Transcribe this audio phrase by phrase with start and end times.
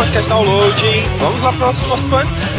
[0.00, 1.02] Podcast Downloading.
[1.18, 2.54] Vamos lá para os nossos participantes.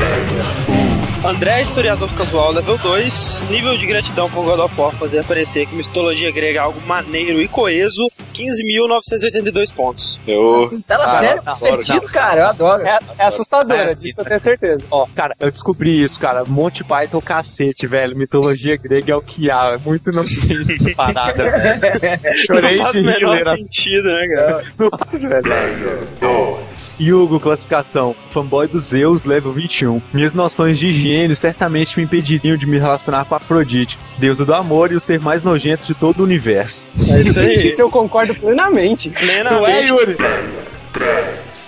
[1.23, 3.43] André, historiador casual, level 2.
[3.49, 7.41] Nível de gratidão por God of War fazer aparecer que mitologia grega é algo maneiro
[7.41, 8.09] e coeso.
[8.33, 10.19] 15.982 pontos.
[10.27, 10.79] Eu.
[10.87, 11.41] Tá Ah, sério?
[11.45, 12.41] adoro, Divertido, cara.
[12.41, 12.83] Eu adoro.
[12.83, 14.87] É, é assustadora, Parece disso que- eu tenho certeza.
[14.89, 16.43] Ó, cara, eu descobri isso, cara.
[16.45, 18.15] Monty Python cacete, velho.
[18.17, 19.73] Mitologia grega é o que há.
[19.75, 22.19] É muito não sei essa parada, velho.
[22.47, 24.63] Chorei Não faz de rir sentido, né, cara?
[24.79, 26.70] Não faz, velho.
[27.09, 28.13] Hugo, classificação.
[28.31, 30.01] Fanboy do Zeus, level 21.
[30.13, 34.91] Minhas noções de higiene certamente me impediriam de me relacionar com Afrodite, deusa do amor
[34.91, 36.87] e o ser mais nojento de todo o universo.
[37.07, 37.67] É isso aí.
[37.67, 39.09] Isso eu concordo plenamente.
[39.09, 39.87] Plenamente.
[39.87, 40.17] Yuri?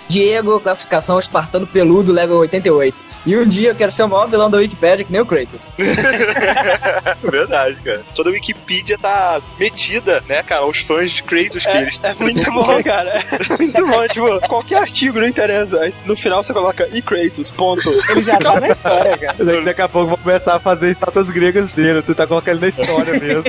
[0.08, 2.96] Diego, classificação espartano peludo, level 88.
[3.26, 5.72] E um dia eu quero ser o maior vilão da Wikipedia, que nem o Kratos.
[7.22, 8.02] Verdade, cara.
[8.14, 12.14] Toda a Wikipedia tá metida, né, cara, aos fãs de Kratos que É, eles é
[12.14, 13.24] muito bom, cara.
[13.30, 14.08] É muito bom.
[14.08, 15.80] Tipo, qualquer artigo, não interessa.
[15.80, 17.88] Aí no final você coloca e Kratos, ponto.
[18.10, 19.44] Ele já tá na história, cara.
[19.44, 22.02] Daqui, daqui a pouco vou começar a fazer estátuas gregas dele.
[22.02, 23.44] Tu tá colocando na história mesmo.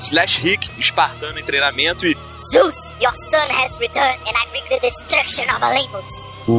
[0.00, 4.80] Slash Rick, espartano em treinamento e Zeus, your son has returned, and I bring the
[4.80, 6.40] destruction of Olympus.
[6.46, 6.54] Tem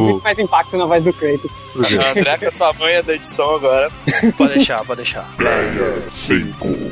[0.00, 1.66] muito mais impacto na voz do Kratos.
[1.76, 3.90] André sua mãe é da edição agora.
[4.36, 5.28] Pode deixar, pode deixar.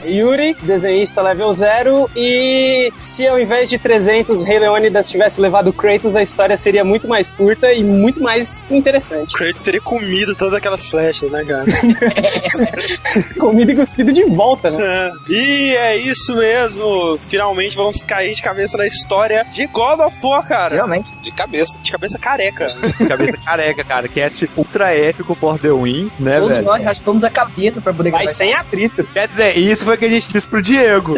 [0.05, 2.10] Yuri, desenhista level 0.
[2.14, 7.08] E se ao invés de 300 Rei Leônidas tivesse levado Kratos, a história seria muito
[7.08, 9.34] mais curta e muito mais interessante.
[9.34, 11.64] Kratos teria comido todas aquelas flechas, né, cara?
[13.38, 14.78] Comido e cuspido de volta, né?
[14.81, 15.32] É.
[15.32, 17.19] E é isso mesmo.
[17.28, 20.74] Finalmente vamos cair de cabeça na história de God of War, cara.
[20.74, 21.10] Realmente.
[21.22, 21.78] De cabeça.
[21.82, 22.68] De cabeça careca.
[23.08, 24.08] cabeça careca, cara.
[24.08, 26.66] Cast ultra épico por The Win, né, Todos velho?
[26.66, 29.04] nós raspamos a cabeça pra poder Mas sem atrito.
[29.04, 31.16] Quer dizer, isso foi o que a gente disse pro Diego.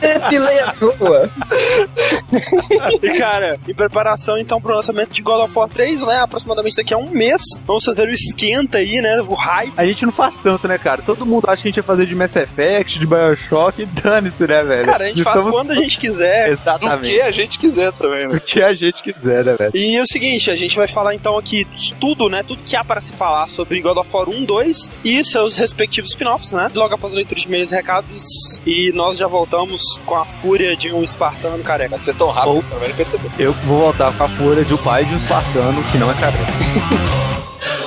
[0.00, 1.08] esse lento, pô.
[3.02, 6.20] E, cara, em preparação então pro lançamento de God of War 3, né?
[6.20, 7.42] Aproximadamente daqui a um mês.
[7.64, 9.20] Vamos fazer o esquenta aí, né?
[9.26, 9.72] O hype.
[9.76, 11.02] A gente não faz tanto, né, cara?
[11.02, 13.86] Todo mundo acha que a gente ia fazer de Mass Effect, de Bioshock, e
[14.46, 14.86] dane-se, né, velho?
[14.86, 16.46] Cara, a gente faz Estamos- quando a gente quiser.
[16.48, 17.10] Do Exatamente.
[17.14, 18.36] que a gente quiser também, né?
[18.36, 19.72] O que a gente quiser, né, velho?
[19.74, 21.66] E é o seguinte, a gente vai falar então aqui
[22.00, 22.42] tudo, né?
[22.42, 26.10] Tudo que há para se falar sobre God of War 1, 2 e seus respectivos
[26.10, 26.70] spin-offs, né?
[26.74, 28.60] Logo após a leitura de meios e recados.
[28.66, 31.90] E nós já voltamos com a fúria de um espartano careca.
[31.90, 33.30] Vai ser tão rápido que você não vai nem perceber.
[33.38, 36.14] Eu vou voltar com a fúria de um pai de um espartano que não é
[36.14, 36.44] careca.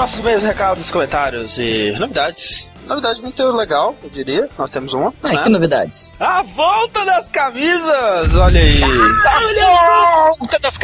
[0.00, 2.70] nossos meios, recados, comentários e novidades.
[2.86, 4.48] Novidade muito legal, eu diria.
[4.58, 5.12] Nós temos uma.
[5.22, 5.42] Ai, né?
[5.42, 6.10] que novidades.
[6.18, 8.34] A volta das camisas!
[8.34, 8.80] Olha aí!
[9.22, 9.40] Das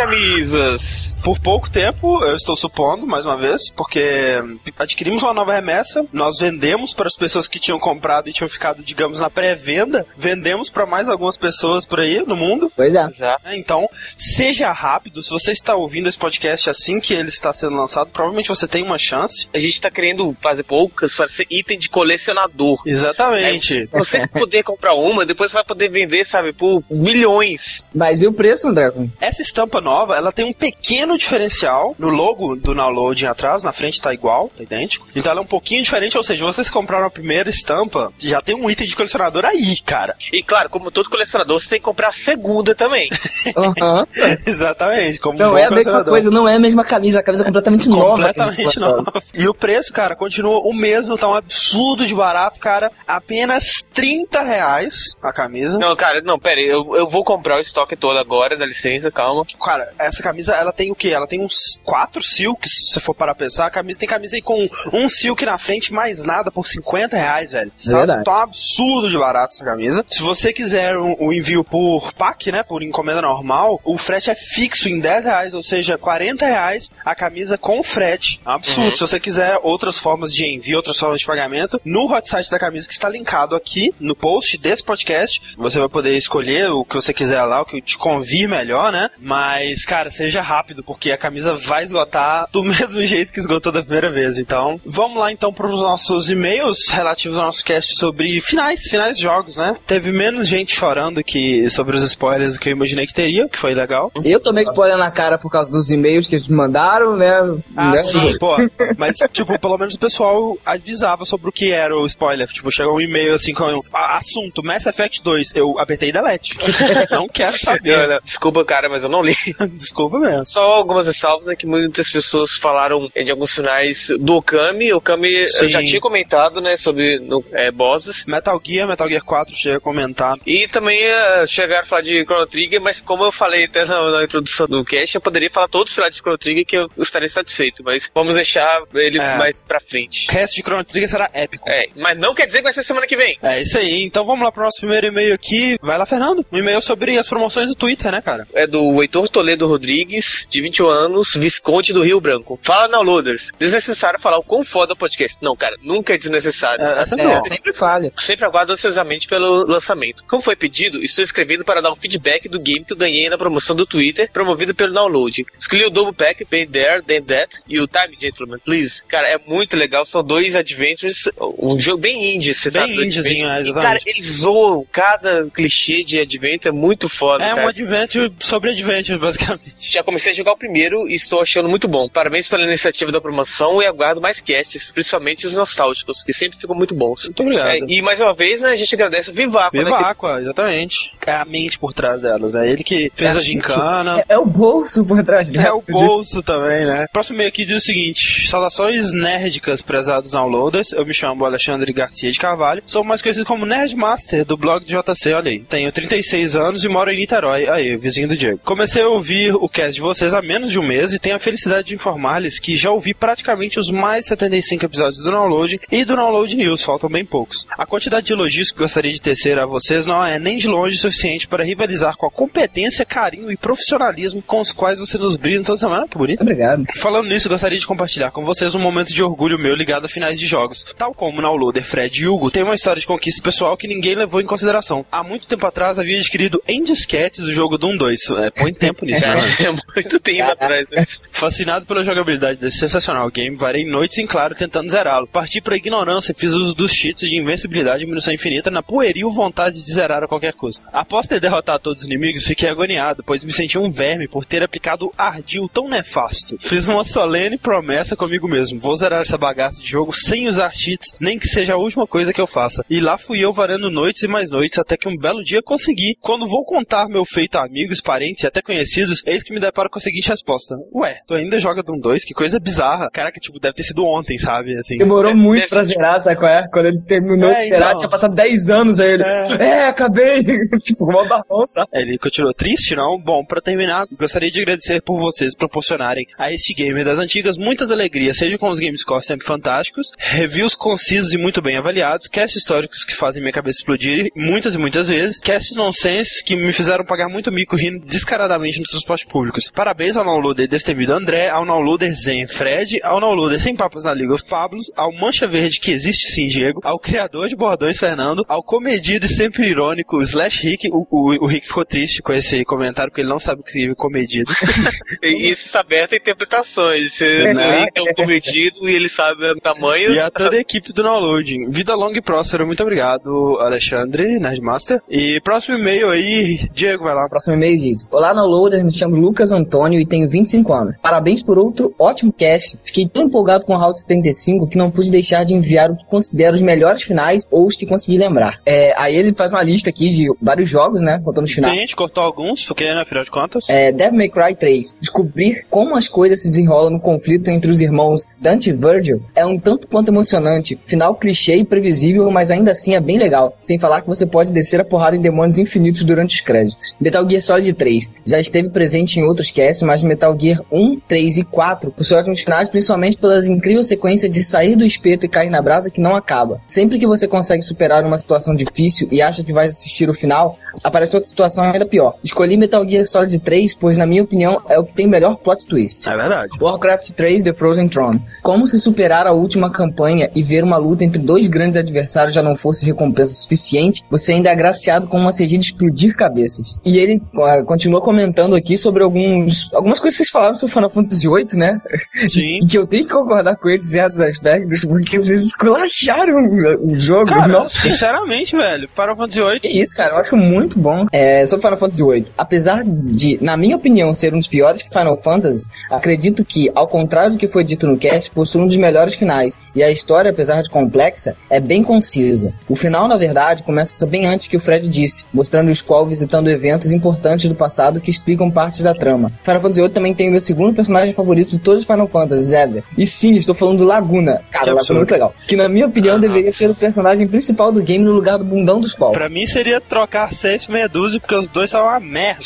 [0.07, 1.17] camisas!
[1.23, 4.41] Por pouco tempo, eu estou supondo, mais uma vez, porque
[4.79, 8.83] adquirimos uma nova remessa, nós vendemos para as pessoas que tinham comprado e tinham ficado,
[8.83, 12.71] digamos, na pré-venda, vendemos para mais algumas pessoas por aí no mundo.
[12.77, 13.05] Pois é.
[13.05, 13.57] né?
[13.57, 15.23] Então, seja rápido.
[15.23, 18.83] Se você está ouvindo esse podcast assim que ele está sendo lançado, provavelmente você tem
[18.83, 19.49] uma chance.
[19.53, 22.81] A gente tá querendo fazer poucas para ser item de colecionador.
[22.87, 23.75] Exatamente.
[23.75, 27.91] Se você puder comprar uma, depois você vai poder vender, sabe, por milhões.
[27.95, 28.93] Mas e o preço, André?
[29.21, 34.01] Essa estampa nova, ela tem um pequeno diferencial no logo do downloading atrás, na frente
[34.01, 35.07] tá igual, tá idêntico.
[35.15, 38.55] Então ela é um pouquinho diferente, ou seja, vocês compraram a primeira estampa, já tem
[38.55, 40.15] um item de colecionador aí, cara.
[40.33, 43.09] E claro, como todo colecionador, você tem que comprar a segunda também.
[43.57, 44.07] Aham.
[44.47, 45.19] Exatamente.
[45.19, 47.89] Como Não é a mesma coisa, não é a mesma camisa, a camisa é completamente
[47.89, 48.29] nova.
[48.29, 49.23] Completamente nova.
[49.35, 52.91] E o preço, cara, continua o mesmo, tá um absurdo absurdo de barato, cara.
[53.07, 53.65] Apenas
[53.95, 55.79] 30 reais a camisa.
[55.79, 59.11] Não, cara, não, pera aí, eu, eu vou comprar o estoque todo agora, dá licença,
[59.11, 59.45] calma.
[59.63, 61.09] Cara, essa camisa, ela tem o quê?
[61.09, 63.67] Ela tem uns quatro silks, se você for para pensar.
[63.67, 67.53] A camisa, tem camisa aí com um silk na frente, mais nada, por 50 reais,
[67.53, 67.73] velho.
[67.79, 67.99] Sabe?
[67.99, 68.25] Verdade.
[68.25, 70.05] Tá um absurdo de barato essa camisa.
[70.09, 74.35] Se você quiser o um, envio por pack, né, por encomenda normal, o frete é
[74.35, 78.41] fixo em 10 reais, ou seja, 40 reais a camisa com frete.
[78.45, 78.97] É um absurdo.
[78.97, 82.59] Se você quiser outras formas de envio, outras formas de pagamento, no hot site da
[82.59, 86.95] camisa que está linkado aqui no post desse podcast, você vai poder escolher o que
[86.95, 89.11] você quiser lá, o que te convir melhor, né?
[89.19, 93.83] Mas, cara, seja rápido, porque a camisa vai esgotar do mesmo jeito que esgotou da
[93.83, 94.39] primeira vez.
[94.39, 99.17] Então, vamos lá então para os nossos e-mails relativos ao nosso cast sobre finais, finais
[99.17, 99.77] de jogos, né?
[99.87, 103.59] Teve menos gente chorando que sobre os spoilers do que eu imaginei que teria, que
[103.59, 104.11] foi legal.
[104.25, 107.33] Eu tomei spoiler na cara por causa dos e-mails que eles me mandaram, né?
[107.77, 108.03] Ah, né?
[108.03, 108.57] sim, pô.
[108.97, 112.47] Mas, tipo, pelo menos o pessoal avisava sobre o que era o spoiler.
[112.49, 115.55] Tipo, chegou um e-mail assim com "Ah, assunto Mass Effect 2.
[115.57, 116.57] Eu apertei delete.
[117.11, 118.21] Não quero saber.
[118.25, 119.37] desculpa, cara, mas eu não li.
[119.77, 120.45] Desculpa mesmo.
[120.45, 124.93] Só algumas ressalvas, né, que muitas pessoas falaram é, de alguns finais do Okami.
[124.93, 125.69] O Okami eu Sim.
[125.69, 128.27] já tinha comentado, né, sobre no, é, bosses.
[128.27, 130.37] Metal Gear, Metal Gear 4, chega a comentar.
[130.47, 134.11] E também eh, chegaram a falar de Chrono Trigger, mas como eu falei até na,
[134.11, 136.91] na introdução do cast, eu poderia falar todos os finais de Chrono Trigger que eu
[136.99, 139.37] estaria satisfeito, mas vamos deixar ele É.
[139.39, 140.29] mais pra frente.
[140.29, 141.69] O resto de Chrono Trigger será épico.
[141.69, 143.39] É, mas não quer dizer que vai ser semana que vem.
[143.43, 144.03] É isso aí.
[144.05, 145.77] Então vamos lá pro nosso primeiro e-mail aqui.
[145.81, 146.45] Vai lá, Fernando.
[146.53, 148.47] Um e-mail sobre as promoções do Twitter, né, cara?
[148.55, 152.59] É do Heitor Toledo Rodrigues, de 21 anos, Visconde do Rio Branco.
[152.63, 153.51] Fala, downloaders.
[153.59, 155.37] Desnecessário falar o quão foda o podcast.
[155.41, 156.85] Não, cara, nunca é desnecessário.
[156.85, 157.43] É, essa é, É, boa.
[157.49, 158.13] sempre falha.
[158.19, 160.25] Sempre aguardo ansiosamente pelo lançamento.
[160.27, 163.39] Como foi pedido, estou escrevendo para dar um feedback do game que eu ganhei na
[163.39, 165.45] promoção do Twitter, promovido pelo download.
[165.59, 169.05] Escolhi o Double Pack, Been There, Then That e o Time Gentleman, please.
[169.07, 171.29] Cara, é muito legal, são dois adventures,
[171.59, 173.07] um jogo bem indie, você Bem sabe?
[173.07, 177.65] indiezinho, é, E, cara, eles zoam cada clichê de adventure, é muito foda, É cara.
[177.65, 179.36] um adventure sobre adventure, basicamente.
[179.79, 182.09] Já comecei a jogar o primeiro e estou achando muito bom.
[182.09, 186.75] Parabéns pela iniciativa da promoção e aguardo mais casts, principalmente os nostálgicos, que sempre ficam
[186.75, 187.25] muito bons.
[187.25, 187.69] Muito obrigado.
[187.69, 190.41] É, e mais uma vez, né, a gente agradece o Vivaco, né, Viva que- Aqua,
[190.41, 191.13] exatamente.
[191.27, 192.55] É a mente por trás delas.
[192.55, 194.21] É ele que fez a gincana.
[194.29, 195.67] É, é o bolso por trás dela.
[195.69, 197.07] É o bolso também, né?
[197.13, 200.93] Próximo e-mail aqui diz o seguinte: Saudações nerdicas, prezados downloaders.
[200.93, 202.83] Eu me chamo Alexandre Garcia de Carvalho.
[202.87, 205.61] Sou mais conhecido como Nerdmaster do blog do JC, olha aí.
[205.61, 208.61] Tenho 36 anos e moro em Niterói, aí, vizinho do Diego.
[208.65, 211.41] Comecei a ouvir o cast de vocês há menos de um mês e tenho a
[211.41, 216.17] felicidade de informar-lhes que já ouvi praticamente os mais 75 episódios do Download e do
[216.17, 217.67] Download News, faltam bem poucos.
[217.71, 220.99] A quantidade de elogios que gostaria de tecer a vocês não é nem de longe
[220.99, 225.65] suficiente para rivalizar com a competência, carinho e profissionalismo com os quais você nos brinda
[225.65, 226.07] toda semana.
[226.09, 226.43] Que bonito.
[226.43, 226.85] Obrigado.
[226.97, 230.39] Falando nisso, gostaria de compartilhar com vocês um momento de orgulho meu ligado a finais
[230.39, 230.85] de jogos.
[230.97, 234.15] Tal como o downloader Fred e Hugo, tem uma história de conquista pessoal que ninguém
[234.15, 235.05] levou em consideração.
[235.11, 238.21] Há muito tempo atrás havia adquirido em disquetes o jogo Doom 2.
[238.39, 239.57] É, põe tempo nisso, né?
[239.67, 241.07] É muito tempo atrás, né?
[241.37, 245.27] Fascinado pela jogabilidade desse sensacional game, varei noites em claro tentando zerá-lo.
[245.27, 249.31] Parti pra ignorância e fiz uso dos cheats de invencibilidade e munição infinita na pueril
[249.31, 250.87] vontade de zerar a qualquer custo.
[250.91, 254.63] Após ter derrotado todos os inimigos, fiquei agoniado, pois me senti um verme por ter
[254.63, 256.57] aplicado ardil tão nefasto.
[256.59, 261.19] Fiz uma solene promessa comigo mesmo: vou zerar essa bagaça de jogo sem usar cheats,
[261.21, 262.83] nem que seja a última coisa que eu faça.
[262.89, 266.17] E lá fui eu varando noites e mais noites, até que um belo dia consegui.
[266.19, 269.91] Quando vou contar meu feito a amigos, parentes e até conhecidos, eis que me deparo
[269.91, 272.25] com a seguinte resposta: Ué, tu ainda joga Doom 2?
[272.25, 273.09] Que coisa bizarra.
[273.13, 274.77] Caraca, tipo, deve ter sido ontem, sabe?
[274.77, 274.97] Assim.
[274.97, 276.69] Demorou muito deve pra ser- zerar, sabe qual é?
[276.73, 277.99] Quando ele terminou É, de zerar, então.
[277.99, 279.23] tinha passado 10 anos aí ele.
[279.23, 280.43] É, acabei.
[280.81, 281.89] tipo, mal da mão, sabe?
[281.93, 283.19] Ele continuou triste, não?
[283.19, 287.91] Bom, pra terminar, gostaria de agradecer por vocês proporcionarem a este gamer das antigas muitas
[287.91, 293.05] alegrias, seja com os Gamescore sempre fantásticos, reviews concisos e muito bem avaliados, casts históricos
[293.05, 297.29] que fazem minha cabeça explodir muitas e muitas vezes, casts nonsense que me fizeram pagar
[297.29, 299.71] muito mico rindo descaradamente nos transportes públicos.
[299.75, 304.33] Parabéns ao downloader destemido André, ao downloader Zen Fred, ao downloader Sem Papas na League
[304.33, 308.63] of Pablos, ao Mancha Verde que existe sim, Diego, ao criador de bordões Fernando, ao
[308.63, 313.11] comedido e sempre irônico Slash Rick, o, o, o Rick ficou triste com esse comentário
[313.11, 314.53] porque ele não sabe o que significa comedido.
[315.23, 317.15] E isso está aberto a interpretações.
[317.15, 317.87] Você Né?
[317.95, 320.13] é um cometido e ele sabe o tamanho.
[320.13, 321.69] e a toda a equipe do Downloading.
[321.69, 325.01] Vida longa e próspera, muito obrigado, Alexandre, Nerdmaster.
[325.09, 327.29] E próximo e-mail aí, Diego, vai lá.
[327.29, 330.97] Próximo e-mail diz: Olá, downloader, me chamo Lucas Antônio e tenho 25 anos.
[331.07, 332.81] Parabéns por outro ótimo cast.
[332.83, 336.05] Fiquei tão empolgado com o Route 75 que não pude deixar de enviar o que
[336.05, 338.61] considero os melhores finais ou os que consegui lembrar.
[338.67, 341.21] É, aí ele faz uma lista aqui de vários jogos, né?
[341.25, 341.73] Contando os finais.
[341.73, 343.71] Sim, a gente cortou alguns, porque, né, afinal de contas.
[343.71, 344.97] É, Devil May Cry 3.
[344.99, 349.47] Descobrir como as coisas se desenrolam no conflito entre os irmãos Dante e Virgil é
[349.47, 350.77] um tanto quanto emocionante.
[350.87, 353.57] Final clichê e previsível, mas ainda assim é bem legal.
[353.61, 356.97] Sem falar que você pode descer a porrada em demônios infinitos durante os créditos.
[357.01, 358.11] Metal Gear Solid 3.
[358.25, 362.41] Já esteve presente em outros casts, mas Metal Gear 1, 3 e 4 possuem ótimos
[362.41, 366.15] finais, principalmente pelas incríveis sequências de sair do espeto e cair na brasa que não
[366.15, 366.61] acaba.
[366.67, 370.59] Sempre que você consegue superar uma situação difícil e acha que vai assistir o final,
[370.83, 372.15] aparece outra situação ainda pior.
[372.23, 375.35] Escolhi Metal Gear Solid 3, pois na minha opinião é o que tem o melhor
[375.43, 376.09] plot twist.
[376.09, 376.53] É verdade.
[376.61, 378.23] Warcraft 3 The Frozen Throne.
[378.43, 382.43] Como se superar a última campanha e ver uma luta entre dois grandes adversários já
[382.43, 386.77] não fosse recompensa suficiente, você ainda é agraciado com uma CG de explodir cabeças.
[386.85, 390.91] E ele uh, continua comentando aqui sobre alguns algumas coisas que vocês falaram sobre Final
[390.91, 391.81] Fantasy VIII, né?
[392.29, 392.57] Sim.
[392.67, 396.49] E que eu tenho que concordar com eles em certos aspectos, porque vocês esculacharam
[396.81, 397.27] o, jogo.
[397.27, 397.81] Cara, Nossa.
[397.81, 399.61] sinceramente, velho, Final Fantasy VIII.
[399.61, 401.07] Que isso, cara, eu acho muito bom.
[401.13, 405.21] É, sobre Final Fantasy VIII, apesar de, na minha opinião, ser um dos piores Final
[405.21, 409.15] Fantasy, acredito que, ao contrário do que foi dito no cast, possui um dos melhores
[409.15, 409.57] finais.
[409.75, 412.53] E a história, apesar de complexa, é bem concisa.
[412.69, 416.49] O final, na verdade, começa bem antes que o Fred disse, mostrando o Squall visitando
[416.49, 419.31] eventos importantes do passado que explicam partes da trama.
[419.43, 422.55] Final Fantasy VIII também tem o meu segundo personagem favorito de todos os Final Fantasy,
[422.55, 422.85] ever.
[422.97, 424.43] E sim, estou falando do Laguna.
[424.51, 425.35] Cara, Que Laguna é muito legal.
[425.49, 428.79] Que, na minha opinião, deveria ser o personagem principal do game no lugar do bundão
[428.79, 429.13] do Squall.
[429.13, 432.45] Pra mim seria trocar seis por meia dúzia, porque os dois são uma merda.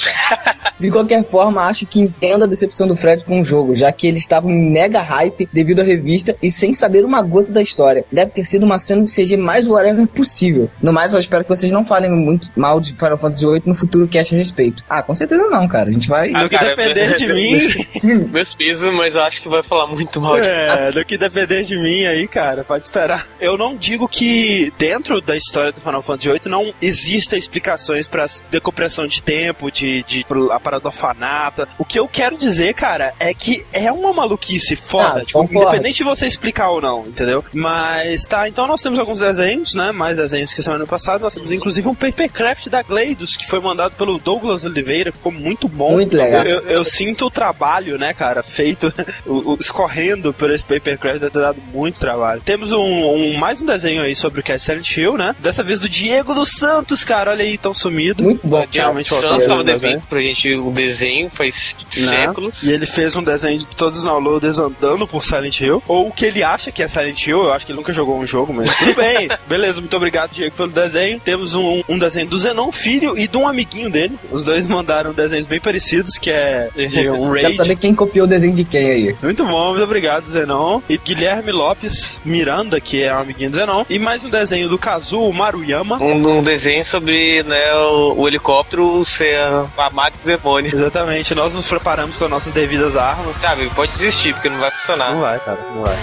[0.78, 4.06] De qualquer forma, acho que entendo a decepção do Fred com o jogo, já que
[4.06, 8.04] ele estava em mega hype devido à revista e sem saber uma gota da história.
[8.10, 10.70] Deve ter sido uma cena de CG mais whatever possível.
[10.82, 13.74] No mais, eu espero que vocês não falem muito mal de Final Fantasy VIII no
[13.74, 14.82] futuro cast a respeito.
[14.88, 15.90] Ah, com certeza não, cara.
[15.90, 16.30] A gente vai.
[16.30, 18.19] No que cara, depender de mim.
[18.28, 21.62] Meus pisos, mas eu acho que vai falar muito mal de É, do que depender
[21.62, 23.26] de mim aí, cara, pode esperar.
[23.40, 28.26] Eu não digo que dentro da história do Final Fantasy VIII não exista explicações pra
[28.50, 31.66] decompressão de tempo, de, de a parada do orfanato.
[31.78, 35.98] O que eu quero dizer, cara, é que é uma maluquice foda, Ah, tipo, independente
[35.98, 37.44] de você explicar ou não, entendeu?
[37.52, 39.92] Mas tá, então nós temos alguns desenhos, né?
[39.92, 41.18] Mais desenhos que semana passada.
[41.20, 45.32] Nós temos inclusive um papercraft da Gleidos, que foi mandado pelo Douglas Oliveira, que ficou
[45.32, 45.92] muito bom.
[45.92, 46.44] Muito legal.
[46.44, 48.92] Eu, eu sinto o trabalho, né, cara, feito,
[49.26, 52.40] o, o- escorrendo por esse papercraft, deve ter dado muito trabalho.
[52.44, 55.34] Temos um, um- mais um desenho aí sobre o que é Silent Hill, né?
[55.38, 58.22] Dessa vez do Diego dos Santos, cara, olha aí, tão sumido.
[58.22, 58.66] Muito bom.
[58.70, 62.26] Geralmente O volta Santos tava devendo pra gente o desenho faz né?
[62.26, 62.62] séculos.
[62.62, 65.82] E ele fez um desenho de todos os downloaders andando por Silent Hill.
[65.88, 67.44] Ou o que ele acha que é Silent Hill.
[67.44, 69.28] Eu acho que ele nunca jogou um jogo, mas tudo bem.
[69.48, 71.20] Beleza, muito obrigado, Diego, pelo desenho.
[71.20, 74.18] Temos um, um desenho do Zenon Filho e de um amiguinho dele.
[74.30, 77.56] Os dois mandaram desenhos bem parecidos, que é um Quero raid.
[77.56, 79.16] saber quem copiou o desenho de quem aí.
[79.22, 80.80] Muito bom, muito obrigado, Zenon.
[80.88, 83.84] E Guilherme Lopes Miranda, que é um amiguinho do Zenon.
[83.88, 86.02] E mais um desenho do Kazuo Maruyama.
[86.02, 90.74] Um, um desenho sobre né, o, o helicóptero ser a, a máquina do demônio.
[90.74, 93.36] Exatamente, nós nos preparamos com as nossas devidas armas.
[93.36, 95.12] Sabe, pode desistir, porque não vai funcionar.
[95.12, 95.96] Não vai, cara, não vai.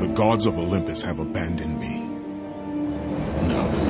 [0.00, 2.03] The gods of Olympus have abandoned me.
[3.48, 3.83] Now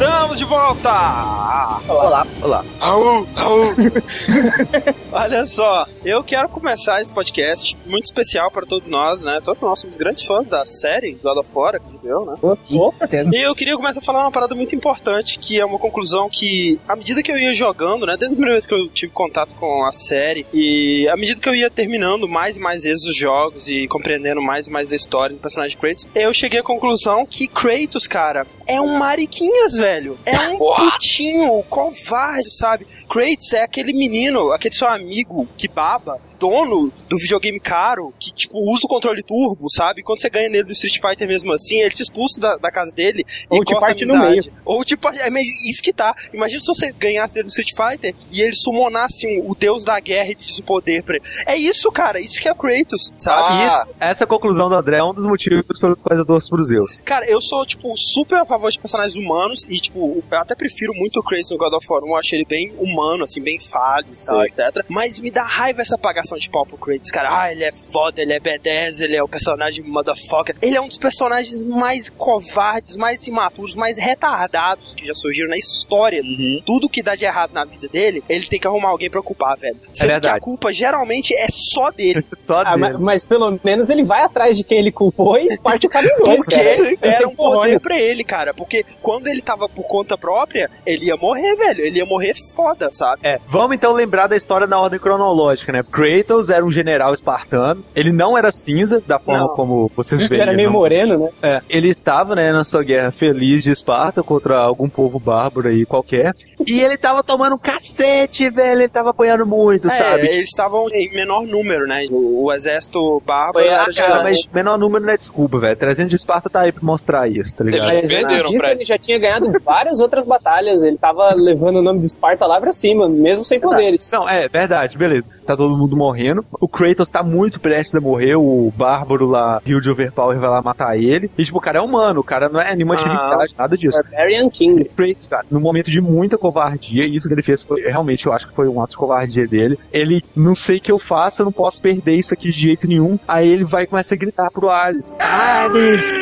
[0.00, 1.78] Estamos de volta!
[1.86, 2.26] Olá.
[2.42, 2.64] Olá.
[2.78, 3.64] Raul, Raul.
[5.12, 9.40] Olha só, eu quero começar esse podcast muito especial para todos nós, né?
[9.44, 12.34] Todos nós somos grandes fãs da série God of War, acredito eu, né?
[12.40, 16.30] Opa, E eu queria começar a falar uma parada muito importante, que é uma conclusão
[16.30, 19.12] que, à medida que eu ia jogando, né, desde a primeira vez que eu tive
[19.12, 23.04] contato com a série, e à medida que eu ia terminando mais e mais vezes
[23.04, 26.60] os jogos e compreendendo mais e mais da história do personagem de Kratos, eu cheguei
[26.60, 30.16] à conclusão que Kratos, cara, é um mariquinhas, velho.
[30.24, 32.86] É um putinho covarde, sabe?
[33.10, 38.56] Kratos é aquele menino, aquele seu amigo que baba, dono do videogame caro, que, tipo,
[38.72, 40.02] usa o controle turbo, sabe?
[40.02, 42.90] Quando você ganha nele do Street Fighter mesmo assim, ele te expulsa da, da casa
[42.92, 44.42] dele Ou e te parte no meio.
[44.64, 46.14] Ou tipo, é mas isso que tá.
[46.32, 50.00] Imagina se você ganhasse dele no Street Fighter e ele summonasse um- o deus da
[50.00, 51.24] guerra e pedisse o poder pra ele.
[51.46, 52.18] É isso, cara.
[52.20, 53.42] Isso que é o Kratos, sabe?
[53.50, 53.94] Ah, Isso.
[54.00, 57.00] Essa conclusão do André é um dos motivos pelos quais eu torço pros Zeus.
[57.04, 59.98] Cara, eu sou, tipo, super a favor de personagens humanos e, tipo,
[60.30, 62.06] eu até prefiro muito o Kratos no God of War 1.
[62.08, 64.84] Eu achei ele bem humano, assim, bem fácil e tal, etc.
[64.88, 67.28] Mas me dá raiva essa apagação de pau pro Kratos, cara.
[67.42, 70.56] Ah, ele é foda, ele é B10, ele é o personagem motherfucker.
[70.60, 75.56] Ele é um dos personagens mais covardes, mais imaturos, mais retardados que já surgiram na
[75.56, 76.22] história.
[76.64, 79.56] Tudo que dá de errado na vida dele, ele tem que arrumar alguém pra culpar,
[79.58, 79.76] velho.
[79.92, 80.36] Sendo que verdade.
[80.36, 82.24] a culpa geralmente é só dele.
[82.38, 82.76] Só Ah, dele.
[82.80, 86.14] mas, mas pelo menos ele vai atrás de quem ele culpou e parte o caminho
[86.18, 86.98] Porque cara.
[87.02, 88.54] era um poder pra ele, cara.
[88.54, 91.80] Porque quando ele tava por conta própria, ele ia morrer, velho.
[91.84, 93.20] Ele ia morrer foda, sabe?
[93.24, 95.82] É, vamos então lembrar da história na ordem cronológica, né?
[95.82, 97.84] Kratos era um general espartano.
[97.94, 99.48] Ele não era cinza, da forma Não.
[99.54, 100.40] como vocês veem.
[100.40, 100.78] Era meio não.
[100.78, 101.28] moreno, né?
[101.42, 105.84] É, ele estava, né, na sua guerra feliz de Esparta contra algum povo bárbaro aí
[105.86, 106.34] qualquer.
[106.66, 108.80] E ele tava tomando um cacete, velho.
[108.80, 110.26] Ele tava apanhando muito, É, sabe?
[110.28, 112.06] eles estavam em menor número, né?
[112.10, 115.76] O, o exército bárbaro era Ah, cara, mas menor número não é desculpa, velho.
[115.76, 117.88] 300 de Esparta tá aí pra mostrar isso, tá ligado?
[117.90, 120.82] Ele- Mas Perderam disso, pra ele já tinha ganhado várias outras batalhas.
[120.82, 124.10] Ele tava levando o nome de Esparta lá pra cima, mesmo sem poderes.
[124.12, 125.26] Não, é verdade, beleza.
[125.46, 126.44] Tá todo mundo morrendo.
[126.60, 128.36] O Kratos tá muito prestes a morrer.
[128.36, 131.30] O Bárbaro lá, Rio de Overpower, vai lá matar ele.
[131.36, 132.20] E, tipo, o cara é humano.
[132.20, 132.98] O cara não é nenhuma Ah.
[132.98, 134.00] atividade, nada disso.
[134.02, 134.84] Barbarian King.
[134.96, 138.32] Kratos, cara, no momento de muita covardia, e isso que ele fez foi, realmente, eu
[138.32, 139.78] acho que foi um ato de covardia dele.
[139.92, 142.86] Ele, não sei o que eu faço, eu não posso perder isso aqui de jeito
[142.86, 143.18] nenhum.
[143.26, 146.14] Aí ele vai e começa a gritar pro Ares: Ares!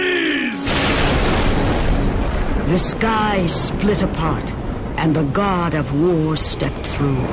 [2.69, 4.45] The sky split apart,
[4.99, 7.25] and the god of war stepped through.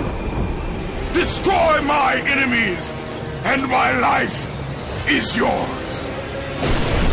[1.13, 2.93] Destroy my enemies,
[3.43, 6.04] and my life is yours.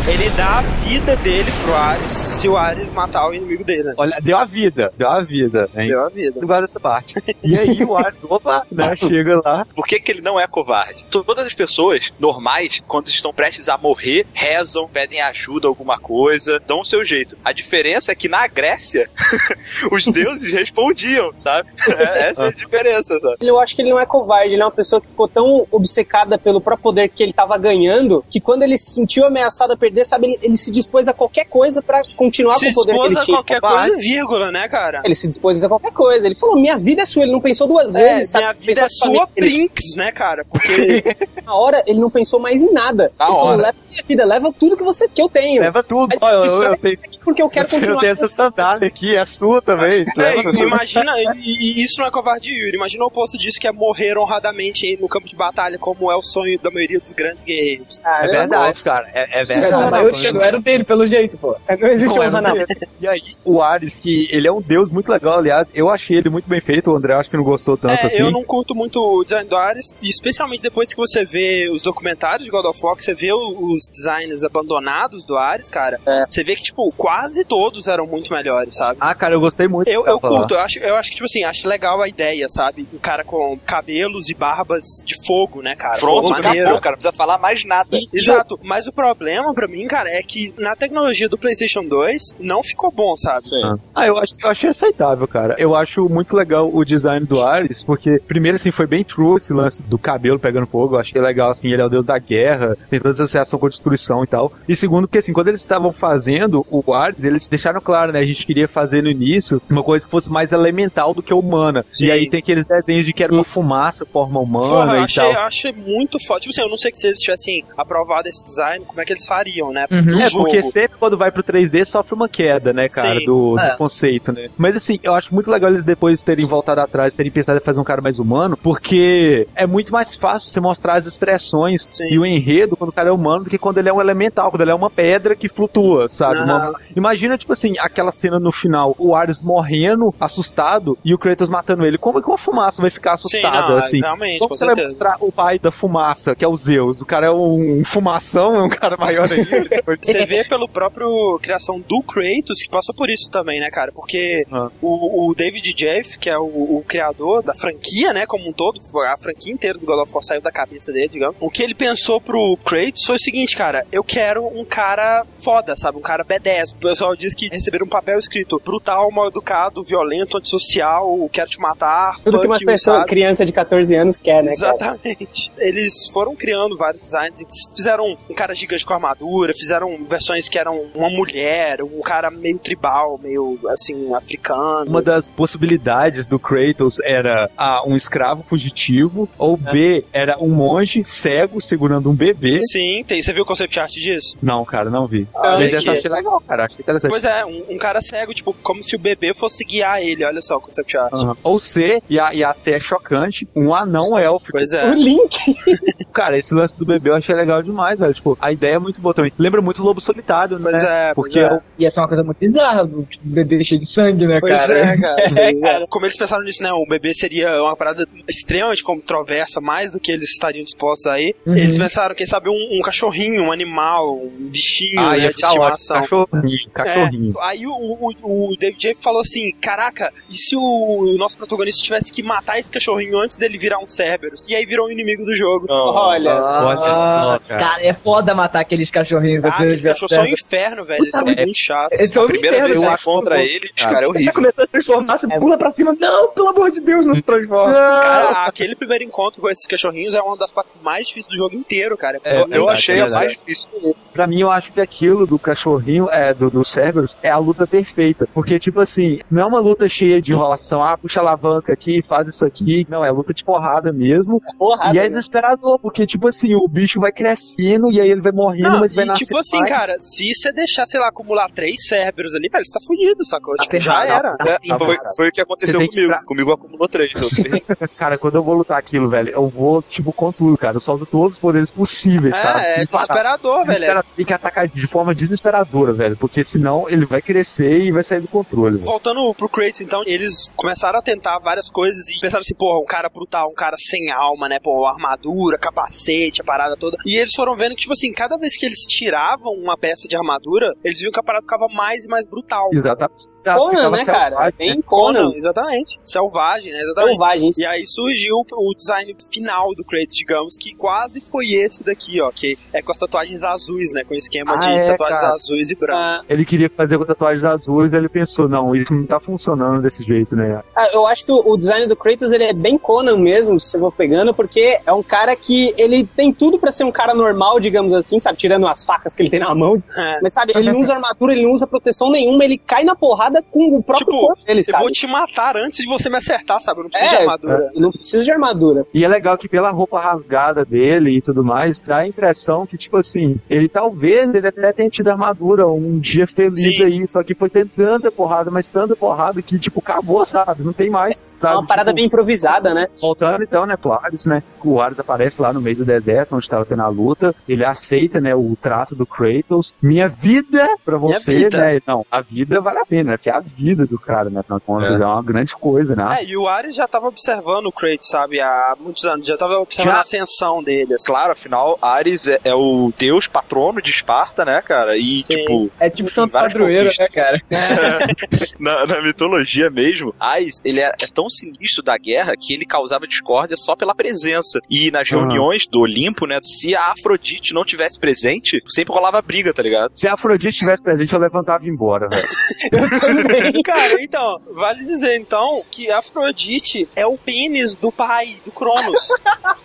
[0.06, 3.94] Ele dá a vida dele pro Ares se o Ares matar o inimigo dele, né?
[3.97, 5.87] Olha, deu a vida, deu a vida, hein?
[5.87, 6.40] Deu a vida.
[6.40, 7.14] Eu gosto dessa parte.
[7.42, 9.66] E aí o Ares, opa, né, chega lá.
[9.75, 11.04] Por que, que ele não é covarde?
[11.11, 16.80] Todas as pessoas normais, quando estão prestes a morrer, rezam, pedem ajuda, alguma coisa, dão
[16.80, 17.37] o seu jeito.
[17.44, 19.09] A diferença é que na Grécia,
[19.90, 21.68] os deuses respondiam, sabe?
[21.88, 23.37] É- essa é a diferença, sabe?
[23.40, 26.38] Eu acho que ele não é covarde, ele é uma pessoa que ficou tão obcecada
[26.38, 29.91] pelo próprio poder que ele tava ganhando, que quando ele se sentiu ameaçado a perder,
[30.04, 32.99] sabe, ele, ele se dispôs a qualquer coisa pra continuar Se com o poder que
[33.06, 33.37] ele a tinha.
[33.37, 35.02] qualquer coisa, vírgula, né, cara?
[35.04, 36.26] Ele se dispôs a qualquer coisa.
[36.26, 37.22] Ele falou: minha vida é sua.
[37.25, 38.44] Ele não pensou duas É, vezes, sabe?
[38.44, 39.28] minha vida Pensou é sua.
[39.34, 40.44] Brinks, né, cara?
[40.44, 41.02] Porque
[41.44, 43.12] Na hora, ele não pensou mais em nada.
[43.18, 43.62] Na ele falou: hora.
[43.62, 45.61] leva minha vida, leva tudo que você que eu tenho.
[45.62, 46.08] Leva tudo.
[46.11, 48.00] Mas Ó, eu, eu, é tenho, Porque eu quero eu continuar.
[48.00, 50.02] tenho essa sandália aqui, é sua também.
[50.02, 50.63] É, Leva tudo.
[50.63, 52.76] imagina, e, e isso não é covardia, Yuri.
[52.76, 56.23] Imagina o oposto disso, que é morrer honradamente no campo de batalha, como é o
[56.23, 58.00] sonho da maioria dos grandes guerreiros.
[58.04, 59.08] Ah, É verdade, cara.
[59.15, 59.71] É, é verdade.
[59.73, 61.56] Não, A maioria não era o dele, pelo jeito, pô.
[61.78, 62.54] Não existe Não, é honra, não.
[63.00, 66.28] E aí, o Ares, que ele é um deus muito legal, aliás, eu achei ele
[66.30, 68.21] muito bem feito, o André acho que não gostou tanto É, assim.
[68.21, 71.82] eu não curto muito o design do Ares, e especialmente depois que você vê os
[71.82, 75.99] documentários de God of War, que você vê o- os designs abandonados do Ares, cara,
[76.28, 78.96] você vê que, tipo, quase todos eram muito melhores, sabe?
[78.98, 79.86] Ah, cara, eu gostei muito.
[79.88, 80.38] Eu, eu falar.
[80.38, 82.86] curto, eu acho, eu acho que, tipo assim, acho legal a ideia, sabe?
[82.92, 85.98] Um cara com cabelos e barbas de fogo, né, cara?
[85.98, 86.92] Pronto, Pô, acabou, cara.
[86.92, 87.98] Não precisa falar mais nada.
[88.12, 92.62] Exato, mas o problema pra mim, cara, é que na tecnologia do PlayStation 2 não
[92.62, 93.44] ficou bom, sabe?
[93.62, 95.54] Ah, Ah, eu, acho, eu achei aceitável, cara.
[95.58, 99.52] Eu acho muito legal o design do Ares, porque, primeiro, assim, foi bem true esse
[99.52, 100.96] lance do cabelo pegando fogo.
[100.96, 103.66] Eu achei legal, assim, ele é o deus da guerra, tem toda essa associação com
[103.66, 104.50] a destruição e tal.
[104.66, 106.82] E segundo, porque, assim, quando eles estavam fazendo o
[107.23, 108.19] Eles deixaram claro, né?
[108.21, 111.84] A gente queria fazer no início uma coisa que fosse mais elemental do que humana.
[111.93, 112.06] Sim.
[112.06, 115.04] E aí tem aqueles desenhos de que era uma fumaça, forma humana Porra, eu e
[115.04, 115.32] achei, tal.
[115.32, 116.41] eu achei muito foda.
[116.41, 119.12] Tipo assim, eu não sei que se eles tivessem aprovado esse design, como é que
[119.12, 119.86] eles fariam, né?
[119.91, 120.19] Uhum.
[120.21, 120.45] É, jogo.
[120.45, 123.76] porque sempre quando vai pro 3D sofre uma queda, né, cara, do, do É.
[123.76, 124.49] conceito, né?
[124.56, 127.80] Mas assim, eu acho muito legal eles depois terem voltado atrás, terem pensado em fazer
[127.80, 132.08] um cara mais humano, porque é muito mais fácil você mostrar as expressões Sim.
[132.10, 134.50] e o enredo quando o cara é humano do que quando ele é um elemental,
[134.50, 136.41] quando ele é uma pedra que flutua, sabe?
[136.41, 141.49] Uma- imagina, tipo assim, aquela cena no final, o Ares morrendo, assustado, e o Kratos
[141.49, 141.99] matando ele.
[141.99, 144.00] Como é que uma fumaça vai ficar Sim, assustada, não, assim?
[144.00, 144.95] realmente, Como com você vai certeza.
[144.97, 147.00] mostrar o pai da fumaça, que é o Zeus?
[147.00, 149.43] O cara é um fumação, é um cara maior ainda.
[150.02, 153.93] Você vê pelo próprio criação do Kratos que passou por isso também, né, cara?
[153.93, 154.69] Porque Ah.
[154.81, 158.78] o, o David Jeff, que é o, o criador da franquia, né, como um todo,
[159.07, 161.37] a franquia inteira do God of War saiu da cabeça dele, digamos.
[161.41, 165.76] O que ele pensou pro Kratos foi o seguinte, cara, eu quero um cara foda,
[165.76, 165.99] sabe?
[165.99, 171.28] Um cara B10, pessoal diz que receberam um papel escrito brutal, mal educado, violento, antissocial,
[171.32, 173.08] quero te matar, Tudo que uma pessoa, sabe?
[173.08, 174.75] criança de 14 anos quer, né, cara?
[174.75, 175.52] Exatamente.
[175.58, 177.40] Eles foram criando vários designs.
[177.75, 182.58] Fizeram um cara gigante com armadura, fizeram versões que eram uma mulher, um cara meio
[182.58, 184.88] tribal, meio assim, africano.
[184.88, 191.02] Uma das possibilidades do Kratos era A, um escravo fugitivo, ou B, era um monge
[191.04, 192.58] cego segurando um bebê.
[192.60, 193.23] Sim, tem.
[193.23, 194.36] Você viu o concept art disso?
[194.42, 195.26] Não, cara, não vi.
[195.34, 196.68] Ah, Mas é essa eu que- achei legal, cara.
[196.73, 197.11] Achei interessante.
[197.11, 200.25] Pois é, um, um cara cego, tipo, como se o bebê fosse guiar ele.
[200.25, 201.13] Olha só o concept art.
[201.13, 201.37] Aham.
[201.43, 204.52] Ou C, e a, e a C é chocante, um anão élfico.
[204.52, 204.89] Pois é.
[204.91, 205.37] O Link.
[206.13, 208.13] Cara, esse lance do bebê eu achei legal demais, velho.
[208.15, 209.32] Tipo, a ideia é muito boa também.
[209.39, 210.71] Lembra muito o Lobo Solitário, né?
[210.71, 211.54] Pois é, Porque pois é.
[211.54, 214.26] é o- E essa é uma coisa muito bizarra, do tipo, bebê cheio de sangue,
[214.26, 214.78] né, Pois cara?
[214.78, 215.23] é, cara.
[215.41, 215.87] É, cara.
[215.89, 216.71] Como eles pensaram nisso, né?
[216.73, 221.35] O bebê seria uma parada extremamente controversa, mais do que eles estariam dispostos aí.
[221.47, 221.56] Uhum.
[221.56, 225.35] Eles pensaram, quem sabe, um, um cachorrinho, um animal, um bichinho Ah, né, ia de
[225.37, 225.69] ficar ótimo.
[225.75, 226.26] estimação.
[226.70, 227.34] Cachorrinho, cachorrinho.
[227.38, 231.82] É, aí o, o, o David J falou assim: Caraca, e se o, nosso protagonista
[231.82, 234.44] tivesse que matar esse cachorrinho antes dele virar um Cerberus?
[234.48, 235.66] E aí virou um inimigo do jogo.
[235.68, 236.64] Olha só.
[236.66, 237.64] Olha só, cara.
[237.64, 239.44] Cara, é foda matar aqueles cachorrinhos.
[239.44, 241.02] Ah, aqueles cachorros são um inferno, velho.
[241.04, 241.98] Eles são Puta muito chatos.
[242.10, 244.32] São A primeira inferno, vez que eu você encontra eles, cara, é Você horrível.
[244.32, 245.96] começou a se transformar, você pula pra cima.
[245.98, 247.72] Não, pelo amor de Deus, não se transforma.
[247.72, 251.54] Cara, aquele primeiro encontro com esses cachorrinhos é uma das partes mais difíceis do jogo
[251.54, 252.20] inteiro, cara.
[252.25, 253.96] É, Eu, eu achei é a mais difícil.
[254.12, 257.67] Pra mim, eu acho que aquilo do cachorrinho, é, do, do Cerberus, é a luta
[257.67, 258.28] perfeita.
[258.34, 262.02] Porque, tipo assim, não é uma luta cheia de enrolação, ah, puxa a alavanca aqui,
[262.02, 262.86] faz isso aqui.
[262.88, 264.41] Não, é luta de porrada mesmo.
[264.58, 268.32] Porrada, e é desesperador, porque, tipo assim, o bicho vai crescendo e aí ele vai
[268.32, 269.71] morrendo, Não, mas vai e nascer tipo assim, mais.
[269.71, 273.54] cara, se você deixar, sei lá, acumular três Cerberus ali, velho, você tá fudido, sacou?
[273.56, 274.36] Tipo, já era.
[274.47, 276.08] É, foi, foi o que aconteceu que comigo.
[276.08, 277.12] pra- Comigo acumulou três.
[277.97, 280.76] Cara, quando eu vou lutar aquilo, velho, eu vou, tipo, com tudo, cara.
[280.76, 282.60] Eu solto todos os poderes possíveis, sabe?
[282.60, 283.02] É, é Sem parar.
[283.02, 283.67] desesperador, velho.
[283.67, 286.17] Desespera- Você tem que atacar de forma desesperadora, velho.
[286.17, 288.76] Porque senão ele vai crescer e vai sair do controle.
[288.76, 288.85] velho.
[288.85, 292.85] Voltando pro Kratos, então, eles começaram a tentar várias coisas e pensaram assim, porra, um
[292.85, 294.59] cara brutal, um cara sem alma, né?
[294.63, 296.97] Pô, armadura, capacete, a parada toda.
[297.07, 300.17] E eles foram vendo que, tipo assim, cada vez que eles tiravam uma peça de
[300.17, 302.69] armadura, eles viam que a parada ficava mais e mais brutal.
[302.73, 303.23] Exatamente.
[303.45, 304.31] Conan, né, cara?
[304.31, 304.83] selvagem, Bem né?
[304.85, 305.33] Conan.
[305.35, 305.99] exatamente.
[306.02, 306.81] Selvagem, né?
[306.81, 307.11] Exatamente.
[307.13, 307.59] Selvagens.
[307.59, 312.31] E aí surgiu o design final do Kratos, digamos, que quase foi esse daqui, ó,
[312.31, 314.05] que é com as tatuagens azuis, né?
[314.05, 315.33] Com esquema Ah, de é, tatuagens cara.
[315.35, 316.21] azuis e brancas.
[316.21, 320.02] Ah, Ele queria fazer com tatuagens azuis, ele pensou, não, isso não tá funcionando desse
[320.02, 320.63] jeito, né?
[320.75, 323.78] ah, eu acho que o, design do Kratos ele é bem Conan mesmo, se você
[323.78, 327.61] for pegando, porque é um cara que ele tem tudo pra ser um cara normal,
[327.61, 328.39] digamos assim, sabe?
[328.39, 329.82] Tirando as facas que ele tem na mão.
[329.97, 330.21] É.
[330.23, 333.43] Mas sabe, ele não usa armadura, ele não usa proteção nenhuma, ele cai na porrada
[333.43, 334.82] com o próprio Tipo, corpo dele, Eu sabe?
[334.85, 336.80] vou te matar antes de você me acertar, sabe?
[336.80, 337.71] Eu não preciso É, de armadura.
[337.73, 338.87] Ele não precisa de armadura.
[338.95, 342.76] E é legal que pela roupa rasgada dele e tudo mais, dá a impressão que,
[342.76, 346.82] tipo assim, ele talvez ele até tenha tido armadura um dia feliz Sim.
[346.82, 350.62] aí, só que foi ter tanta porrada, mas tanta porrada que, tipo, acabou, sabe?
[350.62, 351.54] Não tem mais, É sabe?
[351.56, 352.88] uma parada Tipo, bem improvisada, né?
[353.00, 354.42] Voltando então, né, pro Ares, né?
[354.64, 357.34] O Ares aparece lá no meio do deserto, onde tava tendo a luta.
[357.48, 359.76] Ele aceita, né, o trato do Kratos.
[359.82, 361.58] Minha vida pra você, vida.
[361.58, 361.80] né?
[361.86, 363.16] Não, a vida vale a pena, né?
[363.16, 364.42] Porque é a vida do cara, né?
[364.42, 365.04] De contas, é.
[365.04, 366.18] uma grande coisa, né?
[366.20, 369.26] É, e o Ares já tava observando o Kratos, sabe, há muitos anos.
[369.26, 369.98] Já tava observando Já?
[369.98, 371.06] a ascensão dele, assim.
[371.06, 374.96] Claro, afinal, Ares é, é o deus patrono de Esparta, né, cara?
[374.96, 375.36] E, Sim.
[375.36, 377.08] tipo, É tipo Santo várias Padroeiro, conquistas.
[377.08, 377.43] né, cara?
[378.58, 383.06] na, na mitologia mesmo, Ares, ele é, é tão sinistro da guerra que ele causava
[383.06, 384.60] discórdia só pela presença.
[384.69, 385.21] E nas Aham.
[385.21, 389.93] reuniões do Olimpo, né, se a Afrodite não tivesse presente, sempre rolava briga, tá ligado?
[389.95, 392.28] Se a Afrodite estivesse presente, eu levantava e ia embora, velho.
[393.65, 399.08] Cara, então, vale dizer, então, que Afrodite é o pênis do pai, do Cronos.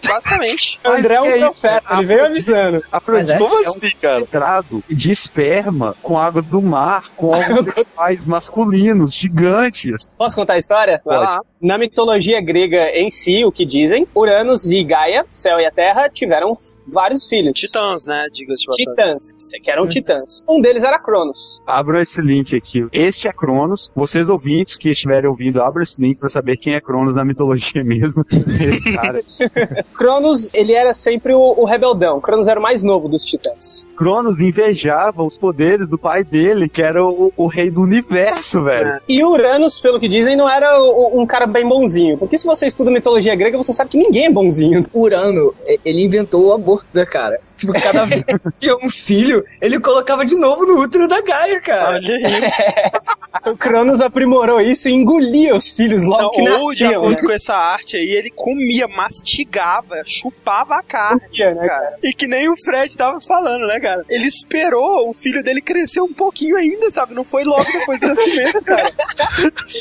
[0.03, 0.79] Basicamente.
[0.85, 2.83] O André é um é profeta, ele veio avisando.
[2.91, 3.37] Afrodite é?
[3.37, 4.19] Como é um assim, cara?
[4.19, 10.09] concentrado de esperma com água do mar, com órgãos sexuais masculinos, gigantes.
[10.17, 11.01] Posso contar a história?
[11.03, 11.41] Vai lá.
[11.61, 16.07] Na mitologia grega em si, o que dizem, Uranus e Gaia, céu e a terra,
[16.09, 16.53] tiveram
[16.93, 17.57] vários filhos.
[17.57, 18.27] Titãs, né?
[18.31, 18.63] Diga-se.
[18.75, 19.23] Titãs,
[19.63, 20.43] que eram titãs.
[20.47, 21.61] Um deles era Cronos.
[21.65, 22.85] Abram esse link aqui.
[22.93, 23.91] Este é Cronos.
[23.95, 27.81] Vocês ouvintes que estiverem ouvindo, abram esse link pra saber quem é Cronos na mitologia
[27.83, 28.23] mesmo.
[28.61, 29.21] Esse cara.
[29.97, 32.21] Cronos, ele era sempre o, o rebeldão.
[32.21, 33.87] Cronos era o mais novo dos titãs.
[33.97, 38.87] Cronos invejava os poderes do pai dele, que era o, o rei do universo, velho.
[38.89, 38.99] É.
[39.09, 42.17] E Uranus, pelo que dizem, não era o- um cara bem bonzinho.
[42.17, 44.85] Porque se você estuda mitologia grega, você sabe que ninguém é bonzinho.
[44.93, 47.39] Urano, ele inventou o aborto, né, cara?
[47.55, 51.59] Tipo, cada vez que tinha um filho, ele colocava de novo no útero da Gaia,
[51.61, 51.95] cara.
[51.95, 52.23] Olha aí.
[53.45, 57.01] O Cronos aprimorou isso e engolia os filhos logo Não, que ou, de nasciam.
[57.03, 61.21] acordo com essa arte aí, ele comia, mastigava, chupava a carne.
[61.21, 61.97] Comia, né, cara?
[62.03, 64.03] E que nem o Fred tava falando, né, cara?
[64.09, 67.13] Ele esperou o filho dele crescer um pouquinho ainda, sabe?
[67.13, 68.91] Não foi logo depois do nascimento, cara.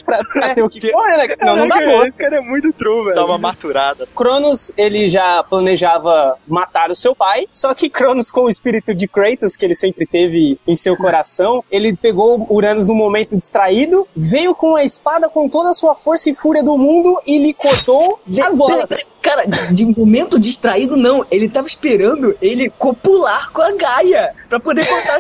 [0.05, 1.35] pra, pra ter o que comer, né?
[1.37, 2.07] Senão dá Caraca, gosto.
[2.07, 3.15] Esse cara é muito true, velho.
[3.17, 4.09] Dá uma maturada.
[4.15, 9.07] Cronos, ele já planejava matar o seu pai, só que Cronos, com o espírito de
[9.09, 14.55] Kratos que ele sempre teve em seu coração, ele pegou Uranus no momento distraído, veio
[14.55, 18.21] com a espada com toda a sua força e fúria do mundo e lhe cortou
[18.45, 19.11] as bolas.
[19.27, 21.27] Cara, de momento distraído, não.
[21.33, 25.17] Ele tava esperando ele copular com a Gaia pra poder contar.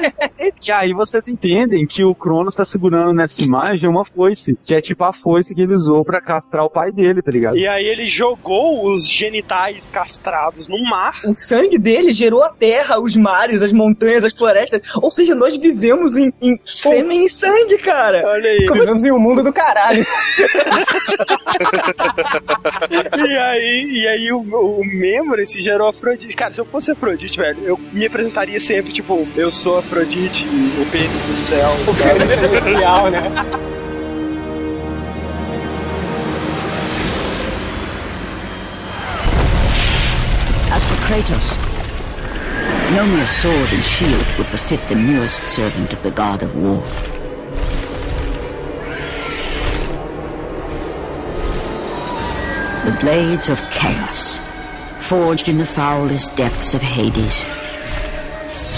[0.64, 4.81] E aí vocês entendem que o Cronos tá segurando nessa imagem uma foice, que é
[4.81, 7.57] tipo a foice que ele usou pra castrar o pai dele, tá ligado?
[7.57, 11.21] E aí ele jogou os genitais castrados no mar.
[11.25, 14.83] o sangue dele gerou a terra, os mares, as montanhas, as florestas.
[15.03, 18.23] Ou seja, nós vivemos em, em sêmen e sangue, cara.
[18.25, 18.69] Olha aí.
[18.73, 20.07] Vivemos em um mundo do caralho.
[23.16, 26.35] E aí, e aí o, o Memory se gerou Afrodite.
[26.35, 30.87] Cara, se eu fosse Afrodite, velho, eu me apresentaria sempre, tipo, eu sou Afrodite, o
[30.90, 31.70] pênis do céu.
[31.88, 33.22] O cara celestial, né?
[40.74, 41.59] As for Kratos,
[42.94, 47.15] no mere sword and shield would befit the newest servant of the god of war.
[52.87, 54.38] The blades of chaos,
[55.01, 57.44] forged in the foulest depths of Hades.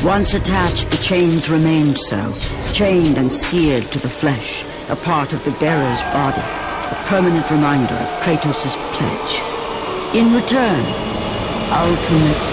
[0.03, 2.35] Once attached, the chains remained so,
[2.73, 7.93] chained and seared to the flesh, a part of the bearer's body, a permanent reminder
[7.93, 10.17] of Kratos' pledge.
[10.17, 10.85] In return,
[11.71, 12.48] ultimate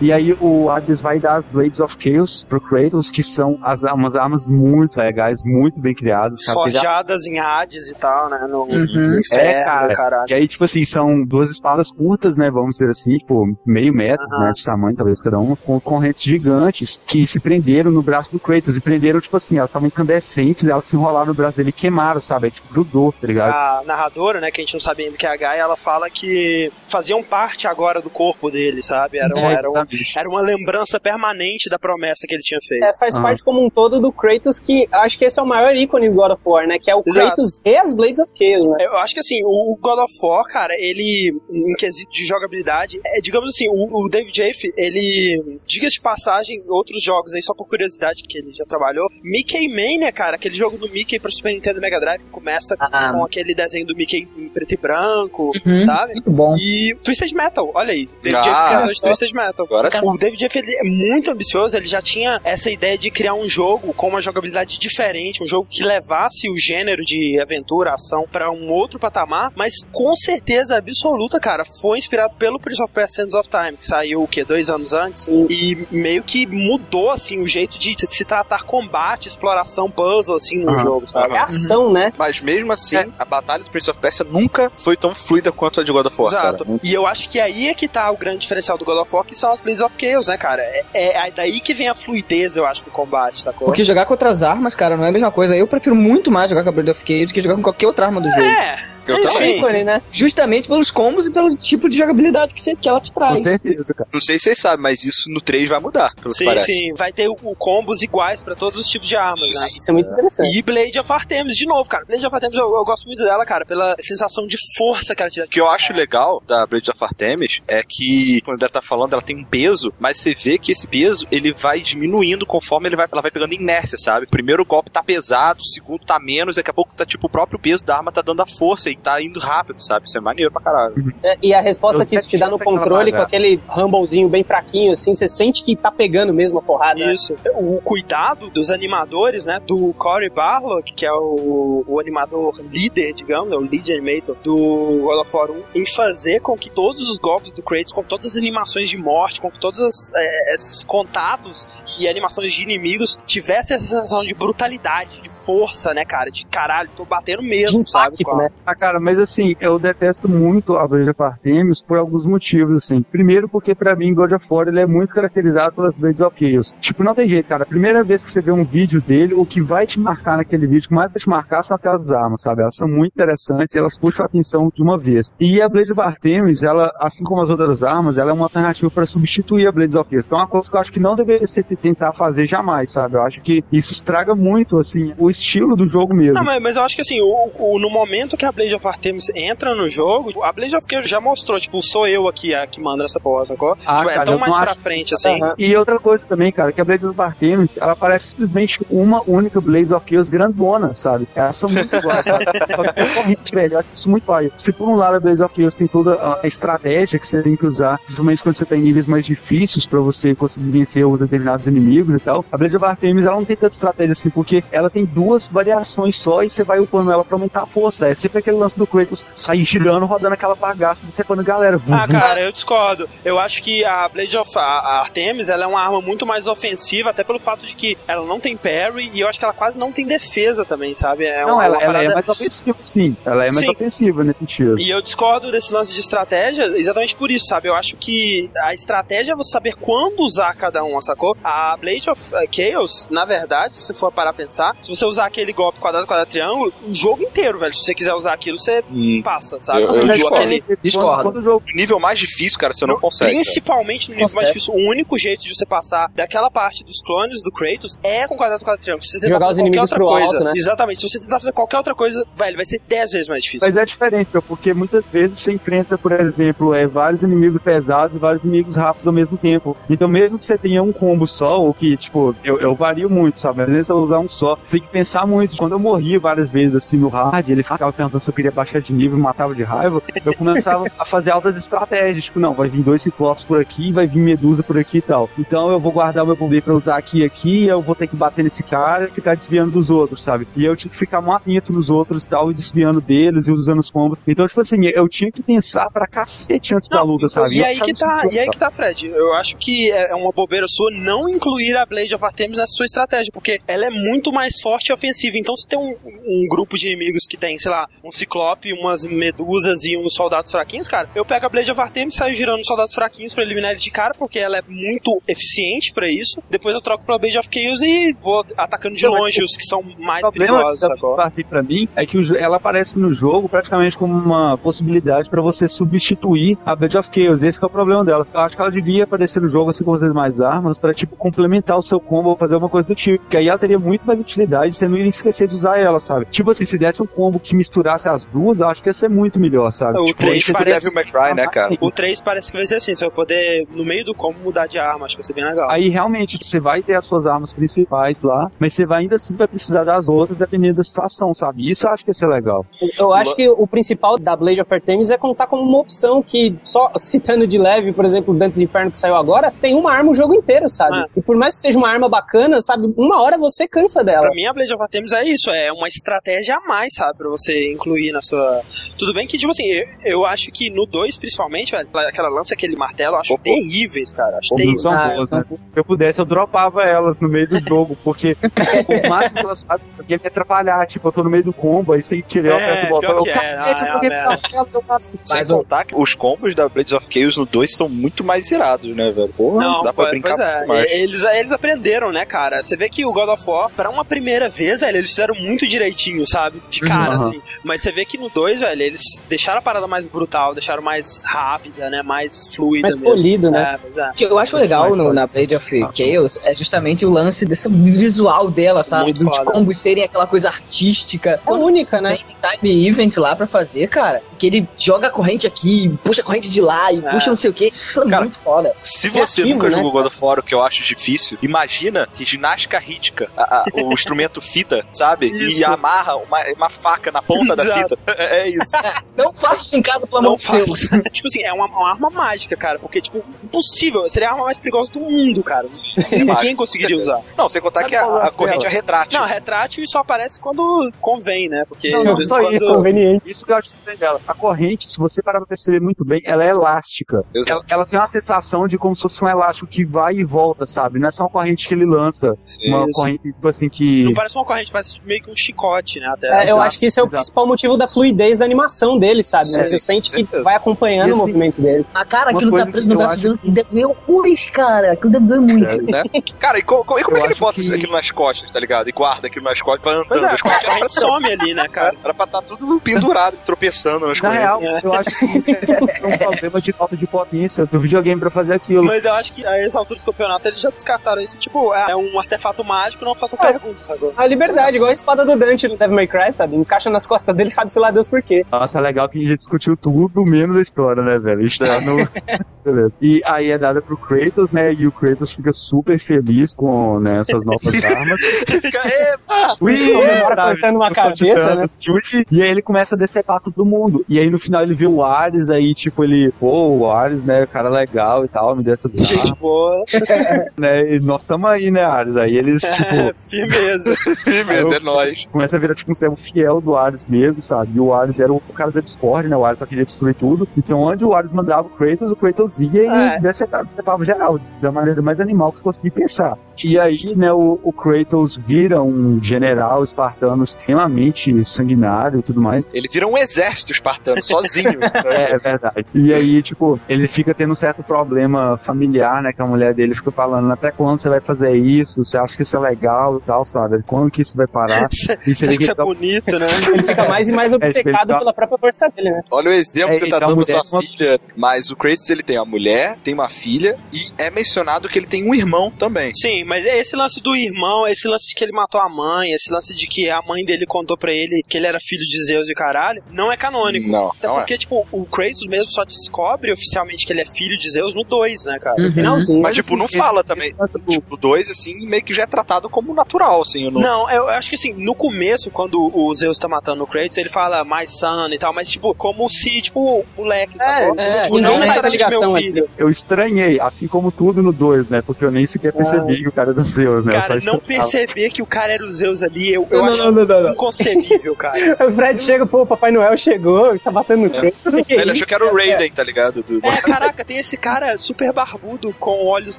[0.00, 3.82] E aí o Hades vai dar as Blades of Chaos pro Kratos, que são as,
[3.82, 6.38] umas armas muito legais, muito bem criadas.
[6.44, 8.38] cara, que já- Forjadas em Hades e tal, né?
[8.48, 8.68] No, Uhum.
[8.70, 9.94] no inferno, É, cara.
[9.96, 10.24] caralho.
[10.30, 12.48] E aí, tipo assim, são duas espadas curtas, né?
[12.48, 14.44] Vamos dizer assim, tipo, meio metro, Aham.
[14.46, 14.52] né?
[14.52, 18.76] De tamanho, talvez, cada uma, com correntes gigantes que se prenderam no braço do Kratos.
[18.76, 22.20] E prenderam, tipo assim, elas estavam incandescentes, elas se enrolaram no braço dele e queimaram,
[22.20, 22.46] sabe?
[22.46, 23.50] Aí, tipo, grudou, tá ligado?
[23.52, 26.08] A narradora, né, que a gente não sabe ainda que é a Gaia, ela fala
[26.08, 29.18] que faziam parte agora do corpo dele, sabe?
[29.18, 29.87] Era, um- É, era, exatamente.
[30.16, 32.84] Era uma lembrança permanente da promessa que ele tinha feito.
[32.84, 33.22] É, faz Ah.
[33.22, 36.14] parte como um todo do Kratos, que acho que esse é o maior ícone do
[36.16, 36.78] God of War, né?
[36.78, 37.26] Que é o Exato.
[37.26, 38.84] Kratos e as Blades of Chaos, né?
[38.86, 43.20] Eu acho que assim, o God of War, cara, ele, em quesito de jogabilidade, é,
[43.20, 47.66] digamos assim, o, o David Jaffe, ele, diga de passagem, outros jogos aí, só por
[47.68, 51.80] curiosidade, que ele já trabalhou, Mickey Mania, cara, aquele jogo do Mickey pro Super Nintendo
[51.80, 53.12] Mega Drive, que começa Ah.
[53.12, 56.12] com aquele desenho do Mickey em preto e branco, Uhum, sabe?
[56.12, 56.56] Muito bom.
[56.56, 58.08] E Twisted Metal, olha aí.
[58.22, 59.00] David Ah, Jaffe.
[59.00, 59.66] Twisted Metal.
[59.78, 60.00] Agora sim.
[60.02, 63.48] O David Jaffe ele é muito ambicioso, ele já tinha essa ideia de criar um
[63.48, 68.50] jogo com uma jogabilidade diferente, um jogo que levasse o gênero de aventura, ação pra
[68.50, 73.34] um outro patamar, mas com certeza absoluta, cara, foi inspirado pelo Prince of Persia Sands
[73.34, 74.44] of Time, que saiu o quê?
[74.44, 79.90] Dois anos antes, e meio que mudou, assim, o jeito de se tratar combate, exploração,
[79.90, 80.78] puzzle, assim, no Aham.
[80.78, 81.34] jogo, sabe?
[81.34, 82.12] É ação, né?
[82.16, 85.84] Mas mesmo assim, a batalha do Prince of Persia nunca foi tão fluida quanto a
[85.84, 86.64] de God of War, Exato.
[86.64, 86.80] cara.
[86.82, 89.24] E eu acho que aí é que tá o grande diferencial do God of War,
[89.24, 90.62] que são as Blades of Chaos, né, cara?
[90.62, 93.66] É, é daí que vem a fluidez, eu acho, do combate, sacou?
[93.66, 95.54] Porque jogar com outras armas, cara, não é a mesma coisa.
[95.54, 97.86] Eu prefiro muito mais jogar com a Blade of Chaos do que jogar com qualquer
[97.86, 98.42] outra arma do jogo.
[98.42, 99.28] É, Eu enfim.
[99.28, 99.58] também.
[99.58, 100.02] Ícone, né?
[100.12, 103.42] Justamente pelos combos e pelo tipo de jogabilidade que, você, que ela te Com traz.
[103.42, 104.10] certeza, cara.
[104.12, 106.72] Não sei se vocês sabem, mas isso no 3 vai mudar, pelo que Sim, parece.
[106.72, 109.66] sim, vai ter o, o combos iguais pra todos os tipos de armas, né?
[109.76, 110.56] Isso é muito interessante.
[110.56, 112.04] E Blade of Artemis, de novo, cara.
[112.04, 115.30] Blade of Artemis, eu, eu gosto muito dela, cara, pela sensação de força que ela
[115.30, 115.46] te dá.
[115.46, 119.12] O que eu acho legal da Blade of Artemis é que, quando ela tá falando,
[119.12, 122.96] ela tem um peso, mas você vê que esse peso ele vai diminuindo conforme ele
[122.96, 124.26] vai, ela vai pegando inércia, sabe?
[124.26, 127.30] O primeiro golpe tá pesado, o segundo tá menos, daqui a pouco tá tipo o
[127.30, 130.06] próprio peso da arma tá dando a força e tá indo rápido, sabe?
[130.06, 131.14] Isso é maneiro pra caralho.
[131.22, 134.44] É, E a resposta Eu que isso te dá no controle, com aquele rumblezinho bem
[134.44, 136.98] fraquinho, assim, você sente que tá pegando mesmo a porrada.
[136.98, 137.14] né?
[137.14, 137.34] Isso.
[137.54, 139.60] O cuidado dos animadores, né?
[139.64, 144.56] Do Corey Barlog, que é o, o animador líder, digamos, né, o lead animator do
[145.02, 148.26] God of War 1, em fazer com que todos os golpes do Kratos, com todas
[148.26, 151.66] as animações de morte, com todos as, é, esses contatos
[151.98, 156.30] e animações de inimigos tivessem essa sensação de brutalidade, de força, né, cara?
[156.30, 158.16] De caralho, tô batendo mesmo, De sabe?
[158.20, 158.50] impacto, né?
[158.66, 163.00] Ah, cara, mas assim, eu detesto muito a Blade of Artemis por alguns motivos, assim.
[163.00, 166.76] Primeiro, porque pra mim, God of War, ele é muito caracterizado pelas Blades of Chaos.
[166.82, 167.62] Tipo, não tem jeito, cara.
[167.62, 170.66] A primeira vez que você vê um vídeo dele, o que vai te marcar naquele
[170.66, 172.60] vídeo, o que mais vai te marcar são aquelas armas, sabe?
[172.60, 175.32] Elas são muito interessantes, elas puxam a atenção de uma vez.
[175.40, 178.90] E a Blade of Artemis, ela, assim como as outras armas, ela é uma alternativa
[178.90, 180.26] para substituir a Blades of Chaos.
[180.26, 183.14] Que é uma coisa que eu acho que não deveria ser tentar fazer jamais, sabe?
[183.16, 186.34] Eu acho que isso estraga muito, assim, o estilo do jogo mesmo.
[186.34, 188.86] Não, mas, mas eu acho que assim, o, o- no momento que a Blade of
[188.86, 192.66] Artemis entra no jogo, a Blade of Chaos já mostrou, tipo, sou eu aqui a
[192.66, 193.76] que manda essa porra, sacou?
[193.86, 195.40] Ah, Tipo, é cara, tão eu mais pra acho- frente, assim.
[195.42, 195.54] Aham.
[195.58, 199.60] E outra coisa também, cara, que a Blades of Artemis, ela parece simplesmente uma única
[199.60, 201.28] Blades of Chaos grandona, sabe?
[201.34, 202.44] Elas são muito iguais, sabe?
[202.74, 204.50] Só que é corrente, velho, eu acho isso muito paia.
[204.58, 207.56] Se por um lado a Blades of Chaos tem toda a estratégia que você tem
[207.56, 211.20] que usar, principalmente quando você tá em níveis mais difíceis pra você conseguir vencer os
[211.20, 214.62] determinados inimigos e tal, a Blade of Artemis, ela não tem tanta estratégia assim, porque
[214.72, 218.06] ela tem duas variações só e você vai upando ela pra aumentar a força.
[218.08, 221.78] É sempre aquele lance do Kratos sair girando, rodando aquela bagaça, decepando galera.
[221.90, 223.08] Ah, cara, eu discordo.
[223.24, 227.10] Eu acho que a Blade of a- Artemis ela é uma arma muito mais ofensiva,
[227.10, 229.76] até pelo fato de que ela não tem parry e eu acho que ela quase
[229.78, 231.24] não tem defesa também, sabe?
[231.24, 233.16] É Não, uma, ela, uma ela é parada- mais ofensiva, sim.
[233.24, 233.70] Ela é mais Sim.
[233.70, 234.78] ofensiva nesse sentido.
[234.80, 237.68] E eu discordo desse lance de estratégia exatamente por isso, sabe?
[237.68, 241.36] Eu acho que a estratégia é você saber quando usar cada uma, sacou?
[241.42, 245.26] A Blade of eh, Chaos, na verdade, se for parar a pensar, se você usar
[245.26, 247.74] aquele golpe quadrado, quadrado, triângulo, o jogo inteiro, velho.
[247.74, 249.20] Se você quiser usar aquilo, você Hum.
[249.22, 249.82] passa, sabe?
[249.82, 250.36] Eu- eu discordo.
[250.36, 251.08] aquele- Discordo.
[251.08, 253.32] Quando, quando o jogo No nível mais difícil, cara, você não consegue.
[253.32, 253.42] cara.
[253.44, 254.58] Principalmente no nível mais Consegue.
[254.60, 258.36] difícil, o único jeito de você passar daquela parte dos clones do Kratos é com
[258.36, 259.02] quadrado, quadrado, triângulo.
[259.04, 260.52] Se você tentar Jogar fazer os qualquer outra coisa, alto, né?
[260.56, 261.00] exatamente.
[261.00, 263.66] Se você tentar fazer qualquer outra coisa, velho, vai ser 10 vezes mais difícil.
[263.68, 268.18] Mas é diferente, porque muitas vezes você enfrenta, por exemplo, é, vários inimigos pesados e
[268.18, 269.76] vários inimigos rápidos ao mesmo tempo.
[269.88, 273.38] Então, mesmo que você tenha um combo só, ou que, tipo, eu, eu vario muito,
[273.38, 273.62] sabe?
[273.62, 275.56] Às vezes eu usar um só, você tem que pensar muito.
[275.56, 278.80] Quando eu morria várias vezes assim no hard, ele ficava perguntando se eu queria baixar
[278.80, 282.24] de nível e matava de raiva, eu começava a fazer altas estratégias.
[282.24, 285.30] Tipo, não, vai vir dois ciclopes por aqui, vai vir medusa por aqui e tal.
[285.38, 288.08] Então eu vou guardar o meu poder pra usar aqui e aqui, eu vou ter
[288.08, 290.48] que bater nesse cara e ficar desviando dos outros, sabe?
[290.56, 293.52] E eu tinha que ficar muito atento nos outros e tal, e desviando deles e
[293.52, 294.18] usando os combos.
[294.26, 297.54] Então, tipo assim, eu tinha que pensar pra cacete antes da luta, sabe?
[297.54, 299.06] E Eu aí achava que tá, e aí que tá, Fred.
[299.06, 302.86] Eu acho que é uma bobeira sua não incluir a Blade of Artemis nessa sua
[302.86, 305.36] estratégia, porque ela é muito mais forte e ofensiva.
[305.36, 309.04] Então, se tem um, um grupo de inimigos que tem, sei lá, um ciclope, umas
[309.04, 312.66] medusas e uns soldados fraquinhos, cara, eu pego a Blade of Artemis, saio girando os
[312.66, 316.42] soldados fraquinhos pra eliminar eles de cara, porque ela é muito eficiente pra isso.
[316.50, 319.82] Depois eu troco pra Blade of Chaos e vou atacando de longe os que são
[319.98, 324.56] mais O perigosos, parte pra mim é que ela aparece no jogo praticamente como uma
[324.58, 327.42] possibilidade pra você substituir a Blade of Chaos.
[327.42, 328.26] Esse é o problema dela.
[328.32, 331.16] Eu acho que ela devia aparecer no jogo assim como as demais armas pra tipo
[331.16, 333.24] complementar o seu combo ou fazer uma coisa do tipo.
[333.26, 336.26] Que aí ela teria muito mais utilidade, você não iria esquecer de usar ela, sabe?
[336.30, 339.08] Tipo assim, se desse um combo que misturasse as duas, eu acho que ia ser
[339.08, 339.98] muito melhor, sabe?
[339.98, 341.76] O tipo, três aí você parece- Devil May Cry, né, cara?
[341.80, 344.66] O 3 parece que vai ser assim, você vai poder, no meio do combo, mudar
[344.66, 345.70] de arma, acho que vai ser bem legal.
[345.70, 349.34] Aí realmente você vai ter as suas armas principais lá, mas você vai ainda assim
[349.34, 351.68] vai precisar das outras dependendo da situação, sabe?
[351.70, 352.64] Isso eu acho que ia ser legal.
[352.98, 356.56] Eu acho que o principal da Blade of Artemis é contar como uma opção que,
[356.62, 360.10] só citando de leve, por exemplo, o Dantes Inferno que saiu agora, tem uma arma
[360.10, 360.96] o jogo inteiro, sabe?
[360.96, 361.06] Ah.
[361.16, 364.22] E por mais que seja uma arma bacana, sabe, uma hora você cansa dela.
[364.26, 367.18] Pra mim, a Blade of Artemis é isso, é uma estratégia a mais, sabe?
[367.18, 368.62] Pra você incluir na sua.
[368.98, 372.54] Tudo bem que, tipo assim, eu, eu acho que no 2, principalmente, velho, aquela lança,
[372.54, 373.42] aquele martelo, eu acho pô.
[373.42, 374.38] terríveis, cara.
[374.38, 374.82] Acho terríveis.
[374.82, 375.44] são Ah, boas, né?
[375.48, 379.62] Se eu pudesse, eu dropava elas no meio do jogo, porque o máximo que elas
[379.62, 380.86] fazem é me atrapalhar.
[380.86, 383.10] Tipo, eu tô no meio do combo, aí você tirei o É, aperto do botão.
[383.18, 385.08] Eu, é, é, eu passo.
[385.24, 388.22] Sem Mas o- contar que os combos da Blades of Chaos no 2 são muito
[388.24, 389.28] mais irados, né, velho?
[389.36, 390.66] Porra, Não, dá pra pô, brincar pois é.
[390.66, 390.92] mais.
[390.92, 392.62] Eles, eles aprenderam, né, cara?
[392.62, 395.66] Você vê que o God of War, pra uma primeira vez, velho, eles fizeram muito
[395.66, 396.60] direitinho, sabe?
[396.68, 397.26] De cara, Uhum.
[397.28, 397.42] assim.
[397.62, 401.22] Mas você vê que no 2, velho, eles deixaram a parada mais brutal, deixaram mais
[401.24, 402.02] rápida, né?
[402.02, 403.10] Mais fluida Mais mesmo.
[403.14, 403.78] polido, né?
[403.96, 404.10] É, é.
[404.10, 407.68] O que eu acho legal no- na Blade of Chaos é justamente o lance desse
[407.68, 409.04] visual dela, sabe?
[409.04, 409.50] Muito Dos foda.
[409.52, 411.40] combos serem aquela coisa artística.
[411.46, 412.18] É única, né?
[412.40, 416.24] Tem time event lá pra fazer, cara, que ele joga a corrente aqui, puxa a
[416.24, 417.10] corrente de lá e É.
[417.10, 417.66] puxa não sei o que.
[417.68, 418.74] É Cara, muito foda.
[418.82, 422.08] Se você Criativo, nunca né, jogou God of War, o que eu acho difícil, imagina
[422.14, 425.28] que ginástica rítmica, a- a- o instrumento fita, sabe?
[425.28, 425.70] E Isso.
[425.70, 427.98] amarra uma, uma faca na ponta da fita.
[428.06, 428.72] É, é isso.
[429.16, 430.80] Não faça isso em casa, pelo Não amor de Deus.
[431.12, 432.78] tipo assim, é uma, uma arma mágica, cara.
[432.78, 434.08] Porque, tipo, impossível.
[434.08, 435.66] Seria a arma mais perigosa do mundo, cara.
[436.10, 437.20] Ninguém mágico, conseguiria usar.
[437.36, 439.18] Não, sem contar que a, o a corrente é retrátil.
[439.20, 441.64] Não, retrátil só aparece quando convém, né?
[441.68, 442.72] Porque Não, não, só quando- isso.
[442.72, 443.22] Conveniente.
[443.30, 444.20] Isso que eu acho estranho dela.
[444.26, 447.24] A corrente, se você parar pra perceber muito bem, ela é elástica.
[447.34, 447.50] Exato.
[447.50, 450.66] Ela, ela tem uma sensação de como se fosse um elástico que vai e volta,
[450.66, 450.98] sabe?
[450.98, 452.34] Não é só uma corrente que ele lança.
[452.66, 452.92] Uma Isso.
[452.92, 454.04] corrente, tipo assim, que.
[454.04, 456.06] Não parece uma corrente, parece meio que um chicote, né?
[456.08, 456.26] Até.
[456.28, 457.16] É, eu Exato, acho que esse é o exato.
[457.22, 459.50] principal motivo da fluidez da animação dele, sabe?
[459.52, 459.64] né?
[459.64, 461.86] Você sente que vai acompanhando E o assim- movimento dele.
[461.94, 464.92] A cara, aquilo tá preso que no braço dele, deve doer horrores, cara.
[464.92, 465.58] Aquilo deve doer muito.
[465.92, 466.02] né?
[466.38, 468.50] Cara, e, co- co- e como Eu é que ele bota que- aquilo nas costas,
[468.50, 468.88] tá ligado?
[468.88, 470.64] E guarda aquilo nas costas, vai andando é, nas a costas.
[470.74, 471.94] corrente some ali, né, cara?
[472.04, 474.48] Era pra estar tudo pendurado, tropeçando nas Na correntes.
[474.48, 474.80] real, É.
[474.84, 478.54] eu acho que isso é um problema de falta de potência do videogame pra fazer
[478.54, 478.84] aquilo.
[478.84, 481.36] Mas eu acho que a essa altura do campeonato eles já descartaram isso.
[481.36, 483.52] Tipo, é um artefato mágico, não façam É.
[483.52, 484.12] perguntas agora.
[484.18, 486.56] A liberdade, igual a espada do Dante no Devil May Cry, sabe?
[486.56, 488.44] Encaixa nas costas dele, sabe se lá Deus por quê.
[488.50, 491.46] Nossa, é legal que a gente já discutiu tudo, menos a história, né, velho?
[491.46, 491.96] Está no...
[492.64, 492.92] Beleza.
[493.00, 494.74] E aí é dada pro Kratos, né?
[494.74, 498.20] E o Kratos fica super feliz com né, essas novas armas.
[498.20, 500.50] Fica, "Eba!" Ui, Comemora sabe?
[500.60, 501.64] cortando uma cabeça, né?
[501.80, 504.04] chute, E aí ele começa a decepar todo mundo.
[504.08, 507.46] E aí no final ele vê o Ares, aí tipo ele, pô, o Ares, né,
[507.46, 509.84] cara legal e tal, me deu essas Gente armas, boa,
[510.58, 510.94] né?
[510.94, 512.16] E nós tamo aí, né, Ares?
[512.16, 513.94] Aí eles, tipo, firmeza.
[514.26, 515.26] É nóis.
[515.30, 517.72] começa a virar tipo um servo fiel do Ares mesmo, sabe?
[517.74, 519.36] E o Ares era o cara da Discord, né?
[519.36, 520.48] O Ares só queria destruir tudo.
[520.56, 522.82] Então onde o Ares mandava o Kratos, o Kratos ia
[523.14, 523.16] É.
[523.16, 526.36] e decepava, decepava geral, da maneira mais animal que você conseguir pensar.
[526.64, 532.68] E aí, né, o, o Kratos vira um general espartano extremamente sanguinário e tudo mais.
[532.72, 534.78] Ele vira um exército espartano, sozinho.
[535.08, 535.86] É, é verdade.
[535.94, 539.32] E aí, tipo, ele fica tendo um certo problema familiar, né?
[539.32, 542.04] Que a mulher dele fica falando, até quando você vai fazer isso?
[542.04, 543.82] Você acha que isso é legal e tal, sabe?
[543.86, 544.86] Quando que isso vai parar?
[544.86, 546.46] Acho você que isso é bonito, né?
[546.72, 549.22] Ele fica mais e mais obcecado tá- pela própria força dele, né?
[549.30, 551.20] Olha o exemplo É, que você tá então dando sua é uma- filha.
[551.36, 555.06] Mas o Kratos, ele tem uma mulher, tem uma filha, e é mencionado que ele
[555.06, 556.12] tem um irmão também.
[556.14, 559.32] Sim, mas é esse lance do irmão, esse lance de que ele matou a mãe,
[559.32, 562.22] esse lance de que a mãe dele contou pra ele que ele era filho de
[562.24, 563.88] Zeus e caralho, não é canônico.
[563.90, 564.38] Não, Até não é.
[564.40, 568.04] porque, tipo, o Kratos mesmo só descobre oficialmente que ele é filho de Zeus no
[568.04, 568.80] 2, né, cara?
[568.82, 569.40] No finalzinho.
[569.40, 570.52] Mas, tipo, não fala também.
[570.88, 573.70] Tipo, o 2, assim, meio que já é tratado como natural, assim.
[573.70, 573.80] Não...
[573.88, 577.30] Não, eu acho que assim, no começo, quando o Zeus tá matando o Kratos, ele
[577.30, 580.94] fala mais son e tal, mas tipo, como se, tipo, moleque, sacou?
[580.98, 582.68] é, tipo, e não necessariamente ligação meu filho.
[582.76, 585.00] Eu estranhei, assim como tudo no 2, né?
[585.00, 587.18] Porque eu nem sequer percebi que o cara era do Zeus, né?
[587.18, 590.12] Cara, não perceber que o cara era o Zeus ali, eu, eu Não, acho não,
[590.12, 590.52] não, não, não.
[590.52, 591.56] inconcebível, cara.
[591.88, 594.70] O Fred chega, pô, o Papai Noel chegou, tá batendo no Kratos.
[594.70, 596.42] Que que é Ele achou que era o Raiden, tá ligado?
[596.42, 596.60] Do...
[596.62, 599.58] É, caraca, tem esse cara super barbudo com olhos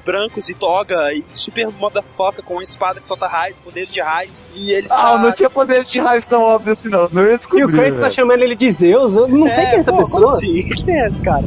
[0.00, 4.19] brancos e toga e super motherfucker com uma espada que solta raios, poderes de raios.
[4.54, 5.18] E ele Ah, está...
[5.18, 7.08] não tinha poder de raios tão óbvio assim, não.
[7.12, 7.64] Não ia E descobrir.
[7.64, 8.10] o Kratos tá velho.
[8.14, 10.22] chamando ele de Zeus, eu não sei quem é essa pô, pessoa.
[10.24, 10.62] Como assim?
[10.84, 11.44] Quem é esse cara?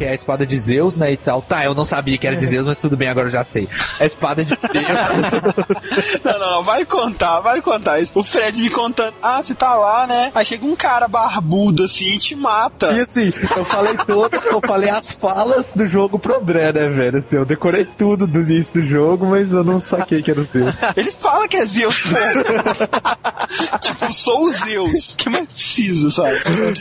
[0.00, 1.42] Que é a espada de Zeus, né, e tal.
[1.42, 3.68] Tá, eu não sabia que era de Zeus, mas tudo bem, agora eu já sei.
[3.98, 4.70] É a espada de Zeus.
[6.24, 8.00] Não, não, não, vai contar, vai contar.
[8.00, 10.30] Isso, o Fred me contando, ah, você tá lá, né?
[10.34, 12.92] Aí chega um cara barbudo assim e te mata.
[12.92, 17.18] E assim, eu falei todo, eu falei as falas do jogo pro André, né, velho?
[17.18, 20.44] Assim, eu decorei tudo do início do jogo, mas eu não saquei que era o
[20.44, 20.80] Zeus.
[20.96, 22.08] Ele fala que é Zeus, pô.
[23.78, 25.12] tipo, sou o Zeus.
[25.12, 26.36] O que mais precisa, sabe?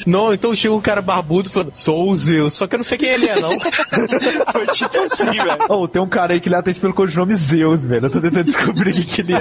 [0.05, 2.97] Não, então chega um cara barbudo falando, sou o Zeus, só que eu não sei
[2.97, 3.51] quem ele é, não.
[4.51, 5.57] Foi tipo assim, velho.
[5.69, 8.05] Oh, tem um cara aí que ele atende pelo codinome Zeus, velho.
[8.05, 9.39] Eu tô tentando descobrir o que, que ele é.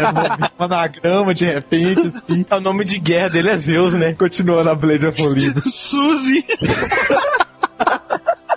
[0.58, 2.44] Um anagrama, de repente, assim.
[2.50, 4.14] O nome de guerra dele é Zeus, né?
[4.14, 5.64] Continua na Blade of Olympus.
[5.74, 6.44] Suzy.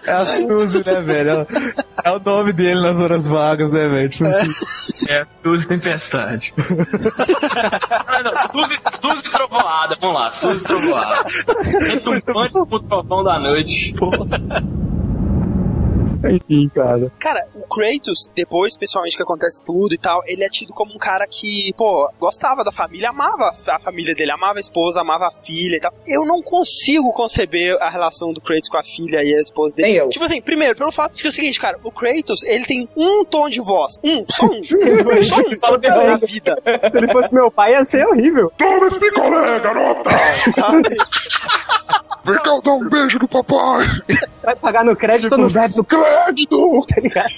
[0.05, 1.45] É a Suzy, né, velho?
[2.03, 4.09] É o nome dele nas horas vagas, né, velho?
[4.09, 4.51] Tipo assim.
[5.09, 6.53] É, Suzy Tempestade.
[8.07, 11.23] ah, não, Suzy, Suzy Trovoada, vamos lá, Suzy Trovoada.
[11.81, 13.93] Retumbante com o trovão da noite.
[16.29, 17.11] Enfim, cara.
[17.19, 20.97] Cara, o Kratos, depois, pessoalmente, que acontece tudo e tal, ele é tido como um
[20.97, 25.31] cara que, pô, gostava da família, amava a família dele, amava a esposa, amava a
[25.31, 25.93] filha e tal.
[26.05, 29.87] Eu não consigo conceber a relação do Kratos com a filha e a esposa dele.
[29.89, 30.09] Nem eu.
[30.09, 32.87] Tipo assim, primeiro, pelo fato de que é o seguinte, cara, o Kratos, ele tem
[32.95, 33.99] um tom de voz.
[34.03, 34.63] Um, só um.
[35.23, 36.57] só um, só um na vida.
[36.91, 38.51] Se ele fosse meu pai, ia ser horrível.
[38.57, 40.09] Toma esse picolé, garota!
[40.55, 40.97] sabe?
[42.23, 43.87] Vem cá dar um beijo do papai!
[44.43, 45.83] Vai pagar no crédito ou no débito?
[46.25, 46.85] Crédito!
[46.87, 47.29] Tá ligado?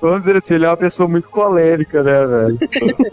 [0.00, 2.58] Vamos dizer assim, ele é uma pessoa muito colérica, né, velho?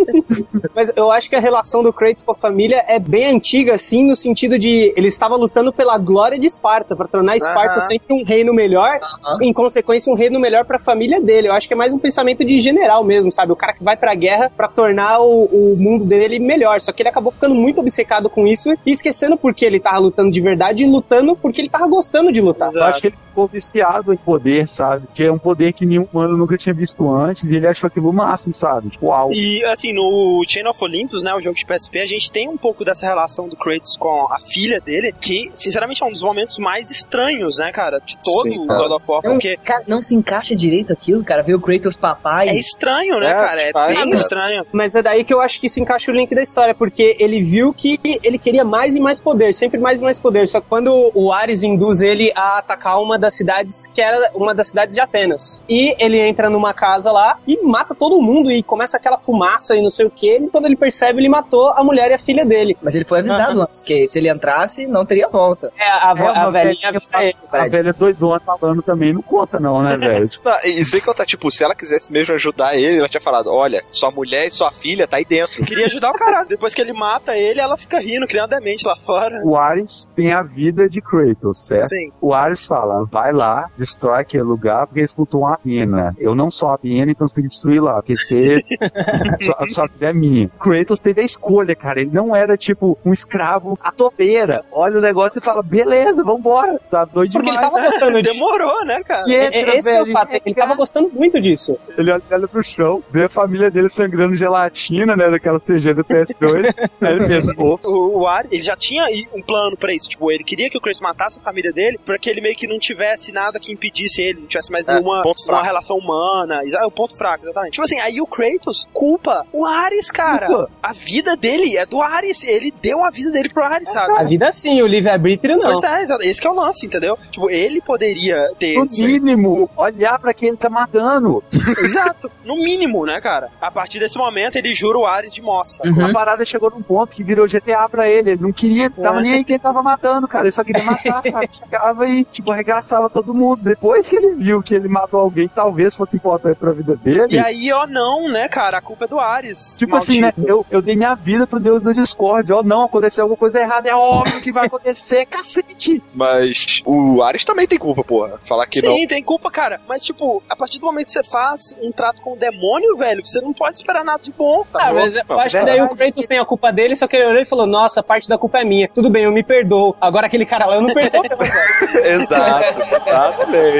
[0.76, 4.08] Mas eu acho que a relação do Kratos com a família é bem antiga, assim,
[4.08, 7.80] no sentido de ele estava lutando pela glória de Esparta, para tornar Esparta Aham.
[7.80, 9.00] sempre um reino melhor,
[9.42, 11.48] em consequência, um reino melhor pra família dele.
[11.48, 13.52] Eu acho que é mais um pensamento de general mesmo, sabe?
[13.52, 16.80] O cara que vai pra guerra pra tornar o, o mundo dele melhor.
[16.80, 20.32] Só que ele acabou ficando muito obcecado com isso e esquecendo porque ele tava lutando
[20.32, 22.72] de verdade lutando porque ele tava gostando de lutar.
[22.74, 24.37] Eu acho que ele ficou viciado em poder,
[24.68, 25.08] sabe?
[25.14, 28.10] Que é um poder que nenhum humano nunca tinha visto antes e ele achou aquilo
[28.10, 28.90] o máximo, sabe?
[28.90, 29.32] Tipo, uau.
[29.32, 32.58] E assim, no Chain of Olympus, né, o jogo de PSP, a gente tem um
[32.58, 36.58] pouco dessa relação do Kratos com a filha dele, que, sinceramente, é um dos momentos
[36.58, 38.88] mais estranhos, né, cara, de todo Sim, o cara.
[38.88, 41.42] God of War, Não, porque cara, não se encaixa direito aquilo, cara.
[41.44, 42.50] Ver o Kratos papai.
[42.50, 43.62] é estranho, né, É, cara?
[43.62, 43.74] É
[44.04, 44.66] bem estranho.
[44.72, 47.42] Mas é daí que eu acho que se encaixa o link da história, porque ele
[47.42, 50.48] viu que ele queria mais e mais poder, sempre mais e mais poder.
[50.48, 54.54] Só que quando o Ares induz ele a atacar uma das cidades, que era uma
[54.54, 55.64] das cidades de Atenas.
[55.70, 59.82] E ele entra numa casa lá e mata todo mundo e começa aquela fumaça e
[59.82, 60.36] não sei o que.
[60.38, 62.78] E quando ele percebe, ele matou a mulher e a filha dele.
[62.82, 65.72] Mas ele foi avisado antes, que se ele entrasse, não teria volta.
[65.78, 67.34] É, a, É, a velhinha avisa ele.
[67.52, 70.30] A velha doidona falando também não conta, não, né, velho?
[70.44, 73.84] Não, e sem contar, tipo, se ela quisesse mesmo ajudar ele, ela tinha falado: olha,
[73.90, 75.64] sua mulher e sua filha tá aí dentro.
[75.66, 76.44] Queria ajudar o cara.
[76.44, 79.42] Depois que ele mata ele, ela fica rindo, criando demente lá fora.
[79.44, 81.90] o Ares tem a vida de Kratos, certo?
[81.90, 82.12] Sim.
[82.22, 86.16] O Ares fala, vai lá, destrói aquele lugar, porque eles botou uma pena.
[86.20, 88.62] Eu não sou a pena, então você tem que destruir lá, porque você...
[89.42, 90.50] sua, sua vida é minha.
[90.60, 92.02] Kratos teve a escolha, cara.
[92.02, 94.64] Ele não era, tipo, um escravo à topeira.
[94.72, 97.12] Olha o negócio e fala, beleza, vambora, sabe?
[97.14, 97.74] Doido Porque ele demais.
[97.74, 98.34] tava gostando disso.
[98.34, 99.24] Demorou, né, cara?
[99.24, 100.42] Que É, entra, esse que é o velho, fato.
[100.46, 101.78] Ele tava gostando muito disso.
[101.98, 106.04] Ele olha, olha pro chão, vê a família dele sangrando gelatina, né, daquela CG do
[106.04, 106.74] PS2.
[107.02, 107.88] aí ele pensa, ops.
[107.88, 110.10] O, o Ares, ele já tinha um plano pra isso.
[110.10, 112.68] Tipo, ele queria que o Kratos matasse a família dele pra que ele meio que
[112.68, 115.60] não tivesse nada que impedisse ele, não tivesse mais É, nenhuma ponto fraco.
[115.60, 116.62] uma relação humana.
[116.66, 117.74] É o ponto fraco, exatamente.
[117.74, 120.48] Tipo assim, aí o Kratos culpa o Ares, cara.
[120.48, 120.70] Culpa.
[120.82, 122.44] A vida dele é do Ares.
[122.44, 124.14] Ele deu a vida dele pro Ares, sabe?
[124.18, 125.80] A vida sim, o livre-arbítrio não.
[125.80, 127.18] Pois é, esse que é o lance, entendeu?
[127.32, 128.76] Tipo, ele poderia ter.
[128.78, 131.44] No mínimo, olhar pra quem ele tá matando.
[131.84, 132.32] Exato.
[132.44, 133.50] No mínimo, né, cara?
[133.62, 135.82] A partir desse momento, ele jura o Ares de moça.
[135.84, 138.32] A parada chegou num ponto que virou GTA pra ele.
[138.32, 139.22] Ele não queria, tava É.
[139.24, 140.46] nem aí quem tava matando, cara.
[140.46, 141.50] Ele só queria matar, sabe?
[141.58, 143.62] Chegava e, tipo, arregaçava todo mundo.
[143.64, 147.36] Depois que ele viu que ele matou alguém, talvez fosse importante pra vida dele.
[147.36, 148.78] E aí, ó, não, né, cara?
[148.78, 149.78] A culpa é do Ares.
[149.78, 150.34] Tipo assim, né?
[150.34, 150.48] maldito.
[150.48, 152.52] Eu, eu dei minha vida pro Deus do Discord.
[152.52, 153.90] Ó, não, aconteceu alguma coisa errada.
[153.90, 156.02] É óbvio que vai acontecer, cacete.
[156.14, 158.40] Mas o Ares também tem culpa, porra.
[158.46, 158.94] Falar que não.
[158.94, 159.82] Sim, tem culpa, cara.
[159.88, 163.24] Mas, tipo, a partir do momento que você faz um trato com o demônio, velho,
[163.24, 164.66] você não pode esperar nada de bom.
[164.72, 167.16] Tá Ah, mas eu acho que daí o Kratos tem a culpa dele, só que
[167.16, 168.90] ele olhou e falou: Nossa, parte da culpa é minha.
[168.94, 169.96] Tudo bem, eu me perdoo.
[170.00, 171.24] Agora aquele cara lá, eu não perdoo.
[172.04, 173.77] Exato, exatamente.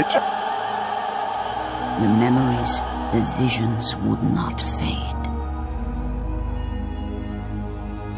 [2.02, 2.80] The memories,
[3.14, 5.14] the visions would not fade.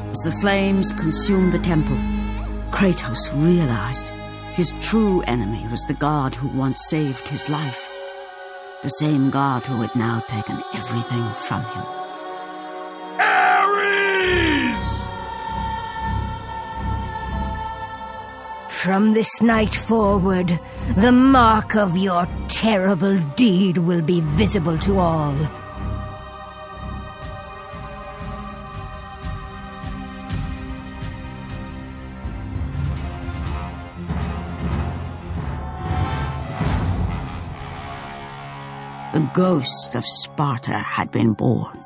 [0.10, 1.98] As the flames consumed the temple,
[2.72, 4.10] Kratos realized
[4.54, 7.88] his true enemy was the god who once saved his life.
[8.82, 11.99] The same god who had now taken everything from him.
[18.84, 20.58] From this night forward,
[20.96, 25.36] the mark of your terrible deed will be visible to all.
[39.12, 41.84] The ghost of Sparta had been born.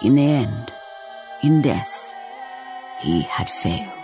[0.00, 0.72] In the end,
[1.42, 2.05] in death,
[2.98, 3.95] he had failed.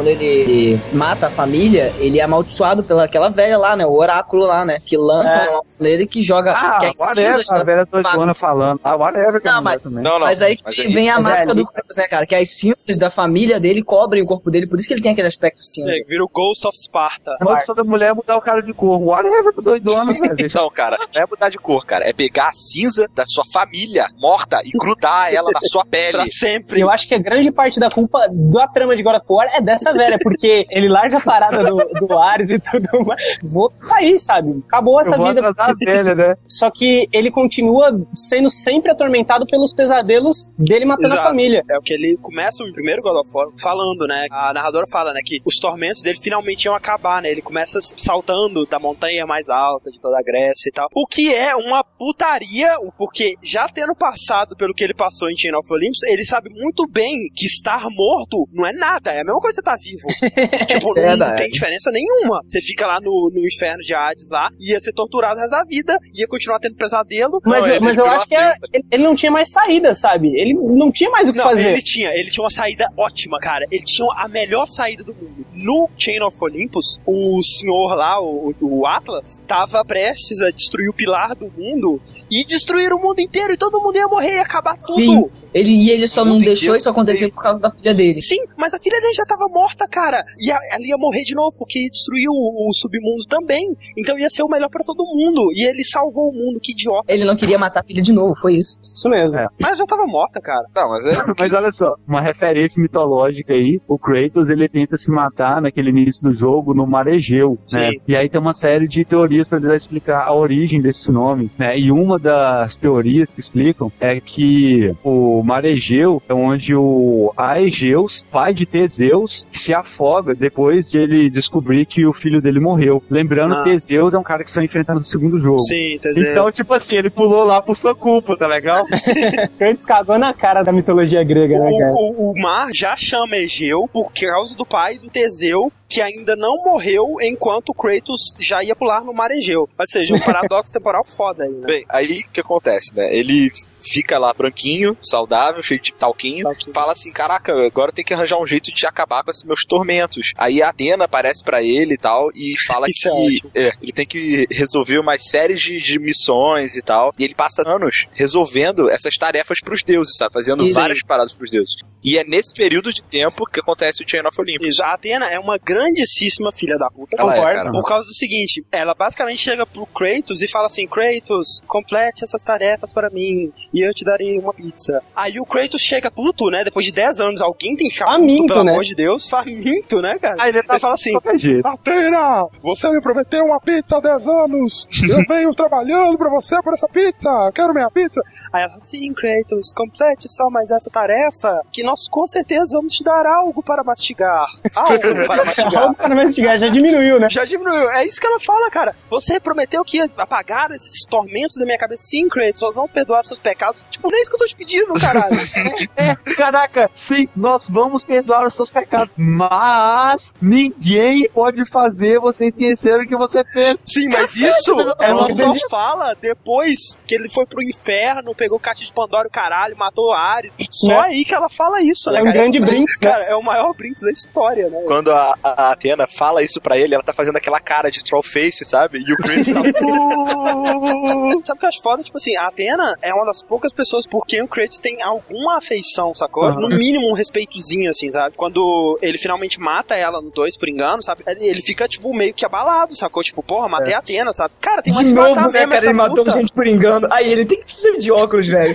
[0.00, 3.84] Quando ele, ele mata a família, ele é amaldiçoado pela aquela velha lá, né?
[3.84, 4.78] O oráculo lá, né?
[4.82, 5.48] Que lança É.
[5.50, 6.52] um maldição nele que joga.
[6.52, 8.80] Ah, que é whatever, cinzas a velha doidona falando.
[8.82, 10.02] Ah, whatever que Não, a mas- também.
[10.02, 12.24] mas aí que vem a mas é máscara ali- do Kratos, né, cara?
[12.26, 15.12] Que as cinzas da família dele cobrem o corpo dele, por isso que ele tem
[15.12, 15.90] aquele aspecto cinza.
[15.90, 17.36] É, vira o Ghost of Sparta.
[17.38, 18.98] A maldição da mulher é mudar o cara de cor.
[19.02, 20.48] Whatever, doidona, velho.
[20.54, 22.08] Não, cara, não é mudar de cor, cara.
[22.08, 26.12] É pegar a cinza da sua família morta e grudar ela na sua pele.
[26.12, 26.80] Pra sempre.
[26.80, 29.60] Eu acho que a grande parte da culpa da trama de God of War é
[29.60, 31.76] dessa velha, porque ele larga a parada do,
[32.06, 33.22] do Ares e tudo mais.
[33.42, 34.62] Vou sair, sabe?
[34.66, 35.52] Acabou essa Eu vida.
[35.56, 36.36] a velha, né?
[36.48, 41.22] Só que ele continua sendo sempre atormentado pelos pesadelos dele matando Exato.
[41.22, 41.62] a família.
[41.70, 44.26] É o que ele começa o primeiro God of War falando, né?
[44.30, 45.20] A narradora fala, né?
[45.24, 47.30] Que os tormentos dele finalmente iam acabar, né?
[47.30, 50.88] Ele começa saltando da montanha mais alta de toda a Grécia e tal.
[50.94, 55.54] O que é uma putaria, porque já tendo passado pelo que ele passou em Chain
[55.54, 59.12] of Olympus, ele sabe muito bem que estar morto não é nada.
[59.12, 60.06] É a mesma coisa que você tá vivo.
[60.66, 61.36] tipo, não, não Verdade.
[61.42, 62.42] tem diferença nenhuma.
[62.46, 65.64] Você fica lá no, no inferno de Hades lá, ia ser torturado o resto da
[65.64, 67.40] vida, ia continuar tendo pesadelo.
[67.44, 70.28] Mas, Não, eu, mas eu acho que é- ele, ele não tinha mais saída, sabe?
[70.38, 71.72] Ele não tinha mais o que Não, fazer.
[71.72, 73.66] ele tinha, ele tinha uma saída ótima, cara.
[73.70, 75.46] Ele tinha a melhor saída do mundo.
[75.52, 80.92] No Chain of Olympus, o senhor lá, o, o Atlas, tava prestes a destruir o
[80.92, 82.00] pilar do mundo
[82.30, 85.30] e destruir o mundo inteiro e todo mundo ia morrer e acabar Sim, tudo.
[85.52, 88.20] ele, e ele só não deixou isso acontecer por causa da filha dele.
[88.20, 90.24] Sim, mas a filha dele já tava morta, cara.
[90.38, 93.74] E a- ela ia morrer de novo, porque ia destruir o, o submundo também.
[93.98, 95.50] Então ia ser o melhor pra todo mundo.
[95.54, 97.12] E ele salvou o mundo, que idiota.
[97.12, 98.76] Ele não queria matar a filha de novo, foi isso.
[98.82, 99.38] Isso mesmo.
[99.60, 100.64] Mas já tava morta, cara.
[100.74, 101.10] Não, mas é.
[101.38, 106.22] Mas olha só, uma referência mitológica aí, o Kratos ele tenta se matar naquele início
[106.22, 107.90] do jogo no mar Egeu, né?
[108.06, 111.78] E aí tem uma série de teorias para tentar explicar a origem desse nome, né?
[111.78, 118.26] E uma das teorias que explicam é que o mar Egeu é onde o Aegeus,
[118.30, 123.02] pai de Teseus, se afoga depois de ele descobrir que o filho dele morreu.
[123.10, 123.64] Lembrando, Ah.
[123.64, 125.58] Teseus é um cara que só enfrenta no segundo jogo.
[125.60, 126.26] Sim, Teseus.
[126.28, 128.84] Então, tipo assim, ele pulou lá por sua culpa, tá legal?
[129.58, 131.90] Kratos cagou na cara da mitologia grega, né, cara?
[131.92, 136.36] O, o, o mar já chama Egeu por causa do pai do Teseu, que ainda
[136.36, 139.68] não morreu enquanto Kratos já ia pular no mar Egeu.
[139.76, 141.66] Ou seja, um paradoxo temporal foda aí, né?
[141.66, 143.12] Bem, aí o que acontece, né?
[143.12, 143.50] Ele
[143.80, 148.46] fica lá branquinho, saudável, cheio de talquinho, fala assim: caraca, agora tem que arranjar um
[148.46, 150.30] jeito de acabar com esses meus tormentos.
[150.36, 153.50] Aí a Atena aparece pra ele e tal, e fala é que ótimo.
[153.54, 157.12] é, ele tem que resolver umas séries de, de missões e tal.
[157.18, 160.32] E ele passa anos resolvendo essas tarefas pros deuses, sabe?
[160.32, 160.72] Fazendo Sim.
[160.72, 161.74] várias paradas pros deuses.
[162.02, 164.68] E é nesse período de tempo que acontece o Chain of Olympus.
[164.68, 167.56] Isso, a Atena é uma grandíssima filha da puta, Ela é, concordo.
[167.56, 167.72] cara.
[167.72, 172.42] por causa do seguinte, ela basicamente chega pro Kratos e fala assim, Kratos, complete essas
[172.42, 175.02] tarefas para mim e eu te darei uma pizza.
[175.14, 178.18] Aí o Kratos chega puto, né, depois de 10 anos, alguém tem que ficar puto,
[178.18, 178.72] Faminto, pelo né?
[178.72, 180.36] amor de Deus, faminto, né, cara?
[180.38, 181.16] Aí ele tá fala assim.
[181.64, 184.88] Atena, você me prometeu uma pizza há 10 anos.
[185.08, 187.28] Eu venho trabalhando pra você por essa pizza.
[187.54, 188.20] Quero minha pizza.
[188.52, 192.94] Aí ela fala assim, Kratos, complete só mais essa tarefa, que nós com certeza vamos
[192.94, 194.46] te dar algo para mastigar.
[194.74, 195.82] Algo para mastigar.
[195.82, 197.28] Algo para investigar, já diminuiu, né?
[197.30, 197.90] Já diminuiu.
[197.90, 198.94] É isso que ela fala, cara.
[199.10, 202.02] Você prometeu que ia apagar esses tormentos da minha cabeça.
[202.04, 203.59] Sim, Kratos, nós vamos perdoar os seus pecados.
[203.90, 205.30] Tipo, não é isso que eu tô te pedindo, caralho.
[205.96, 212.98] É, caraca, sim, nós vamos perdoar os seus pecados, mas ninguém pode fazer você esquecer
[213.00, 213.80] o que você fez.
[213.84, 218.56] Sim, mas isso É ela uma só fala depois que ele foi pro inferno, pegou
[218.56, 220.54] o caixa de Pandora, o caralho, matou Ares.
[220.70, 221.00] Só Né?
[221.04, 222.38] aí que ela fala isso, né, É um cara?
[222.38, 223.10] grande brinks, né?
[223.10, 224.80] Cara, é o maior brinks da história, né?
[224.86, 228.22] Quando a, a Atena fala isso pra ele, ela tá fazendo aquela cara de troll
[228.22, 228.98] face, sabe?
[229.06, 229.60] E o Kratos tá
[231.44, 232.02] Sabe o que eu acho foda?
[232.02, 235.58] Tipo assim, a Atena é uma das poucas pessoas por quem o Kratos tem alguma
[235.58, 236.46] afeição, sacou?
[236.46, 236.60] Aham.
[236.60, 238.36] No mínimo um respeitozinho, assim, sabe?
[238.36, 241.24] Quando ele finalmente mata ela no 2 por engano, sabe?
[241.26, 243.24] Ele fica, tipo, meio que abalado, sacou?
[243.24, 244.54] Tipo, porra, matei a Atena, sabe?
[244.60, 245.84] Cara, tem mais De novo, né, cara?
[245.84, 246.30] Ele matou puta.
[246.30, 247.08] gente por engano.
[247.10, 248.74] Aí ele tem que precisar de óculos, velho.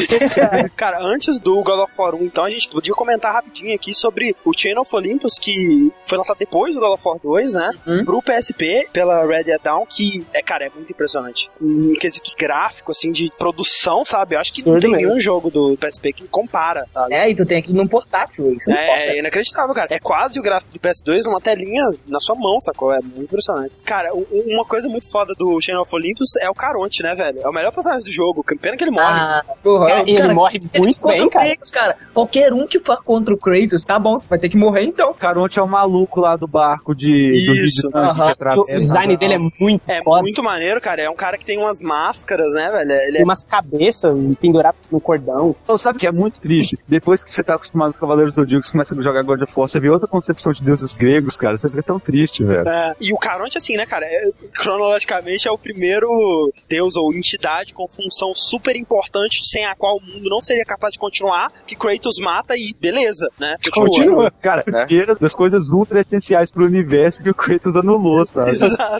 [0.74, 4.34] Cara, antes do God of War 1, então a gente podia comentar rapidinho aqui sobre
[4.44, 7.70] o Chain of Olympus, que foi lançado depois do God of War 2, né?
[8.04, 11.50] Pro PSP, pela Red Dead Down, que, é, cara, é muito impressionante.
[11.60, 14.34] Em quesito gráfico, assim, de produção, sabe?
[14.34, 15.06] Eu acho que não Absurdo tem mesmo.
[15.08, 17.14] nenhum jogo do PSP que compara, sabe?
[17.14, 19.02] É, e tu tem aquilo num portátil, isso não É, importa.
[19.02, 19.88] é inacreditável, cara.
[19.94, 22.92] É quase o gráfico do PS2 numa telinha na sua mão, sacou?
[22.92, 23.72] É muito impressionante.
[23.84, 27.40] Cara, uma coisa muito foda do Chain of Olympus é o Caronte, né, velho?
[27.42, 28.42] É o melhor personagem do jogo.
[28.44, 29.06] Que Pena que ele morre.
[29.20, 31.44] Ah, porra, Cara, e ele morre muito contra bem, o cara.
[31.46, 31.96] Kratos, cara.
[32.12, 35.10] Qualquer um que for contra o Kratos, tá bom, tu vai ter que morrer então.
[35.10, 37.30] O Caronte é o maluco lá do barco de.
[37.30, 40.22] do Isso, de Sangue que O design dele é muito É foda.
[40.22, 41.02] muito maneiro, cara.
[41.02, 42.92] É um cara que tem umas máscaras, né, velho?
[42.92, 43.79] Ele Tem é umas cabeças
[44.40, 45.54] penduradas no cordão.
[45.64, 46.76] Então, sabe o que é muito triste?
[46.86, 49.52] Depois que você tá acostumado com Cavaleiros do Zodíaco, você começa a jogar God of
[49.56, 51.56] War, você vê outra concepção de deuses gregos, cara.
[51.56, 52.68] Você fica tão triste, velho.
[52.68, 56.08] É, e o Caronte, assim, né, cara, é- cronologicamente é o primeiro
[56.68, 60.92] deus ou entidade com função super importante sem a qual o mundo não seria capaz
[60.92, 63.56] de continuar, que Kratos mata e beleza, né?
[63.72, 64.30] Continua.
[64.40, 64.84] Cara, Né?
[64.86, 68.50] primeira das coisas ultra essenciais pro universo que o Kratos anulou, sabe?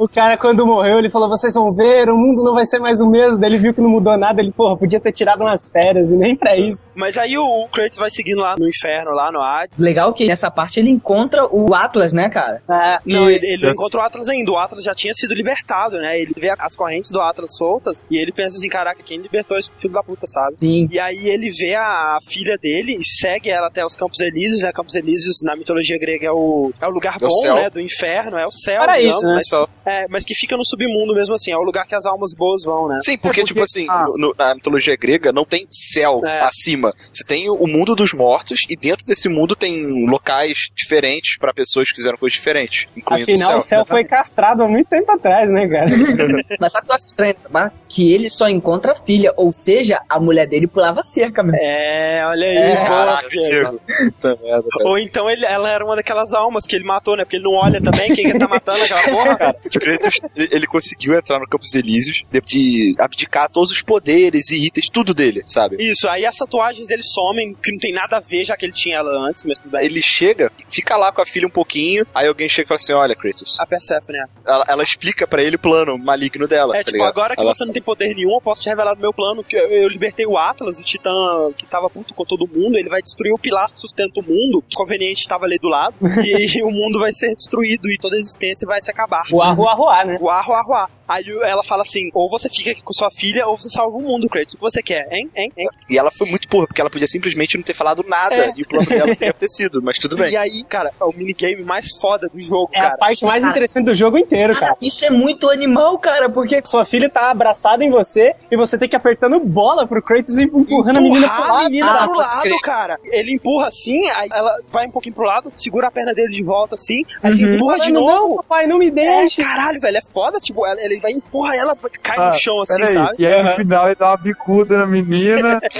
[0.00, 3.00] O cara, quando morreu, ele falou: vocês vão ver, o mundo não vai ser mais
[3.00, 3.40] o mesmo.
[3.40, 4.40] Daí ele viu que não mudou nada.
[4.40, 6.90] Ele, porra, podia ter tirado umas férias e nem pra isso.
[6.94, 9.76] Mas aí o, o Kratos vai seguindo lá no inferno, lá no Hades.
[9.78, 12.62] Legal que nessa parte ele encontra o Atlas, né, cara?
[12.68, 14.50] Ah, Não, ele, ele não encontrou o Atlas ainda.
[14.52, 16.20] O Atlas já tinha sido libertado, né?
[16.20, 19.70] Ele vê as correntes do Atlas soltas e ele pensa assim: caraca, quem libertou esse
[19.76, 20.58] filho da puta, sabe?
[20.58, 20.88] Sim.
[20.90, 24.72] E aí ele vê a filha dele e segue ela até os Campos Elíseos, né?
[24.72, 27.54] Campos Elíseos na mitologia grega é o é o lugar É o bom, céu.
[27.56, 27.70] né?
[27.70, 28.78] Do inferno, é o céu.
[28.80, 29.34] Paraíso, digamos, né?
[29.34, 29.68] Mas, Céu.
[29.86, 32.62] é, mas que fica no submundo mesmo assim, é o lugar que as almas boas
[32.64, 32.98] vão, né?
[33.02, 34.04] Sim, porque, É porque- tipo assim, ah.
[34.06, 36.40] no- no- na mitologia grega não tem céu É.
[36.40, 36.92] acima.
[37.12, 41.88] Você tem o mundo dos mortos e dentro desse mundo tem locais diferentes pra pessoas
[41.88, 45.68] que fizeram coisas diferentes, incluindo Afinal, o céu foi castrado há muito tempo atrás, né,
[45.68, 45.86] cara?
[46.60, 47.76] Mas sabe o que eu acho estranho nessa parte?
[47.88, 51.58] Que ele só encontra a filha, ou seja, a mulher dele pulava a cerca mesmo.
[51.60, 52.56] É, olha aí.
[52.56, 53.80] É, Caraca, Diego.
[54.22, 54.64] Merda, cara.
[54.88, 57.24] Ou então ele, ela era uma daquelas almas que ele matou, né?
[57.24, 59.56] Porque ele não olha também quem que tá matando aquela porra, cara.
[59.64, 64.88] O ele conseguiu entrar no Campos Elíseos de- de abdicar todos os poderes e itens,
[64.88, 65.76] tudo dele, sabe?
[65.78, 68.72] Isso, aí as tatuagens dele somem, que não tem nada a ver, já que ele
[68.72, 69.84] tinha ela antes, mas tudo bem.
[69.84, 72.92] Ele chega, fica lá com a filha um pouquinho, aí alguém chega e fala assim,
[72.92, 74.24] olha, Kratos, A Persephone, é.
[74.46, 77.08] ela, ela explica pra ele o plano maligno dela, É, tá tipo, ligado?
[77.10, 79.42] agora que Ela- você não tem poder nenhum, eu posso te revelar do meu plano,
[79.44, 81.10] que eu, eu libertei o Atlas, o titã
[81.56, 84.62] que tava puto com todo mundo, ele vai destruir o pilar que sustenta o mundo,
[84.74, 88.66] conveniente estava ali do lado, e o mundo vai ser destruído e toda a existência
[88.66, 89.22] vai se acabar.
[89.32, 90.18] O arruá, arruá, né?
[90.20, 90.90] O arro, arro, arro.
[91.10, 94.00] Aí ela fala assim, ou você fica aqui com sua filha, ou você salva o
[94.00, 94.54] mundo, Kratos.
[94.54, 95.28] O que você quer, hein?
[95.34, 95.52] Hein?
[95.56, 95.68] Hein?
[95.88, 98.52] E ela foi muito porra, porque ela podia simplesmente não ter falado nada, É.
[98.56, 100.32] e o plano dela teria ter sido, mas tudo bem.
[100.32, 102.96] E aí, cara, é o minigame mais foda do jogo, É a cara.
[102.96, 103.50] parte mais Cara.
[103.52, 104.66] interessante do jogo inteiro, cara.
[104.66, 108.78] Cara, isso é muito animal, cara, porque Sua filha tá abraçada em você e você
[108.78, 111.70] tem que ir apertando bola pro Kratos e empurrando a menina pro Empurrar a lado.
[111.70, 112.60] menina Ah, pro lado, crer.
[112.60, 112.98] cara.
[113.04, 116.44] Ele empurra assim, aí ela vai um pouquinho pro lado, segura a perna dele de
[116.44, 117.54] volta assim, aí você Uhum.
[117.54, 118.06] empurra de novo.
[118.10, 119.42] Não, papai, não me É, deixe.
[119.42, 122.92] caralho, velho, é foda, tipo, ele vai empurra ela, cai Ah, no chão assim, Peraí,
[122.94, 123.14] sabe?
[123.18, 125.60] E aí no final ele dá uma bicuda na menina,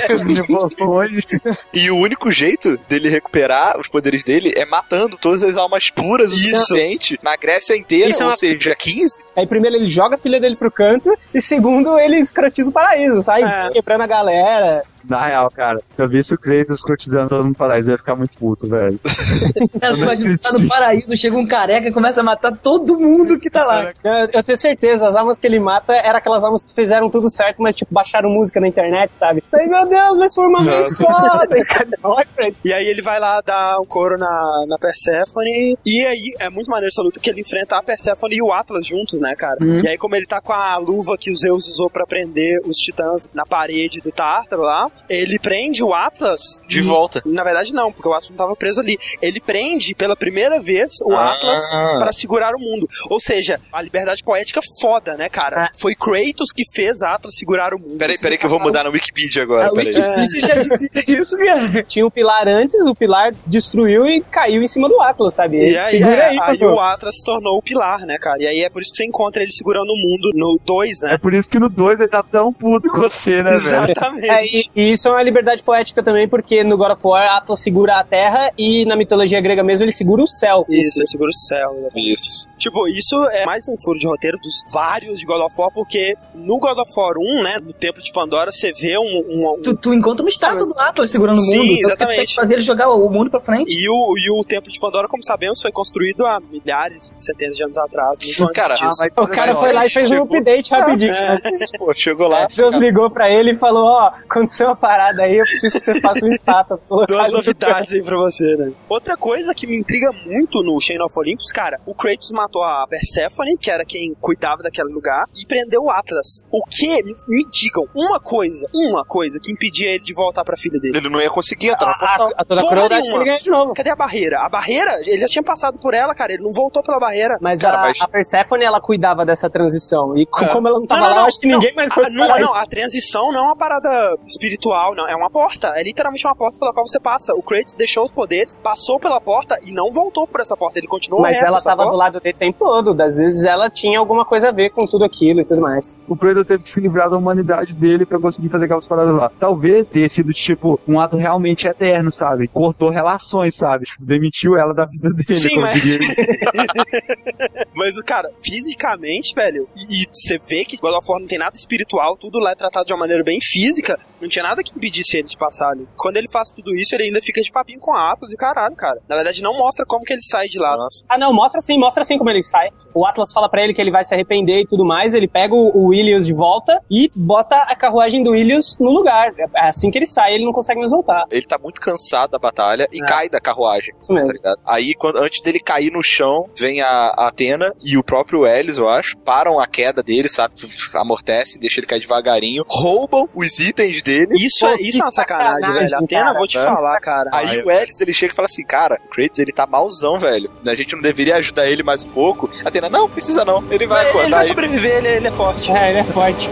[0.80, 1.24] longe.
[1.72, 6.32] E o único jeito dele recuperar os poderes dele é matando todas as almas puras
[6.32, 9.18] o suficiente na Grécia inteira, Isso é ou uma- seja, 15.
[9.36, 13.22] Aí primeiro ele joga a filha dele pro canto e segundo ele escrotiza o paraíso,
[13.22, 13.70] sai É.
[13.70, 14.82] quebrando a galera.
[15.04, 17.98] Na real, cara, se eu visse o Kratos escrotizando todo mundo no paraíso, eu ia
[17.98, 18.98] ficar muito puto, velho.
[19.80, 23.50] cara, imagina, tá no paraíso, chega um careca e começa a matar todo mundo que
[23.50, 23.92] tá lá.
[24.04, 27.28] Eu, eu tenho certeza, as almas que ele mata eram aquelas almas que fizeram tudo
[27.30, 29.42] certo, mas tipo, baixaram música na internet, sabe?
[29.52, 31.10] Aí, meu Deus, mas foi uma vez só!
[31.70, 32.56] Kratos.
[32.64, 35.78] E aí ele vai lá dar um couro na, na Persephone.
[35.84, 38.86] E aí é muito maneiro essa luta que ele enfrenta a Persephone e o Atlas
[38.86, 39.56] juntos, né, cara?
[39.60, 39.80] Uhum.
[39.80, 42.76] E aí, como ele tá com a luva que o Zeus usou pra prender os
[42.76, 47.20] titãs na parede do Tártaro lá, ele prende o Atlas De e- volta.
[47.26, 48.96] Na verdade, não, porque o Atlas não tava preso ali.
[49.20, 51.34] Ele prende pela primeira vez o Ah.
[51.34, 51.68] Atlas
[51.98, 52.88] pra segurar o mundo.
[53.08, 55.64] Ou seja, a liberdade poética foda, né, cara?
[55.64, 55.70] Ah.
[55.78, 57.96] Foi Kratos que fez Atlas segurar o mundo.
[57.98, 59.86] Peraí, peraí que eu vou mudar no Wikipedia agora, A peraí.
[59.94, 61.82] Wikipedia já disse isso, cara.
[61.82, 65.56] Tinha o pilar antes, o pilar destruiu e caiu em cima do Atlas, sabe?
[65.58, 68.40] E aí, Segura é, aí, aí o Atlas se tornou o pilar, né, cara?
[68.40, 71.14] E aí é por isso que você encontra ele segurando o mundo no 2, né?
[71.14, 73.60] É por isso que no 2 ele tá tão puto com você, né, velho?
[73.90, 74.28] Exatamente.
[74.28, 77.60] É, e, e isso é uma liberdade poética também, porque no God of War Atlas
[77.60, 80.64] segura a terra e na mitologia grega mesmo ele segura o céu.
[80.68, 81.70] Isso, ele segura o céu.
[81.78, 82.12] exatamente.
[82.12, 82.48] Isso.
[82.58, 86.14] Tipo, isso é mais um furo de roteiro dos vários de God of War, porque
[86.34, 89.02] no God of War 1, né, no Templo de Pandora, você vê um...
[89.28, 91.64] um- um- Tu, tu encontra uma estátua do Atlas segurando o Sim, mundo.
[91.64, 92.26] Então tu tem exatamente.
[92.28, 93.74] que fazer ele jogar o mundo pra frente.
[93.74, 97.62] E o, e o Templo de Pandora, como sabemos, foi construído há milhares, centenas de
[97.64, 98.18] anos atrás.
[98.22, 99.02] Muito antes Cara, disso.
[99.18, 101.12] O cara foi lá e fez um Chegou- update rapidinho.
[101.12, 101.40] É.
[101.78, 102.46] Pô, chegou lá.
[102.52, 106.00] Zeus ligou pra ele e falou, ó, aconteceu uma parada aí, eu preciso que você
[106.00, 106.78] faça uma estátua.
[106.88, 108.72] Pô, Duas novidades aí pra você, né?
[108.88, 112.86] Outra coisa que me intriga muito no Chain of Olympus, cara, o Kratos matou a
[112.88, 116.44] Persephone, que era quem cuidava daquele lugar, e prendeu o Atlas.
[116.50, 117.02] O que?
[117.02, 120.96] Me, me digam uma coisa, uma coisa que impedia ele de voltar pra filha dele.
[120.98, 122.28] Ele não ia conseguir entrar a, portal.
[122.36, 123.74] a, a toda crueldade que ele ganha de novo.
[123.74, 124.40] Cadê a barreira?
[124.44, 127.36] A barreira, ele já tinha passado por ela, cara, ele não voltou pela barreira.
[127.40, 130.16] Mas, Cara, a, mas- a Persephone, ela cuidava dessa transição.
[130.16, 130.46] E É.
[130.48, 132.66] como ela não tava lá, eu acho que ninguém mais foi a, não, não, a
[132.66, 134.59] transição não é uma parada espiritual,
[134.94, 135.08] não.
[135.08, 135.68] É uma porta.
[135.76, 137.34] É literalmente uma porta pela qual você passa.
[137.34, 140.78] O Kratos deixou os poderes, passou pela porta e não voltou por essa porta.
[140.78, 141.92] Ele continuou Mas reto, ela tava sacou?
[141.92, 142.94] do lado dele o tempo todo.
[142.94, 145.98] Das vezes ela tinha alguma coisa a ver com tudo aquilo e tudo mais.
[146.08, 149.30] O Kratos teve que se livrar da humanidade dele pra conseguir fazer aquelas paradas lá.
[149.38, 152.48] Talvez tenha sido, tipo, um ato realmente eterno, sabe?
[152.48, 153.84] Cortou relações, sabe?
[153.86, 156.08] Tipo, demitiu ela da vida dele, Sim, como mas- diria.
[157.74, 161.56] Mas, cara, fisicamente, velho, e, e você vê que God of War não tem nada
[161.56, 165.16] espiritual, tudo lá é tratado de uma maneira bem física, não tinha nada que impedisse
[165.18, 165.86] ele de passar ali.
[165.96, 168.74] Quando ele faz tudo isso, ele ainda fica de papinho com a Atlas e caralho,
[168.76, 169.00] cara.
[169.08, 170.76] Na verdade, não mostra como que ele sai de lá.
[170.76, 171.04] Nossa.
[171.08, 172.68] Ah, não, mostra sim, mostra sim como ele sai.
[172.94, 175.14] O Atlas fala pra ele que ele vai se arrepender e tudo mais.
[175.14, 179.32] Ele pega o, o Williams de volta e bota a carruagem do Williams no lugar.
[179.56, 181.24] É assim que ele sai, ele não consegue mais voltar.
[181.30, 183.06] Ele tá muito cansado da batalha e É.
[183.06, 183.94] cai da carruagem.
[184.00, 184.26] Isso mesmo.
[184.28, 184.58] Tá ligado?
[184.66, 188.78] Aí, quando, antes dele cair no chão, vem a, a Atena e o próprio Helios,
[188.78, 190.54] eu acho, param a queda dele, sabe?
[190.94, 195.72] Amortece, deixa ele cair devagarinho, roubam os itens dele Isso, é, isso é uma sacanagem,
[195.72, 195.96] velho.
[196.04, 196.74] Atena, vou te Nossa.
[196.74, 197.30] falar, cara.
[197.32, 200.50] Aí o Ellis, ele chega e fala assim, cara, o Kratos, ele tá malzão, velho.
[200.66, 202.48] A gente não deveria ajudar ele mais um pouco.
[202.64, 203.62] Atena, não, precisa não.
[203.70, 204.48] Ele vai Ele, ele acordar vai aí.
[204.48, 205.70] sobreviver, ele, ele é forte.
[205.72, 206.48] É, ele é forte.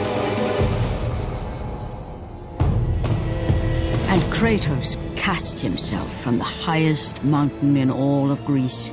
[4.11, 8.93] And Kratos cast himself from the highest mountain in all of Greece.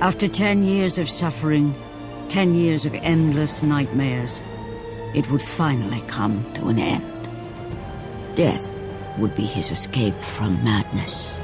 [0.00, 1.74] After ten years of suffering,
[2.28, 4.40] ten years of endless nightmares,
[5.14, 7.28] it would finally come to an end.
[8.34, 8.72] Death
[9.18, 11.40] would be his escape from madness.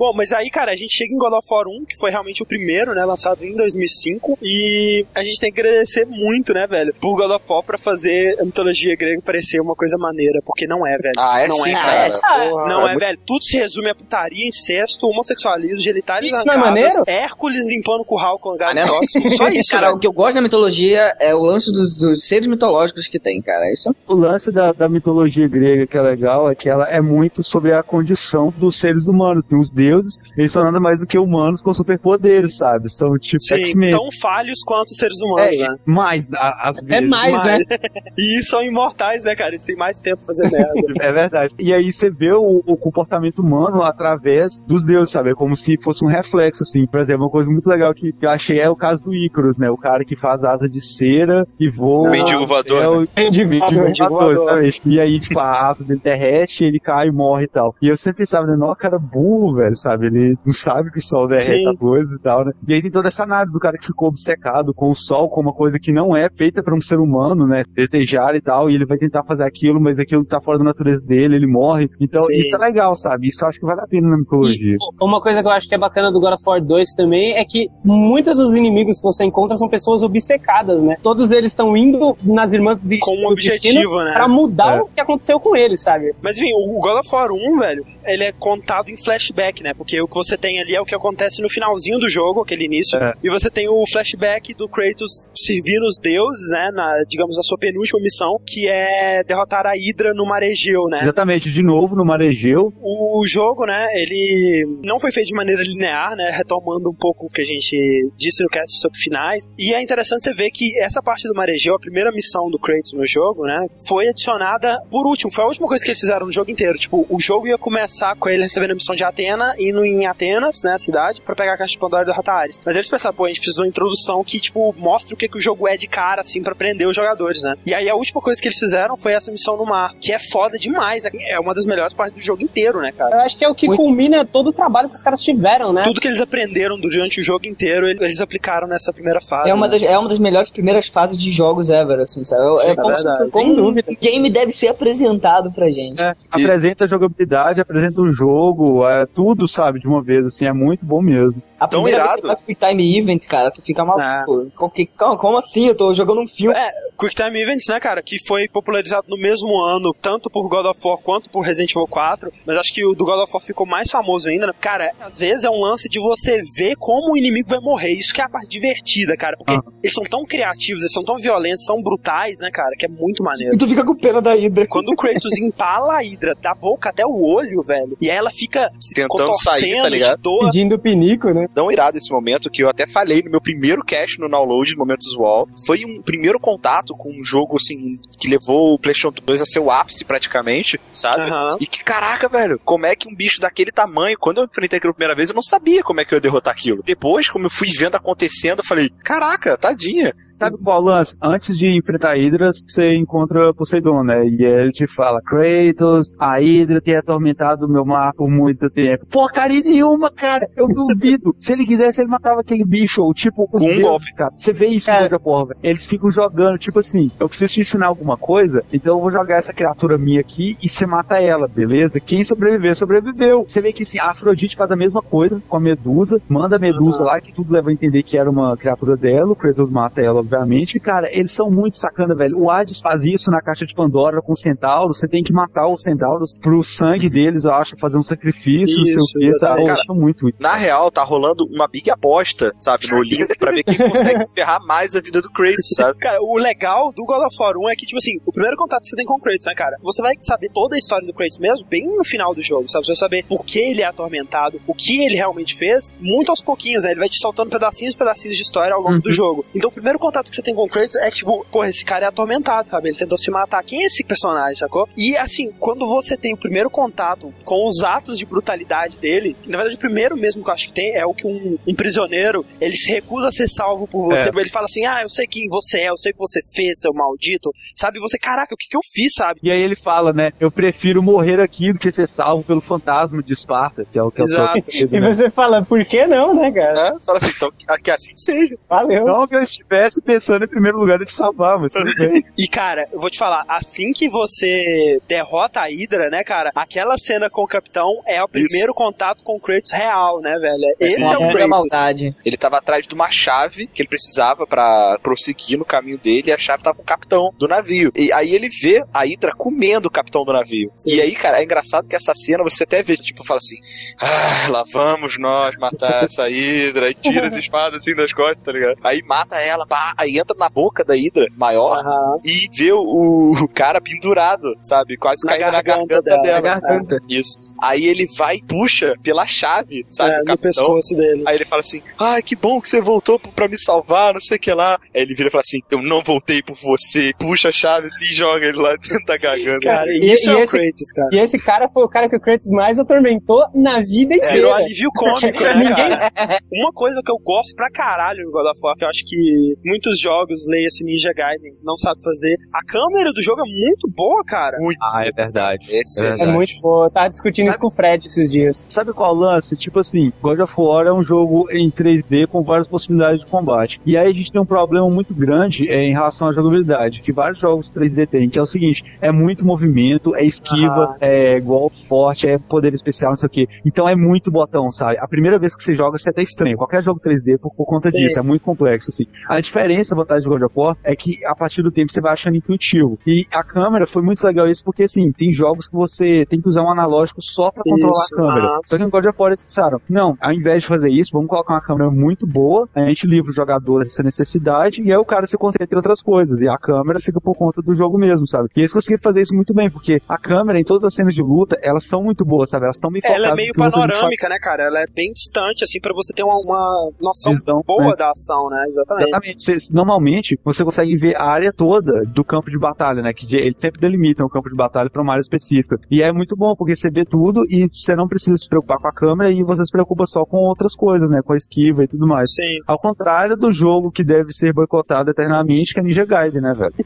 [0.00, 2.42] Bom, mas aí, cara, a gente chega em God of War 1, que foi realmente
[2.42, 6.94] o primeiro, né, lançado em 2005, e a gente tem que agradecer muito, né, velho,
[6.98, 10.86] por God of War pra fazer a mitologia grega parecer uma coisa maneira, porque não
[10.86, 11.12] é, velho.
[11.18, 12.08] Ah, é não sim, é, cara.
[12.08, 12.20] Não
[12.50, 12.72] Porra.
[12.72, 13.18] é, É muito- velho.
[13.26, 17.04] Tudo se resume a putaria, incesto, homossexualismo, genitales Isso não é maneiro?
[17.06, 18.94] Hércules limpando o curral com gás Ah, não.
[19.00, 19.28] tóxico.
[19.36, 19.96] Só isso, cara, velho.
[19.96, 23.42] o que eu gosto da mitologia é o lance dos, dos seres mitológicos que tem,
[23.42, 23.70] cara.
[23.70, 27.44] Isso O lance da, da mitologia grega que é legal é que ela é muito
[27.44, 29.46] sobre a condição dos seres humanos.
[29.46, 29.89] Tem os deuses,
[30.36, 32.92] eles são nada mais do que humanos com superpoderes, sabe?
[32.92, 33.90] São tipo X-Men.
[33.92, 35.68] tão falhos quanto os seres humanos, É, né?
[35.86, 37.08] mais, a- às vezes.
[37.08, 37.34] Mais.
[38.18, 39.50] e são imortais, né, cara?
[39.50, 40.92] Eles têm mais tempo pra fazer merda.
[41.00, 41.54] É verdade.
[41.58, 45.30] E aí você vê o, o comportamento humano através dos deuses, sabe?
[45.30, 46.86] É como se fosse um reflexo, assim.
[46.86, 49.70] Por exemplo, uma coisa muito legal que eu achei é o caso do Ícaros, né?
[49.70, 52.10] O cara que faz asa de cera e voa.
[52.10, 53.00] Mendigo no voador, céu.
[53.00, 53.06] né?
[53.16, 54.80] Mendigo, Mendigo voador, exatamente.
[54.86, 57.74] E aí, tipo, a asa dele derrete, ele cai e morre e tal.
[57.80, 58.56] E eu sempre pensava, né?
[58.56, 60.06] Não, cara burro, velho, sabe?
[60.06, 61.68] Ele não sabe que o sol derrete Sim.
[61.68, 62.52] a coisa e tal, né?
[62.66, 65.40] E aí tem toda essa análise do cara que ficou obcecado com o sol, com
[65.40, 67.62] uma coisa que não é feita para um ser humano, né?
[67.74, 71.04] Desejar e tal, e ele vai tentar fazer aquilo, mas aquilo tá fora da natureza
[71.04, 71.88] dele, ele morre.
[72.00, 72.34] Então Sim.
[72.36, 73.28] isso é legal, sabe?
[73.28, 74.76] Isso eu acho que vale a pena na mitologia.
[75.00, 77.44] Uma coisa que eu acho que é bacana do God of War 2 também é
[77.44, 80.96] que muitos dos inimigos que você encontra são pessoas obcecadas, né?
[81.02, 84.12] Todos eles estão indo nas irmãs do, Com um objetivo, né?
[84.12, 84.80] pra mudar É.
[84.82, 86.14] o que aconteceu com eles, sabe?
[86.22, 89.69] Mas enfim, o God of War 1, velho, ele é contado em flashback, né?
[89.74, 92.64] Porque o que você tem ali é o que acontece no finalzinho do jogo, aquele
[92.64, 92.98] início.
[92.98, 93.14] É.
[93.22, 96.70] E você tem o flashback do Kratos servindo os deuses, né?
[96.72, 101.00] Na, digamos, a sua penúltima missão, que é derrotar a Hydra no Maregeu, né?
[101.02, 102.72] Exatamente, de novo no Maregeu.
[102.80, 107.28] O jogo, né, ele não foi feito de maneira linear, né, retomando um pouco o
[107.28, 107.76] que a gente
[108.16, 109.44] disse no cast sobre finais.
[109.58, 112.92] E é interessante você ver que essa parte do Maregeu, a primeira missão do Kratos
[112.94, 115.32] no jogo, né, foi adicionada por último.
[115.32, 116.78] Foi a última coisa que eles fizeram no jogo inteiro.
[116.78, 120.62] Tipo, o jogo ia começar com ele recebendo a missão de Atena, indo em Atenas,
[120.64, 122.60] né, a cidade, pra pegar a caixa de Pandora e derrotar Ares.
[122.64, 125.28] Mas eles pensaram, pô, a gente precisa de uma introdução que, tipo, mostre o que,
[125.28, 127.54] que o jogo é de cara, assim, pra prender os jogadores, né.
[127.66, 130.18] E aí a última coisa que eles fizeram foi essa missão no mar, que é
[130.18, 131.10] foda demais, né?
[131.28, 133.16] É uma das melhores partes do jogo inteiro, né, cara?
[133.16, 135.82] Eu acho que é o que culmina todo o trabalho que os caras tiveram, né?
[135.82, 139.50] Tudo que eles aprenderam durante o jogo inteiro, eles aplicaram nessa primeira fase.
[139.50, 139.72] É uma, né?
[139.78, 142.42] das, é uma das melhores primeiras fases de jogos ever, assim, sabe?
[142.60, 143.24] Sim, é é como, verdade.
[143.24, 146.00] se- como um game deve ser apresentado pra gente.
[146.00, 150.52] É, apresenta a jogabilidade, apresenta o jogo, é tudo, sabe, de uma vez, assim, é
[150.52, 151.42] muito bom mesmo.
[151.58, 154.50] A primeira vez que você faz Quick Time Event, cara, tu fica maluco.
[154.56, 155.66] Como, que- como- como assim?
[155.68, 156.56] Eu tô jogando um filme.
[156.56, 160.66] É, Quick Time Events, né, cara, que foi popularizado no mesmo ano, tanto por God
[160.66, 163.42] of War quanto por Resident Evil 4, mas acho que o do God of War
[163.42, 164.52] ficou mais famoso ainda, né?
[164.60, 168.12] Cara, às vezes é um lance de você ver como o inimigo vai morrer, isso
[168.14, 171.64] que é a parte divertida, cara, porque eles são tão criativos, eles são tão violentos,
[171.64, 173.54] são brutais, né, cara, que é muito maneiro.
[173.54, 174.66] E tu fica com pena da Hydra.
[174.66, 178.30] Quando o Kratos empala a Hydra da boca até o olho, velho, e aí ela
[178.30, 178.94] fica se
[179.38, 180.38] Tentando sair, tá ligado?
[180.40, 181.46] Pedindo pinico, né?
[181.54, 184.78] Tão irado esse momento que eu até falei no meu primeiro cast no Download, no
[184.78, 185.48] Momentos Wall.
[185.66, 189.70] Foi um primeiro contato com um jogo, assim, que levou o PlayStation 2 a seu
[189.70, 191.22] ápice praticamente, sabe?
[191.22, 191.56] Aham.
[191.60, 194.92] E que caraca, velho, como é que um bicho daquele tamanho, quando eu enfrentei aquilo
[194.92, 196.82] a primeira vez, eu não sabia como é que eu ia derrotar aquilo.
[196.82, 200.14] Depois, como eu fui vendo acontecendo, eu falei, caraca, tadinha.
[200.40, 201.16] Sabe qual é lance?
[201.22, 204.24] Antes de enfrentar a Hydra, você encontra Poseidon, né?
[204.26, 209.04] E ele te fala, Kratos, a Hydra tem atormentado o meu mar por muito tempo.
[209.06, 210.48] Porcaria nenhuma, cara!
[210.56, 211.34] Eu duvido.
[211.38, 214.14] Se ele quisesse, ele matava aquele bicho, ou tipo, os um deuses, golpe.
[214.14, 214.32] cara.
[214.34, 215.60] Você vê isso outra porra, velho.
[215.62, 219.36] Eles ficam jogando, tipo assim, eu preciso te ensinar alguma coisa, então eu vou jogar
[219.36, 222.00] essa criatura minha aqui e você mata ela, beleza?
[222.00, 223.44] Quem sobreviver, sobreviveu.
[223.46, 226.58] Você vê que assim, a Afrodite faz a mesma coisa com a Medusa, manda a
[226.58, 230.00] Medusa lá, que tudo leva a entender que era uma criatura dela, o Kratos mata
[230.00, 230.78] ela, obviamente.
[230.78, 232.38] Cara, eles são muito sacana, velho.
[232.38, 234.94] O Hades faz isso na caixa de Pandora com o Centauro.
[234.94, 238.94] Você tem que matar os Centauros pro sangue deles, eu acho, fazer um sacrifício, sei
[238.94, 239.62] o Isso, sabe?
[239.64, 240.38] Eles são muito isso.
[240.40, 244.64] Na real, tá rolando uma big aposta, sabe, no Olimpo, pra ver quem consegue ferrar
[244.64, 245.98] mais a vida do Kratos, sabe?
[245.98, 248.80] Cara, o legal do God of War 1 é que, tipo assim, o primeiro contato
[248.82, 249.76] que você tem com o Kratos, né, cara?
[249.82, 252.84] Você vai saber toda a história do Kratos mesmo bem no final do jogo, sabe?
[252.84, 256.40] Você vai saber por que ele é atormentado, o que ele realmente fez, muito aos
[256.42, 256.90] pouquinhos, né?
[256.92, 259.00] Ele vai te soltando pedacinhos, pedacinhos de história ao longo Uhum.
[259.00, 259.44] do jogo.
[259.54, 261.84] Então, o primeiro contato que você tem com o Kratos é que, tipo, porra, esse
[261.84, 262.88] cara é atormentado, sabe?
[262.88, 263.62] Ele tentou se matar.
[263.64, 264.88] Quem é esse personagem, sacou?
[264.96, 269.56] E, assim, quando você tem o primeiro contato com os atos de brutalidade dele, na
[269.58, 272.44] verdade, o primeiro mesmo que eu acho que tem é o que um, um prisioneiro,
[272.60, 274.28] ele se recusa a ser salvo por você.
[274.28, 274.32] É.
[274.40, 276.80] Ele fala assim, ah, eu sei quem você é, eu sei o que você fez,
[276.80, 277.50] seu maldito.
[277.74, 277.98] Sabe?
[277.98, 279.40] E você, caraca, o que que eu fiz, sabe?
[279.42, 280.32] E aí ele fala, né?
[280.40, 284.10] Eu prefiro morrer aqui do que ser salvo pelo fantasma de Esparta, que é o
[284.10, 284.58] que é Exato.
[284.58, 285.12] apelido, E né?
[285.12, 286.88] você fala, por que não, né, cara?
[286.96, 288.56] É, fala assim, então que- que assim seja.
[288.68, 289.04] Valeu.
[289.04, 292.24] Não que eu estivesse pensando em primeiro lugar de te salvar, mas tudo bem.
[292.36, 296.96] E, cara, eu vou te falar, assim que você derrota a Hydra, né, cara, aquela
[296.96, 300.74] cena com o capitão é o primeiro contato com o Kratos real, né, velho?
[300.80, 301.48] Esse é, o Kratos.
[301.48, 302.16] maldade.
[302.24, 306.32] Ele tava atrás de uma chave que ele precisava pra prosseguir no caminho dele e
[306.32, 307.92] a chave tava com o capitão do navio.
[307.94, 310.72] E aí ele vê a Hydra comendo o capitão do navio.
[310.86, 313.56] E aí, cara, é engraçado que essa cena você até vê, tipo, fala assim:
[314.00, 316.86] Ah, lá vamos nós matar essa Hydra.
[316.86, 318.78] Aí tira as espadas assim das costas, tá ligado?
[318.82, 321.76] Aí mata ela, pá, aí entra na boca da Hydra maior
[322.24, 324.96] e vê o, o cara pendurado, sabe?
[324.96, 326.22] Quase Na caindo na garganta garganta dela.
[326.22, 326.40] dela.
[326.40, 326.98] Na garganta.
[327.08, 327.38] Isso.
[327.62, 330.10] Aí ele vai e puxa pela chave, sabe?
[330.14, 330.50] É, no capitão.
[330.50, 331.22] pescoço dele.
[331.26, 334.36] Aí ele fala assim: Ai, que bom que você voltou pra me salvar, não sei
[334.36, 334.78] o que lá.
[334.94, 337.12] Aí ele vira e fala assim: Eu não voltei por você.
[337.18, 339.60] Puxa a chave assim e joga ele lá dentro da garganta.
[339.60, 341.08] Cara, E- isso e é o esse- Kratos, cara.
[341.12, 344.32] E esse cara foi o cara que o Kratos mais atormentou na vida inteira.
[344.34, 346.40] Virou alívio cômico, né, Ninguém-?
[346.62, 349.54] Uma coisa que eu gosto pra caralho no God of War, que eu acho que
[349.80, 354.22] muitos jogos, leia-se Ninja Gaiden, não sabe fazer, a câmera do jogo é muito boa,
[354.24, 354.58] cara.
[354.60, 354.78] Muito.
[354.82, 355.66] Ah, é verdade.
[355.70, 356.86] Esse É muito boa.
[356.86, 358.66] Eu tava discutindo isso com o Fred esses dias.
[358.68, 359.56] Sabe qual é o lance?
[359.56, 363.80] Tipo assim, God of War é um jogo em 3D com várias possibilidades de combate.
[363.86, 367.12] E aí a gente tem um problema muito grande é, em relação à jogabilidade, que
[367.12, 371.82] vários jogos 3D têm, que é o seguinte, é muito movimento, é esquiva, é golpe
[371.86, 373.48] forte, é poder especial, não sei o quê.
[373.64, 374.98] Então é muito botão, sabe?
[374.98, 376.56] A primeira vez que você joga, você até estranha.
[376.56, 377.98] Qualquer jogo 3D por, por conta Sim.
[377.98, 379.04] disso, é muito complexo, assim.
[379.28, 382.00] A diferença, a vantagem do God of War é que a partir do tempo você
[382.00, 382.98] vai achando intuitivo.
[383.06, 386.48] E a câmera foi muito legal isso, porque assim, tem jogos que você tem que
[386.48, 388.46] usar um analógico só pra controlar Isso, a câmera.
[388.46, 388.60] ah.
[388.66, 391.28] Só que no God of War eles pensaram, não, ao invés de fazer isso, vamos
[391.28, 395.04] colocar uma câmera muito boa, a gente livra o jogador dessa necessidade e aí o
[395.04, 396.40] cara se concentra em outras coisas.
[396.40, 398.48] E a câmera fica por conta do jogo mesmo, sabe?
[398.56, 401.22] E eles conseguiram fazer isso muito bem, porque a câmera em todas as cenas de
[401.22, 402.64] luta, elas são muito boas, sabe?
[402.64, 404.64] Elas estão bem focadas Ela é meio panorâmica, né, cara?
[404.64, 407.96] Ela é bem distante, assim, pra você ter uma, uma noção Visão, boa né?
[407.96, 408.64] da ação, né?
[408.68, 409.08] Exatamente.
[409.08, 409.42] Exatamente.
[409.44, 413.12] Você- normalmente, você consegue ver a área toda do campo de batalha, né?
[413.12, 415.76] Que eles sempre delimitam o campo de batalha para uma área específica.
[415.90, 418.88] E é muito bom, porque você vê tudo e você não precisa se preocupar com
[418.88, 421.20] a câmera e você se preocupa só com outras coisas, né?
[421.24, 422.32] Com a esquiva e tudo mais.
[422.32, 422.60] Sim.
[422.66, 426.74] Ao contrário do jogo que deve ser boicotado eternamente, que é Ninja Gaiden, né, velho?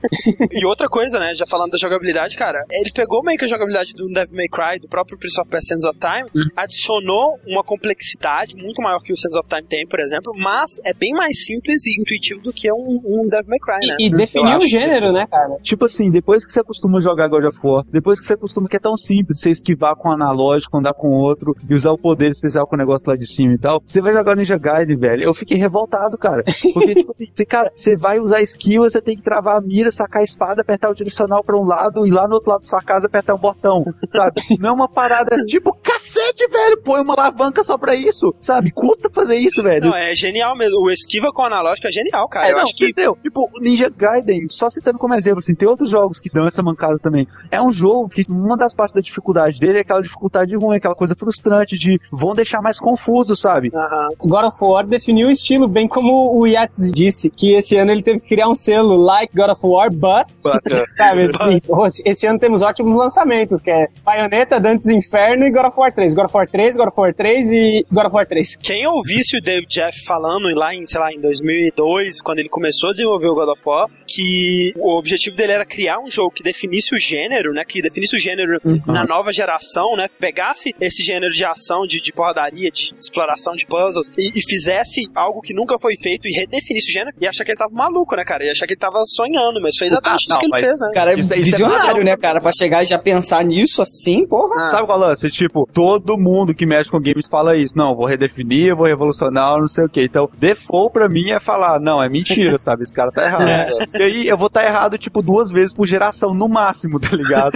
[0.51, 3.93] E outra coisa, né, já falando da jogabilidade, cara, ele pegou meio que a jogabilidade
[3.93, 8.57] do Devil May Cry, do próprio Prince of Persia Sands of Time, adicionou uma complexidade
[8.57, 11.87] muito maior que o Sands of Time tem, por exemplo, mas é bem mais simples
[11.87, 13.97] e intuitivo do que um, um Devil May Cry, né?
[13.99, 15.57] E, e Eu definiu o gênero, né, cara?
[15.63, 18.69] Tipo assim, depois que você acostuma a jogar God of War, depois que você acostuma
[18.69, 21.91] que é tão simples, você esquivar com o analógico, andar com o outro e usar
[21.91, 24.59] o poder especial com o negócio lá de cima e tal, você vai jogar Ninja
[24.59, 25.23] Gaiden, velho.
[25.23, 26.45] Eu fiquei revoltado, cara.
[26.73, 29.91] Porque, tipo assim, você, cara, você vai usar skill, você tem que travar a mira,
[29.91, 32.69] sacar a espada, apertar o direcional pra um lado e lá no outro lado da
[32.69, 34.41] sua casa apertar um botão, sabe?
[34.59, 35.77] Não é uma parada tipo,
[36.15, 38.71] cacete, velho, põe uma alavanca só pra isso, sabe?
[38.71, 39.87] Custa fazer isso, velho.
[39.87, 40.79] Não, é genial mesmo.
[40.79, 42.49] O esquiva com analógico é genial, cara.
[42.49, 43.19] É, eu não, acho que entendeu?
[43.23, 46.63] Tipo, o Ninja Gaiden, só citando como exemplo, assim, tem outros jogos que dão essa
[46.63, 47.27] mancada também.
[47.51, 50.95] É um jogo que uma das partes da dificuldade dele é aquela dificuldade ruim, aquela
[50.95, 53.71] coisa frustrante de vão deixar mais confuso, sabe?
[54.19, 57.91] O God of War definiu o estilo, bem como o Yates disse, que esse ano
[57.91, 60.27] ele teve que criar um selo like God of War, but.
[60.97, 61.31] sabe,
[61.87, 65.93] assim, esse ano temos ótimos lançamentos, que é Bayonetta, Dantes Inferno e God of War
[65.93, 66.04] 3.
[66.13, 68.57] God of War 3, God of War 3 e God of War 3.
[68.57, 72.89] Quem ouvisse o David Jeff falando lá em, sei lá, em 2002, quando ele começou
[72.91, 76.43] a desenvolver o God of War, que o objetivo dele era criar um jogo que
[76.43, 77.65] definisse o gênero, né?
[77.67, 80.07] Que definisse o gênero na nova geração, né?
[80.19, 85.09] Pegasse esse gênero de ação, de, de porradaria, de exploração de puzzles e, e fizesse
[85.15, 88.17] algo que nunca foi feito e redefinisse o gênero e achar que ele tava maluco,
[88.17, 88.45] né, cara?
[88.45, 90.91] E achar que ele tava sonhando, mas foi exatamente isso que ele fez, né?
[90.93, 92.05] Cara, é é visionário, padrão.
[92.05, 92.41] né, cara?
[92.41, 94.69] Pra chegar e já pensar nisso assim, porra.
[94.69, 95.31] Sabe qual é o lance?
[95.31, 97.77] Tipo, todo todo mundo que mexe com games fala isso.
[97.77, 100.03] Não, vou redefinir, vou revolucionar, não sei o que.
[100.03, 102.83] Então, default pra mim é falar, não, é mentira, sabe?
[102.85, 103.49] Esse cara tá errado.
[103.49, 103.69] É.
[103.99, 107.53] E aí eu vou estar errado, tipo, duas vezes por geração, no máximo, tá ligado?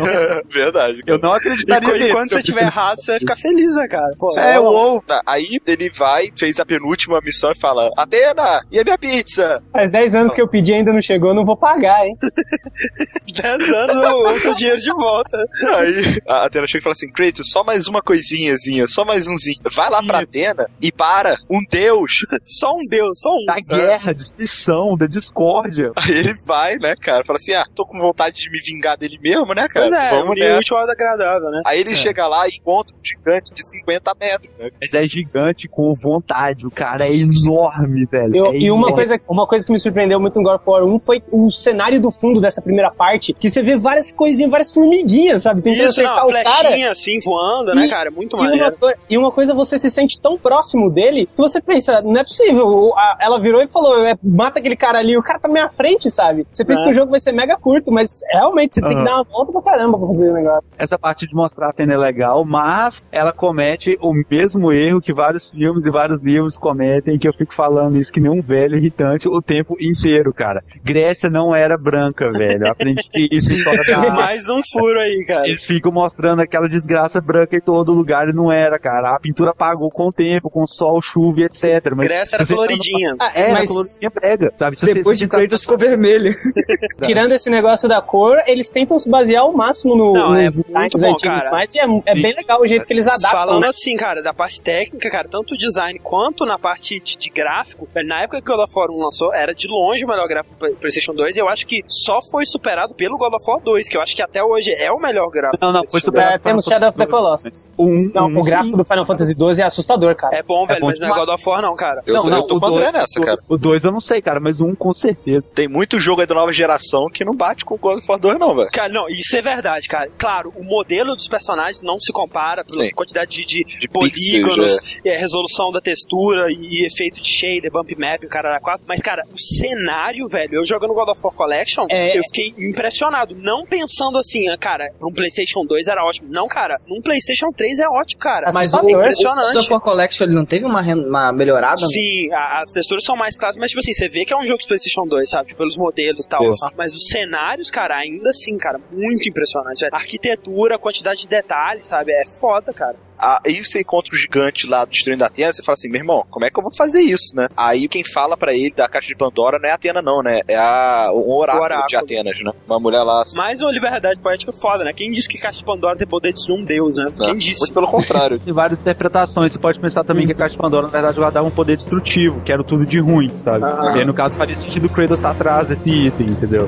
[0.50, 1.02] Verdade.
[1.06, 2.14] Eu não acreditaria E, nisso.
[2.14, 4.14] quando você tiver errado, você vai ficar feliz, né, cara?
[4.18, 5.02] Pô, É, uou.
[5.06, 9.62] Tá, Aí ele vai, fez a penúltima missão e fala: Atena, e a minha pizza?
[9.72, 12.14] Faz 10 anos que eu pedi e ainda não chegou, eu não vou pagar, hein?
[13.32, 15.36] 10 anos o seu dinheiro de volta.
[15.78, 19.58] Aí a Atena chega e fala assim: Kratos, só mais uma coisinhazinha, só mais umzinho.
[19.72, 21.36] Vai lá pra Atena e para.
[21.50, 22.12] Um deus.
[22.44, 23.44] Só um deus, só um.
[23.46, 25.92] Da guerra, destruição, da discórdia.
[25.96, 27.24] Aí ele vai, né, cara?
[27.24, 29.88] Fala assim: ah, tô com vontade de me vingar dele mesmo, né, cara?
[29.88, 31.62] Pois é, Vamos um útil hora agradável, né?
[31.66, 31.94] Aí ele É.
[31.94, 34.70] chega lá e encontra um gigante de 50 metros, né?
[34.80, 36.66] Mas é gigante com vontade.
[36.66, 38.34] O cara é enorme, velho.
[38.36, 38.94] Eu- É e uma enorme.
[38.94, 42.00] coisa, uma coisa que me surpreendeu muito no God of War 1 foi o cenário
[42.00, 45.60] do fundo dessa primeira parte, que você vê várias coisinhas, várias formiguinhas, sabe?
[45.70, 46.68] Isso, não, acertar o cara.
[46.68, 48.10] flechinha assim, voando, né, E- cara?
[48.10, 52.16] Muito E e uma coisa, você se sente tão próximo dele que você pensa, não
[52.16, 52.92] é possível.
[53.20, 56.10] Ela virou e falou, é, mata aquele cara ali, o cara tá na minha frente,
[56.10, 56.46] sabe?
[56.50, 56.84] Você pensa É.
[56.84, 59.52] que o jogo vai ser mega curto, mas realmente você tem que dar uma volta
[59.52, 60.70] pra caramba pra fazer o negócio.
[60.78, 65.12] Essa parte de mostrar a Atena é legal, mas ela comete o mesmo erro que
[65.12, 68.76] vários filmes e vários livros cometem, que eu fico falando isso que nem um velho
[68.76, 70.62] irritante o tempo inteiro, cara.
[70.84, 72.66] Grécia não era branca, velho.
[72.66, 74.02] Eu aprendi isso em história da.
[74.14, 75.46] Mais um furo aí, cara.
[75.46, 79.14] Eles ficam mostrando aquela desgraça branca em todo lugar e não era, cara.
[79.14, 81.92] A pintura apagou com o tempo, com sol, chuva e etc.
[81.96, 83.10] Mas Grécia era tá coloridinha.
[83.12, 84.78] numa- É, era mas- coloridinha prega, sabe?
[84.78, 86.34] Se Depois de tá- Kratos ficou vermelho.
[87.02, 90.50] Tirando esse negócio da cor, eles tentam se basear ao máximo no, Não, nos é
[90.52, 91.50] designs muito bom, antigos, cara.
[91.50, 93.30] mas é, é bem legal o jeito que eles adaptam.
[93.30, 93.68] Falando né?
[93.68, 97.88] assim, cara, da parte técnica, cara, tanto o design quanto na parte de, de gráfico,
[98.06, 100.54] na época que o God of War 1 lançou, era de longe o melhor gráfico
[100.54, 103.88] do PlayStation 2 e eu acho que só foi superado pelo God of War 2,
[103.88, 105.58] que eu acho que até hoje é o melhor gráfico.
[105.64, 107.41] Não, não, foi superado É, temos Shadow of the Colossus.
[107.78, 110.30] Um, Não, um, o gráfico do Final Fantasy XII é assustador, cara.
[110.30, 110.40] 2.
[110.40, 111.10] É bom, velho, bom mas não é.
[111.18, 112.02] God of War não, cara.
[112.06, 113.38] Eu, tô- eu tô o com o André nessa, o- cara.
[113.48, 115.48] O 2 eu não sei, cara, mas o 1 um, com certeza.
[115.54, 118.18] Tem muito jogo aí da nova geração que não bate com o God of War
[118.20, 118.70] 2, não, velho.
[118.70, 120.10] Cara, não, isso é verdade, cara.
[120.18, 122.90] Claro, o modelo dos personagens não se compara pela Sim.
[122.90, 127.94] quantidade de, de, De polígonos, pixels, é, resolução da textura e, efeito de shader, bump
[127.96, 128.84] map, o cara era 4.
[128.86, 132.16] Mas, cara, o cenário, velho, eu jogando God of War Collection, É.
[132.18, 133.34] eu fiquei impressionado.
[133.34, 136.28] Não pensando assim, ah, cara, pra um PlayStation 2 era ótimo.
[136.30, 138.48] Não, cara, num PlayStation 3 é ótimo, cara.
[138.52, 139.58] Mas o- o- O impressionante.
[139.58, 141.76] Of War Collection ele não teve uma, uma melhorada?
[141.78, 144.44] Sim, a- as texturas são mais claras, mas tipo assim, você vê que é um
[144.46, 145.48] jogo de PlayStation 2, sabe?
[145.48, 146.42] Tipo, pelos modelos e tal.
[146.44, 146.70] Isso.
[146.76, 149.94] Mas os cenários, cara, ainda assim, cara, muito impressionantes, velho.
[149.94, 152.12] A arquitetura, a quantidade de detalhes, sabe?
[152.12, 152.96] É foda, cara.
[153.18, 156.44] Aí você encontra o gigante lá destruindo a Atena, você fala assim, meu irmão, como
[156.44, 157.48] é que eu vou fazer isso, né?
[157.56, 160.40] Aí quem fala pra ele da caixa de Pandora não é a Atena, não, né?
[160.48, 161.86] É a, um oráculo, O oráculo.
[161.88, 162.52] de Atenas, né?
[162.66, 163.22] Uma mulher lá.
[163.36, 164.92] Mais uma liberdade poética foda, né?
[164.92, 167.12] Quem disse que Caixa de Pandora tem poder de destruir um deus, né?
[167.18, 167.60] Quem disse?
[167.60, 168.38] Muito pelo contrário.
[168.38, 169.52] Tem várias interpretações.
[169.52, 172.40] Você pode pensar também que a Caixa de Pandora, na verdade, guardava um poder destrutivo,
[172.40, 173.64] que era tudo de ruim, sabe?
[173.64, 173.92] Ah.
[173.94, 176.66] E aí, no caso, faria sentido o Kratos estar atrás desse item, entendeu?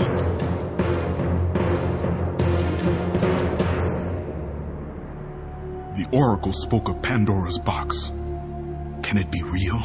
[6.15, 8.13] Oracle spoke of Pandora's box.
[9.03, 9.81] Can it be real?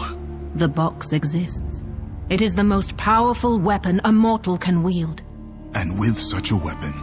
[0.54, 1.84] The box exists.
[2.30, 5.24] It is the most powerful weapon a mortal can wield.
[5.74, 6.94] And with such a weapon,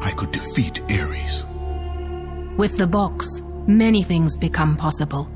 [0.00, 1.46] I could defeat Ares.
[2.56, 5.30] With the box, many things become possible,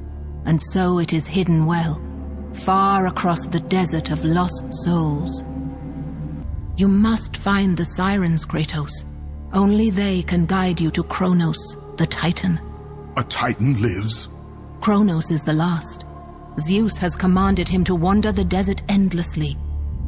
[0.44, 2.02] and so it is hidden well,
[2.64, 5.44] far across the desert of lost souls.
[6.76, 9.04] You must find the sirens, Kratos.
[9.52, 12.58] Only they can guide you to Kronos, the Titan.
[13.16, 14.28] A Titan lives?
[14.80, 16.04] Kronos is the last.
[16.58, 19.56] Zeus has commanded him to wander the desert endlessly,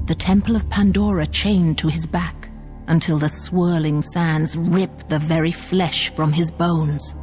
[0.07, 2.49] the temple of Pandora chained to his back,
[2.89, 7.15] until the swirling sands rip the very flesh from his bones.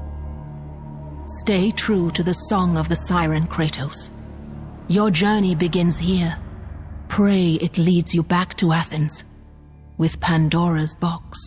[1.25, 4.09] Stay true to the song of the siren Kratos.
[4.88, 6.38] Your journey begins here.
[7.09, 9.25] Pray it leads you back to Athens
[9.97, 11.38] with Pandora's box.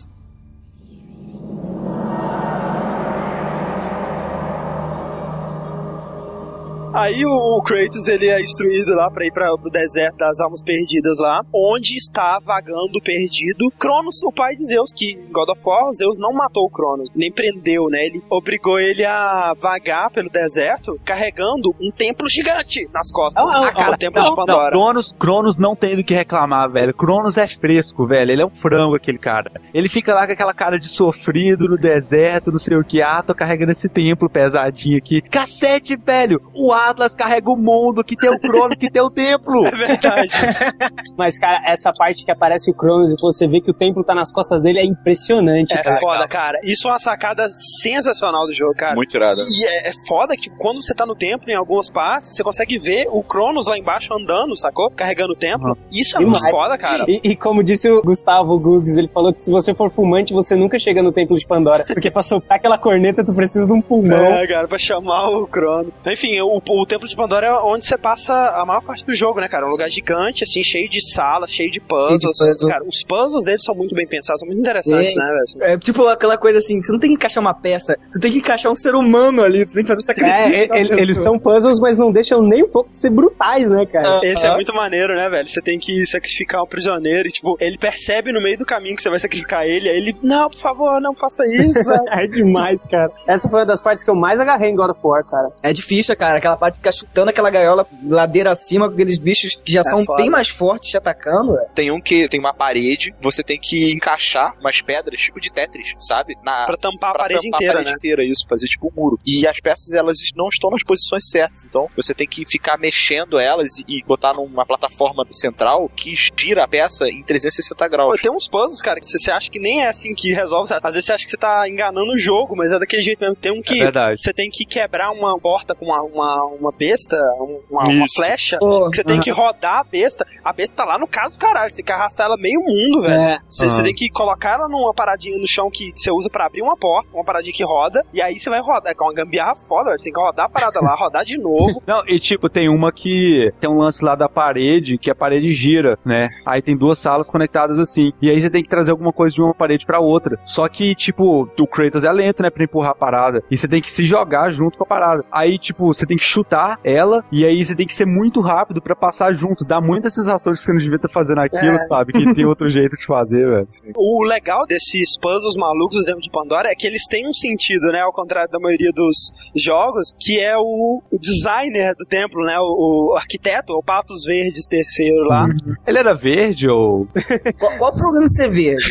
[6.97, 11.17] Aí o, Kratos ele é instruído lá pra ir pra, pro deserto das almas perdidas
[11.19, 16.17] lá, onde está vagando perdido Cronos, o pai de Zeus, que God of War, Zeus
[16.17, 18.05] não matou o Cronos, nem prendeu, né?
[18.05, 23.43] Ele obrigou ele a vagar pelo deserto carregando um templo gigante nas costas.
[23.43, 24.71] Ah, ah, Ah, cara, ah, o templo Não, de não, Pandora.
[24.71, 26.93] Cronos, Cronos não tem do que reclamar, velho.
[26.93, 28.31] Cronos é fresco, velho.
[28.31, 29.51] Ele é um frango, aquele cara.
[29.73, 33.01] Ele fica lá com aquela cara de sofrido no deserto, não sei o que.
[33.01, 35.21] Ah, tô carregando esse templo pesadinho aqui.
[35.21, 36.41] Cacete, velho!
[36.53, 39.65] O Atlas carrega o mundo, que tem o Cronos, que tem o templo.
[39.65, 40.31] É verdade.
[41.17, 44.13] Mas, cara, essa parte que aparece o Cronos e você vê que o templo tá
[44.15, 45.99] nas costas dele é impressionante, É cara.
[45.99, 46.59] foda, cara.
[46.63, 47.47] Isso é uma sacada
[47.81, 48.95] sensacional do jogo, cara.
[48.95, 49.41] Muito irado.
[49.41, 52.43] E é, é foda que tipo, quando você tá no templo, em algumas partes, você
[52.43, 54.89] consegue ver o Cronos lá embaixo andando, sacou?
[54.91, 55.77] Carregando o templo.
[55.91, 56.51] Isso é muito Demais.
[56.51, 57.05] foda, cara.
[57.07, 60.55] E, e como disse o Gustavo Guggs, ele falou que se você for fumante, você
[60.55, 61.85] nunca chega no templo de Pandora.
[61.85, 64.17] Porque pra soltar aquela corneta, tu precisa de um pulmão.
[64.17, 65.93] É, cara, pra chamar o Cronos.
[66.05, 69.39] Enfim, o, o Templo de Pandora é onde você passa a maior parte do jogo,
[69.39, 69.65] né, cara?
[69.65, 72.21] É um lugar gigante, assim, cheio de salas, cheio de puzzles.
[72.21, 72.69] Cheio de puzzle.
[72.69, 75.19] Cara, os puzzles deles são muito bem pensados, são muito interessantes, É.
[75.19, 75.73] né, velho?
[75.73, 78.37] É tipo aquela coisa assim, você não tem que encaixar uma peça, tu tem que
[78.39, 80.05] encaixar um ser humano ali, tu tem que fazer um É,
[80.43, 80.75] sacrifício.
[80.75, 83.85] e- ele- eles são puzzles, mas não deixam nem um pouco de ser brutais, né,
[83.85, 84.19] cara?
[84.23, 85.47] Esse é muito maneiro, né, velho?
[85.47, 89.01] Você tem que sacrificar um prisioneiro e, tipo, ele percebe no meio do caminho que
[89.03, 91.89] você vai sacrificar ele, aí ele, não, por favor, não faça isso.
[92.11, 93.11] é demais, cara.
[93.25, 95.49] Essa foi uma das partes que eu mais agarrei em God of War, cara.
[95.63, 99.55] É difícil, cara, aquela parte de ficar chutando aquela gaiola ladeira acima com aqueles bichos
[99.63, 100.21] que já É são foda.
[100.21, 101.55] bem mais fortes te atacando.
[101.59, 101.65] é.
[101.75, 105.93] Tem um que tem uma parede, você tem que encaixar umas pedras, tipo de Tetris,
[105.99, 106.35] sabe?
[106.43, 107.95] Na, pra tampar a pra parede tampar inteira, a parede né?
[107.97, 109.19] inteira, isso, fazer tipo um muro.
[109.25, 113.37] E as peças, elas não estão nas posições certas, então você tem que ficar mexendo
[113.39, 118.11] elas e, e botar numa plataforma central que gira a peça em 360 graus.
[118.11, 120.69] Pô, tem uns puzzles, cara, que você você acha que nem é assim que resolve.
[120.69, 120.81] sabe?
[120.87, 123.35] Às vezes você acha que você tá enganando o jogo, mas é daquele jeito mesmo.
[123.35, 124.21] Tem um que É verdade.
[124.21, 128.57] você tem que quebrar uma porta com uma, uma, uma besta, um- uma, uma flecha.
[128.59, 129.23] Que você tem aham.
[129.23, 130.25] que rodar a besta.
[130.43, 131.69] A besta tá lá no caso do caralho.
[131.69, 133.13] Você tem que arrastar ela meio mundo, velho.
[133.19, 133.39] É.
[133.49, 133.83] Você, você Aham.
[133.83, 137.09] tem que colocar ela numa paradinha no chão que você usa pra abrir uma porta,
[137.13, 138.93] uma paradinha que roda, e aí você vai rodar.
[138.97, 139.97] É uma gambiarra foda, velho.
[139.99, 141.81] Você tem que rodar a parada lá, rodar de novo.
[141.85, 145.53] Não, e tipo, tem uma que tem um lance lá da parede, que a parede
[145.53, 146.29] gira, né?
[146.45, 148.11] Aí tem duas salas conectadas assim.
[148.21, 150.39] E aí você tem que trazer alguma coisa de uma parede pra outra.
[150.45, 152.49] Só que, tipo, o Kratos é lento, né?
[152.49, 153.43] Pra empurrar a parada.
[153.51, 155.23] E você tem que se jogar junto com a parada.
[155.31, 157.23] Aí, tipo, você tem que chutar ela.
[157.31, 159.65] E aí você tem que ser muito rápido pra passar junto.
[159.65, 161.81] Dá muita sensação de que você não devia estar fazendo aquilo, É.
[161.87, 162.13] sabe?
[162.13, 163.67] Que tem outro jeito de fazer, velho.
[163.95, 167.87] O legal desses puzzles malucos do Templo de Pandora é que eles têm um sentido,
[167.87, 168.01] né?
[168.01, 169.15] Ao contrário da maioria dos
[169.55, 172.57] jogos, que é o, o designer do templo, né?
[172.59, 175.47] O, o arquiteto, o Patos Verdes terceiro lá.
[175.87, 177.07] Ele era verde ou.
[177.59, 178.83] Qual, qual o problema de ser verde?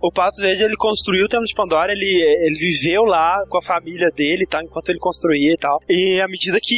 [0.00, 2.04] O Patos Verde, ele construiu o Templo de Pandora, ele,
[2.46, 4.62] ele viveu lá com a família dele, tá?
[4.62, 5.78] Enquanto ele construía e tal.
[5.88, 6.73] E à medida que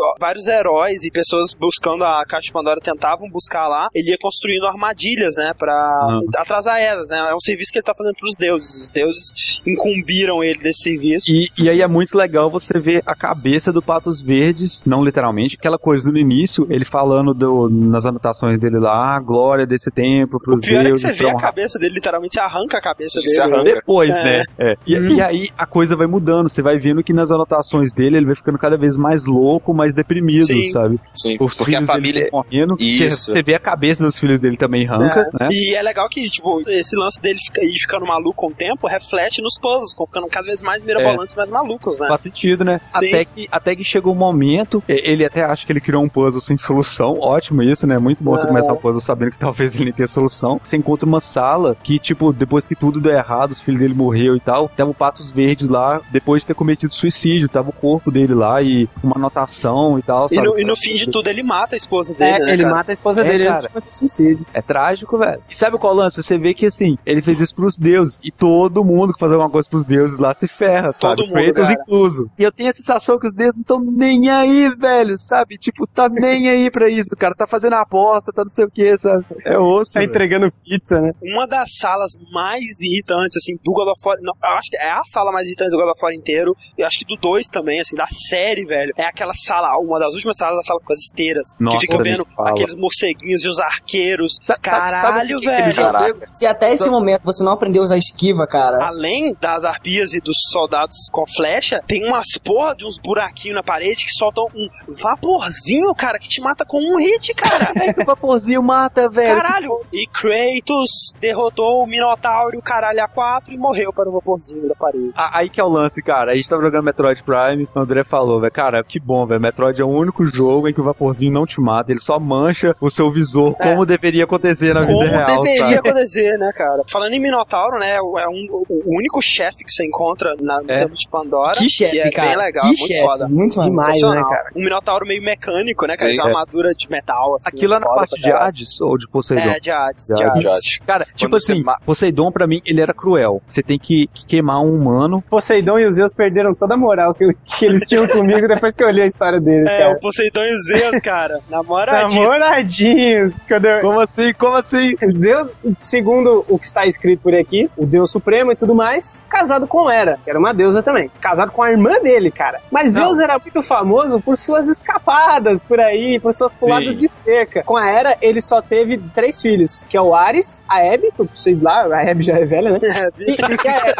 [0.00, 4.16] ó, vários heróis e pessoas buscando a Caixa de Pandora tentavam buscar lá, ele ia
[4.20, 5.52] construindo armadilhas, né?
[5.58, 7.18] Pra atrasar elas, né?
[7.30, 8.68] É um serviço que ele tá fazendo pros deuses.
[8.82, 9.32] Os deuses
[9.66, 11.30] incumbiram ele desse serviço.
[11.30, 15.56] E, e aí é muito legal você ver a cabeça do Patos Verdes, não literalmente,
[15.58, 20.40] aquela coisa no início, ele falando do- nas anotações dele lá, a glória desse templo
[20.40, 21.02] pros O pior é que deuses.
[21.02, 23.38] você vê a cabeça dele, literalmente, você arranca a cabeça dele.
[23.40, 23.64] arranca.
[23.64, 24.24] Depois, É.
[24.24, 24.44] né?
[24.58, 24.74] É.
[24.86, 26.48] E, e aí a coisa vai mudando.
[26.48, 29.94] Você vai vendo que nas anotações dele ele vai ficando cada vez mais louco, mais
[29.94, 30.64] deprimido, Sim.
[30.64, 31.00] sabe?
[31.14, 32.28] Sim, Os porque a família.
[32.32, 32.76] morrendo.
[32.78, 33.32] Isso.
[33.32, 35.44] Você vê a cabeça dos filhos dele também arranca, É.
[35.44, 35.48] né?
[35.52, 38.86] E é legal que, tipo, esse lance dele fica, ir ficando maluco com o tempo
[38.86, 42.08] reflete nos puzzles, ficando cada vez mais mirabolantes, mais malucos, né?
[42.08, 42.80] Faz sentido, né?
[42.90, 43.08] Sim.
[43.08, 46.40] Até que, até que chegou um momento, ele até acha que ele criou um puzzle
[46.40, 47.18] sem solução.
[47.20, 47.98] Ótimo isso, né?
[47.98, 48.48] Muito bom você É.
[48.48, 50.60] começar um puzzle sabendo que talvez ele nem tenha solução.
[50.62, 54.36] Você encontra uma sala que, tipo, depois que tudo deu errado, os filhos dele morreu
[54.36, 58.10] e tal, tava o Patos Verdes lá, depois de ter cometido suicídio, tava o corpo
[58.10, 61.42] dele lá e uma anotação e tal, E no, e no fim de tudo ele
[61.42, 62.74] mata a esposa dele, É, né, ele cara?
[62.74, 63.68] mata a esposa É, dele cara.
[63.74, 64.46] antes de suicídio.
[64.52, 65.42] É trágico, velho.
[65.48, 66.22] E sabe qual lance?
[66.22, 68.18] Você vê que assim, ele fez isso pros deuses.
[68.22, 71.22] E todo mundo que faz alguma coisa pros deuses lá se ferra, Todo sabe?
[71.22, 71.72] mundo, Kratos cara.
[71.80, 72.30] incluso.
[72.38, 75.56] E eu tenho a sensação que os deuses não estão nem aí, velho, sabe?
[75.58, 77.08] Tipo, tá nem aí pra isso.
[77.12, 79.24] O cara tá fazendo aposta, tá não sei o que, sabe?
[79.44, 79.92] É osso.
[79.94, 80.10] Tá velho.
[80.10, 81.12] entregando pizza, né?
[81.22, 84.16] Uma das salas mais irritantes, assim, do God of War.
[84.20, 86.54] Não, eu acho que é a sala mais irritante do God of War inteiro.
[86.76, 88.92] E acho que do 2 também, assim, da série, velho.
[88.96, 91.48] É aquela sala, uma das últimas salas da sala com as esteiras.
[91.58, 94.36] Nossa, que fica nem vendo aqueles morceguinhos e os arqueiros.
[94.42, 95.74] Sa- sabe- sabe Caralho, que que velho.
[95.74, 96.28] Caraca.
[96.32, 98.86] Se até esse momento você não aprendeu a usar esquiva, cara.
[98.86, 103.62] Além das arpias e dos soldados com flecha, tem umas porra de uns buraquinhos na
[103.62, 104.68] parede que soltam um
[105.02, 107.72] vaporzinho, cara, que te mata com um hit, cara.
[107.88, 109.40] É que o vaporzinho mata, velho.
[109.40, 109.70] Caralho!
[109.92, 114.74] E Kratos derrotou o Minotauro e o caralho A4 e morreu para o vaporzinho da
[114.74, 115.12] parede.
[115.16, 116.32] A- Aí que é o lance, cara.
[116.32, 119.40] A gente tava jogando Metroid Prime, o André falou, velho, cara, que bom, velho.
[119.40, 122.76] Metroid é o único jogo em que o vaporzinho não te mata, ele só mancha
[122.80, 123.70] o seu visor, É.
[123.70, 125.74] como deveria acontecer na Como vida real, deveria sabe?
[125.88, 126.82] acontecer, né, cara?
[126.92, 130.80] Falando em Minotauro, né, é um, o único chefe que você encontra na, no É.
[130.80, 131.52] Templo de Pandora.
[131.56, 132.28] Que chefe, é cara.
[132.28, 133.00] bem legal, Que muito chefe.
[133.00, 133.28] foda.
[133.28, 133.58] Muito.
[133.58, 134.50] Demais, né, cara?
[134.54, 136.10] Um Minotauro meio mecânico, né, cara?
[136.10, 136.18] Sim.
[136.18, 136.28] Uma É.
[136.28, 137.48] armadura de metal, assim.
[137.48, 138.30] Aquilo é na parte de.
[138.30, 139.48] Hades ou de Poseidon?
[139.50, 140.46] É, de Hades, de De Hades.
[140.46, 140.78] Hades.
[140.86, 143.40] Cara, tipo Quando você assim, ma- Poseidon pra mim, ele era cruel.
[143.46, 145.22] Você tem que, que queimar um humano.
[145.30, 147.24] Poseidon e os Zeus perderam toda a moral que,
[147.58, 149.92] que eles tinham comigo depois que eu eu li a história deles, É, cara.
[149.92, 151.40] o Poseidon e Zeus, cara.
[151.48, 152.30] Namoradinhos.
[152.30, 153.36] Namoradinhos.
[153.48, 154.32] Eu- Como assim?
[154.34, 154.94] Como assim?
[155.16, 159.66] Zeus, segundo o que está escrito por aqui, o Deus Supremo e tudo mais, casado
[159.66, 161.10] com Hera, que era uma deusa também.
[161.20, 162.60] Casado com a irmã dele, cara.
[162.70, 163.06] Mas Não.
[163.06, 167.00] Zeus era muito famoso por suas escapadas por aí, por suas puladas Sim.
[167.00, 167.62] de cerca.
[167.62, 171.28] Com a Hera, ele só teve três filhos, que é o Ares, a Hebe, eu
[171.32, 172.78] sei lá, a Hebe já é velha, né?
[173.18, 173.94] E, e a Hera.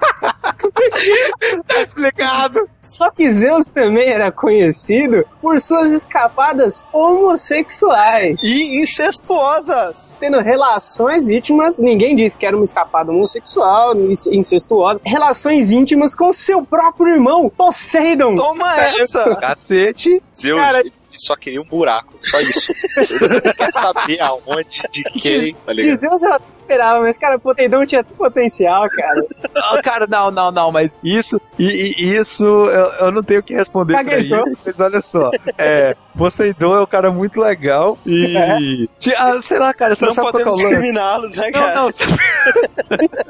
[1.66, 2.68] Tá explicado.
[2.78, 8.40] Só que Zeus também era conhecido por suas escapadas homossexuais.
[8.42, 10.14] E incestuosas.
[10.20, 15.00] Tendo relações íntimas, ninguém disse que era uma escapada homossexual, inc- incestuosa.
[15.04, 18.34] Relações íntimas com seu próprio irmão, Poseidon.
[18.34, 19.34] Toma essa!
[19.36, 20.22] Cacete.
[20.34, 20.82] Zeus, Cara-
[21.26, 22.72] só queria um buraco, só isso.
[22.96, 25.96] Ele não quer saber aonde, de quem, tá De ligado?
[25.98, 29.20] Zeus eu até esperava, mas cara, Poseidon tinha potencial, cara.
[29.56, 33.42] Ah, cara, não, não, não, mas isso, e, e isso, eu, eu não tenho o
[33.42, 34.42] que responder pra Gaguejou.
[34.42, 39.58] isso, mas olha só, é, Poseidon é um cara muito legal e, ti- ah, sei
[39.58, 40.68] lá, cara, você Não sabe é o podemos lance?
[40.68, 41.74] discriminá-los, né, Não, cara?
[41.74, 41.90] não,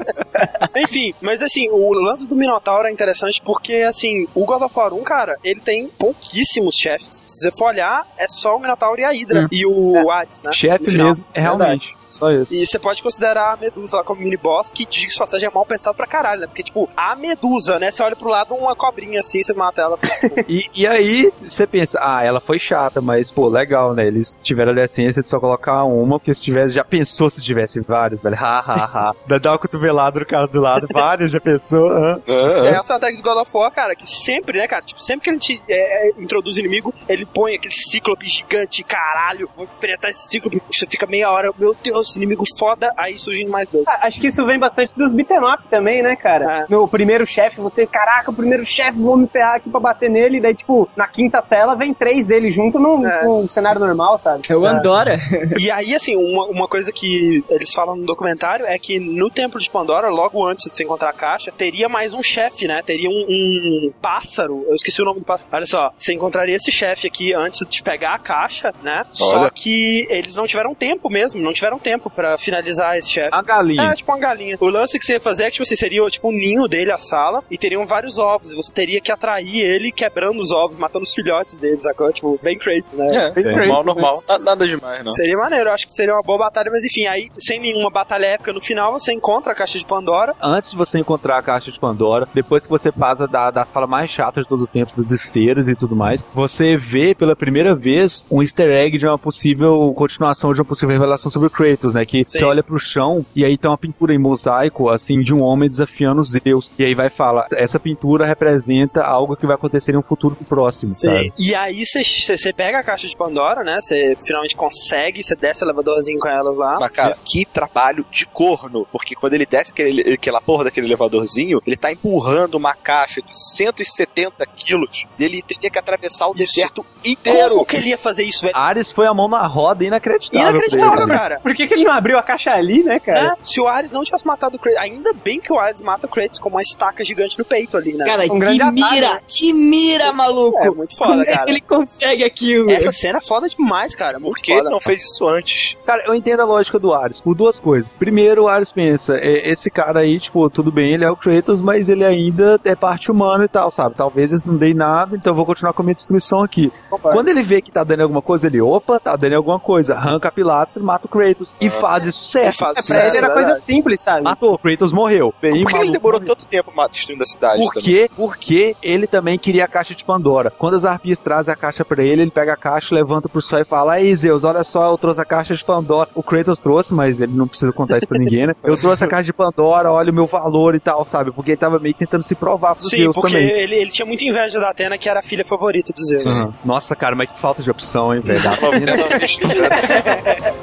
[0.77, 4.93] Enfim, mas assim, o lance do Minotauro é interessante porque, assim, o God of War
[4.95, 7.25] 1, cara, ele tem pouquíssimos chefes.
[7.27, 9.45] Se você for olhar, é só o Minotauro e a Hydra.
[9.45, 9.49] Hum.
[9.51, 10.53] E o Hades, né?
[10.53, 12.55] chefe mesmo, é realmente, só isso.
[12.55, 15.51] E você pode considerar a Medusa lá como mini boss, que diga de passagem é
[15.53, 16.47] mal pensado pra caralho, né?
[16.47, 17.91] Porque, tipo, a Medusa, né?
[17.91, 19.99] Você olha pro lado, uma cobrinha assim, você mata ela.
[20.49, 24.07] E, e aí, você pensa, ah, ela foi chata, mas, pô, legal, né?
[24.07, 27.81] Eles tiveram a decência de só colocar uma, porque se tivesse, já pensou se tivesse
[27.81, 28.37] várias, velho?
[28.37, 29.15] Ha, ha, ha.
[29.39, 31.91] Dá uma cotovelada no cara do lado, várias, já pensou?
[32.27, 34.83] E aí, essa tag do God of War, cara, que sempre, né, cara?
[34.83, 38.83] Tipo, sempre que a gente é, é, introduz o inimigo, ele põe aquele cíclope gigante,
[38.83, 40.61] caralho, vou enfrentar esse cíclope.
[40.73, 43.85] Você fica meia hora, meu Deus, inimigo foda, aí surgem mais dois.
[43.87, 46.67] Ah, Acho que isso vem bastante dos beat'em up também, né, cara?
[46.69, 50.39] No primeiro chefe, você, caraca, o primeiro chefe, vou me ferrar aqui pra bater nele,
[50.39, 54.43] e daí, tipo, na quinta tela vem três dele junto num, num cenário normal, sabe?
[54.49, 55.11] É o Andorra.
[55.61, 59.61] E aí, assim, uma, uma coisa que eles falam no documentário é que no Templo
[59.61, 62.83] de Pandora, logo antes de você encontrar a caixa, teria mais um chefe, né?
[62.83, 65.51] Teria um, um pássaro, eu esqueci o nome do pássaro.
[65.53, 69.05] Olha só, você encontraria esse chefe aqui antes de pegar a caixa, né?
[69.13, 69.51] Só Olha.
[69.51, 73.31] que eles não tiveram tempo mesmo, não tiveram tempo pra finalizar esse chefe.
[73.33, 73.91] A galinha.
[73.91, 74.57] É, tipo uma galinha.
[74.61, 76.93] O lance que você ia fazer é que, tipo assim, seria tipo o ninho dele,
[76.93, 80.77] a sala, e teriam vários ovos, e você teria que atrair ele quebrando os ovos,
[80.77, 83.07] matando os filhotes deles, agora, tipo, bem Kratos, né?
[83.11, 84.25] É, bem normal, normal.
[84.29, 85.13] Na- Nada demais, não.
[85.13, 88.27] Seria maneiro, eu acho que seria uma boa batalha, mas enfim, aí, sem nenhuma batalha
[88.27, 90.35] épica no final, você encontra a caixa de Pandora.
[90.43, 93.87] Antes de você encontrar a caixa de Pandora, depois que você passa da, da sala
[93.87, 97.75] mais chata de todos os tempos, das esteiras e tudo mais, você vê pela primeira
[97.75, 101.95] vez um easter egg de uma possível continuação, de uma possível revelação sobre o Kratos,
[101.95, 102.05] né?
[102.05, 105.43] Que você olha pro chão e aí tem uma pintura em mosaico, assim, de um
[105.43, 106.71] homem desafiando os Zeus.
[106.79, 110.93] E aí vai falar, essa pintura representa algo que vai acontecer em um futuro próximo,
[110.93, 111.33] sabe?
[111.39, 113.81] E aí você pega a caixa de Pandora, né?
[113.81, 116.79] Você finalmente consegue, você desce o elevadorzinho com elas lá.
[116.79, 118.87] Mas, cara, que trabalho de corno.
[118.93, 123.35] Porque quando ele desce aquele, aquela porra daquele elevadorzinho, ele tá empurrando uma caixa de
[123.57, 125.07] 170 quilos.
[125.19, 127.30] Ele teria que atravessar o deserto inteiro.
[127.49, 128.57] Como que ele ia fazer isso, velho?
[128.57, 130.51] Ares foi a mão na roda inacreditável.
[130.51, 131.19] Inacreditável, ele, né?
[131.19, 131.41] cara.
[131.41, 133.23] Por que, que ele não abriu a caixa ali, né, cara?
[133.23, 133.37] Né?
[133.43, 136.11] Se o Ares não tivesse matado o Kratos, ainda bem que o Ares mata o
[136.11, 138.05] Kratos com uma estaca gigante no peito ali, né?
[138.05, 139.21] Cara, Um que mira, né?
[139.27, 140.59] que mira, maluco.
[140.59, 141.45] É muito foda, Como é cara.
[141.45, 142.71] que ele consegue aquilo?
[142.71, 144.19] Essa cena é foda demais, cara.
[144.19, 144.65] Muito Por que foda.
[144.65, 145.77] ele não fez isso antes?
[145.85, 147.93] Cara, eu entendo a lógica do Ares por duas coisas.
[147.93, 151.61] Primeiro, o Ares pensa, é, esse cara aí, tipo, tudo bem, ele é o Kratos,
[151.61, 153.95] mas ele ainda é parte humana e tal, sabe?
[153.95, 156.73] Talvez eles não deem nada, então eu vou continuar com a minha destruição aqui.
[157.21, 160.29] Quando ele vê que tá dando alguma coisa, ele, opa, tá dando alguma coisa, arranca
[160.29, 161.55] a Pilatos e mata o Kratos.
[161.61, 162.57] E faz isso certo.
[162.57, 164.23] faz É, pra ele era coisa simples, sabe?
[164.23, 165.35] Matou, o Kratos morreu.
[165.39, 166.35] Bem, Por que ele demorou morreu.
[166.35, 167.63] tanto tempo destruindo a cidade?
[167.63, 167.89] Por também?
[167.91, 168.11] quê?
[168.17, 170.51] Porque ele também queria a caixa de Pandora.
[170.51, 173.59] Quando as arpias trazem a caixa pra ele, ele pega a caixa, levanta pro céu
[173.59, 176.09] e fala: Aí, Zeus, olha só, eu trouxe a caixa de Pandora.
[176.15, 178.55] O Kratos trouxe, mas ele não precisa contar isso pra ninguém, né?
[178.65, 181.31] Eu trouxe a caixa de Pandora, olha o meu valor e tal, sabe?
[181.33, 183.47] Porque ele tava meio que tentando se provar Sim, Zeus porque também.
[183.51, 186.41] ele, ele tinha muita inveja da Atena, que era a filha favorita dos Zeus.
[186.43, 186.53] Aham.
[186.65, 188.43] Nossa, cara, mas que falta de opção, hein, velho?
[188.43, 188.91] Da Ela- Atena.
[188.93, 189.69] ela fez tudo, né?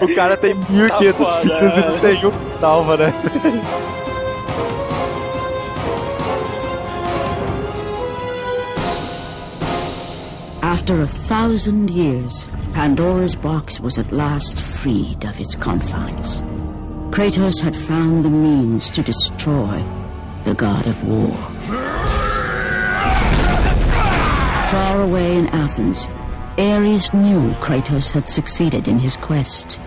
[0.01, 3.13] o cara tem 1.500 Tá foda, filhos e não tem um que salva, né?
[10.61, 16.41] After a thousand years, Pandora's box was at last freed of its confines.
[17.11, 19.83] Kratos had found the means to destroy
[20.43, 21.35] the god of war.
[24.71, 26.07] Far away in Athens,
[26.57, 29.79] Ares knew Kratos had succeeded in his quest.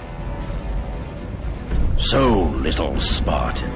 [1.99, 3.73] So, little Spartan,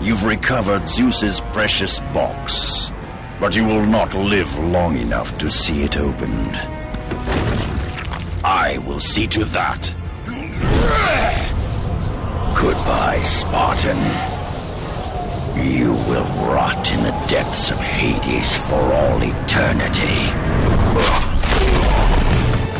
[0.00, 2.90] you've recovered Zeus's precious box.
[3.40, 6.54] but you will not live long enough to see it opened.
[8.44, 9.92] I will see to that.
[12.54, 13.98] Goodbye, Spartan.
[15.68, 21.31] You will rot in the depths of Hades for all eternity.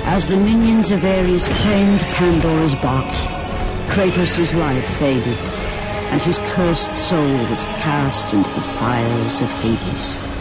[0.04, 3.26] As the minions of Ares claimed Pandora's box,
[3.88, 5.38] Kratos' life faded,
[6.10, 10.31] and his cursed soul was cast into the fires of Hades.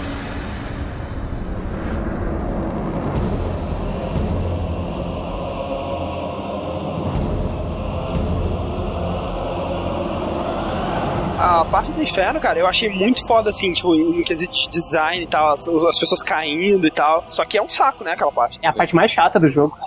[12.02, 15.54] Do inferno, cara, eu achei muito foda, assim, tipo, em quesito de design e tal,
[15.54, 17.26] as, as pessoas caindo e tal.
[17.30, 18.60] Só que é um saco, né, aquela parte.
[18.62, 19.78] É a parte mais chata do jogo.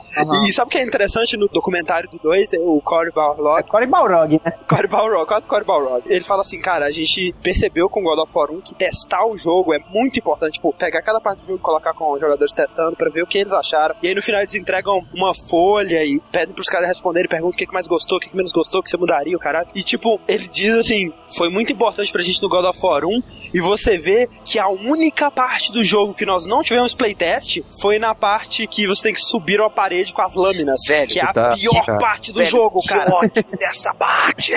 [0.46, 2.50] E sabe o que é interessante no documentário do 2?
[2.60, 3.60] O Cory Balrog.
[3.60, 4.52] É Cory Balrog, né?
[4.68, 6.02] Cory Balrog, quase Cory Balrog.
[6.06, 9.36] Ele fala assim, cara, a gente percebeu com God of War 1 que testar o
[9.36, 10.54] jogo é muito importante.
[10.54, 13.26] Tipo, pegar cada parte do jogo e colocar com os jogadores testando pra ver o
[13.26, 13.94] que eles acharam.
[14.02, 17.56] E aí no final eles entregam uma folha e pedem pros caras responderem, perguntam o
[17.56, 19.68] que, que mais gostou, o que, que menos gostou, o que você mudaria, o caralho.
[19.74, 23.22] E tipo, ele diz assim, foi muito importante pra gente no God of War 1
[23.52, 27.98] e você vê que a única parte do jogo que nós não tivemos playtest foi
[27.98, 30.78] na parte que você tem que subir uma parede com as lâminas.
[30.88, 31.98] Velho, que é a tá- pior cara.
[31.98, 33.10] parte do Velho, jogo, que cara.
[33.58, 34.52] dessa parte.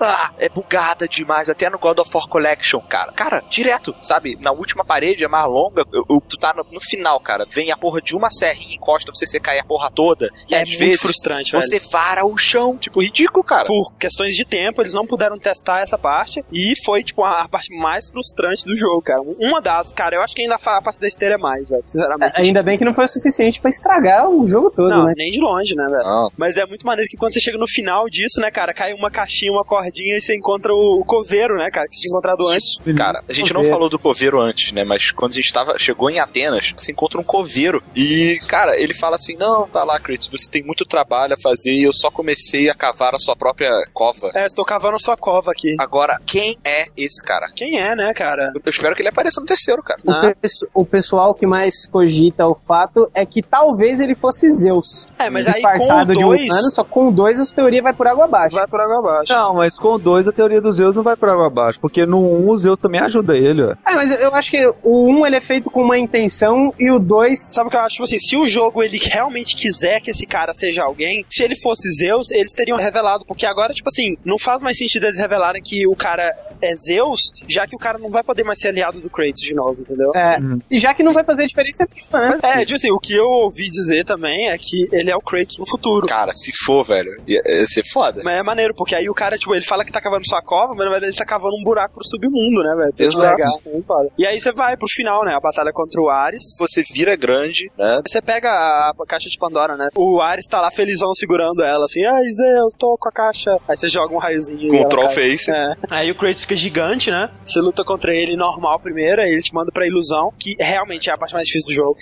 [0.00, 3.12] Ah, é bugada demais, até no God of War Collection, cara.
[3.12, 4.36] Cara, direto, sabe?
[4.40, 7.44] Na última parede é mais longa, eu- eu- tu tá no, no final, cara.
[7.48, 10.28] Vem a porra de uma serrinha, encosta pra você, você cair a porra toda.
[10.48, 11.90] E É às muito vezes frustrante, você velho.
[11.90, 12.76] vara o chão.
[12.76, 13.66] Tipo, ridículo, cara.
[13.66, 16.44] Por questões de tempo, eles não puderam testar essa parte.
[16.52, 19.20] E foi, tipo, a, a parte mais frustrante do jogo, cara.
[19.38, 21.82] Uma das, cara, eu acho que ainda a, a parte da esteira é mais, velho.
[21.86, 22.32] Sinceramente.
[22.40, 25.14] Ainda bem que não foi o suficiente pra estragar o jogo todo, Não, né?
[25.16, 26.02] nem de longe, né, velho?
[26.36, 29.10] Mas é muito maneiro que quando você chega no final disso, né, cara, cai uma
[29.10, 32.46] caixinha, uma cordinha e você encontra o, o coveiro, né, cara, que você tinha encontrado
[32.48, 32.78] antes.
[32.96, 34.84] Cara, a gente não falou do coveiro antes, né?
[34.84, 37.82] Mas quando a gente tava, chegou em Atenas, você encontra um coveiro.
[37.94, 41.72] E, cara, ele fala assim: Não, tá lá, Kratos, você tem muito trabalho a fazer
[41.72, 44.30] e eu só comecei a cavar a sua própria cova.
[44.34, 45.74] É, estou cavando a sua cova aqui.
[45.78, 47.46] Agora, quem é esse cara?
[47.54, 48.52] Quem é, né, cara?
[48.54, 50.00] Eu espero que ele apareça no terceiro, cara.
[50.30, 54.79] O, pes- o pessoal que mais cogita o fato é que talvez ele fosse Zeus.
[55.18, 57.82] É, mas aí disfarçado com o de dois- um humano, só com dois essa teoria
[57.82, 58.56] vai por água abaixo.
[58.56, 59.32] Vai por água abaixo.
[59.32, 62.18] Não, mas com dois a teoria dos Zeus não vai pra água abaixo, porque no
[62.18, 63.70] 1 um, o Zeus também ajuda ele, ó.
[63.86, 66.98] É, mas eu acho que o um ele é feito com uma intenção e o
[66.98, 67.94] dois Sabe o que eu acho?
[67.96, 71.56] Tipo assim, se o jogo ele realmente quiser que esse cara seja alguém, se ele
[71.56, 73.24] fosse Zeus, eles teriam revelado.
[73.24, 77.32] Porque agora, tipo assim, não faz mais sentido eles revelarem que o cara é Zeus,
[77.48, 80.12] já que o cara não vai poder mais ser aliado do Kratos de novo, entendeu?
[80.14, 80.38] É,
[80.70, 82.38] e já que não vai fazer diferença nenhuma, né?
[82.42, 85.58] É, tipo assim, o que eu ouvi dizer também é que ele é o Kratos
[85.58, 86.06] no futuro.
[86.06, 88.22] Cara, se for, velho, ia, ia ser foda.
[88.24, 90.74] Mas é maneiro, porque aí o cara, tipo, ele fala que tá cavando sua cova,
[90.74, 93.08] mas na verdade ele tá cavando um buraco pro submundo, né, velho?
[93.08, 93.36] Exato.
[93.36, 94.08] legal, muito foda.
[94.18, 95.34] E aí você vai pro final, né?
[95.34, 96.42] A batalha contra o Ares.
[96.58, 98.00] Você vira grande, né?
[98.06, 99.88] Você pega a, a caixa de Pandora, né?
[99.96, 103.58] O Ares tá lá felizão segurando ela, assim, ai Zeus, tô com a caixa.
[103.68, 104.68] Aí você joga um raiozinho.
[104.68, 105.14] Com o Troll cai.
[105.14, 105.50] Face.
[105.50, 105.74] É.
[105.90, 107.30] Aí o Kratos fica gigante, né?
[107.44, 111.12] Você luta contra ele normal primeiro, aí ele te manda pra ilusão, que realmente é
[111.12, 111.96] a parte mais difícil do jogo.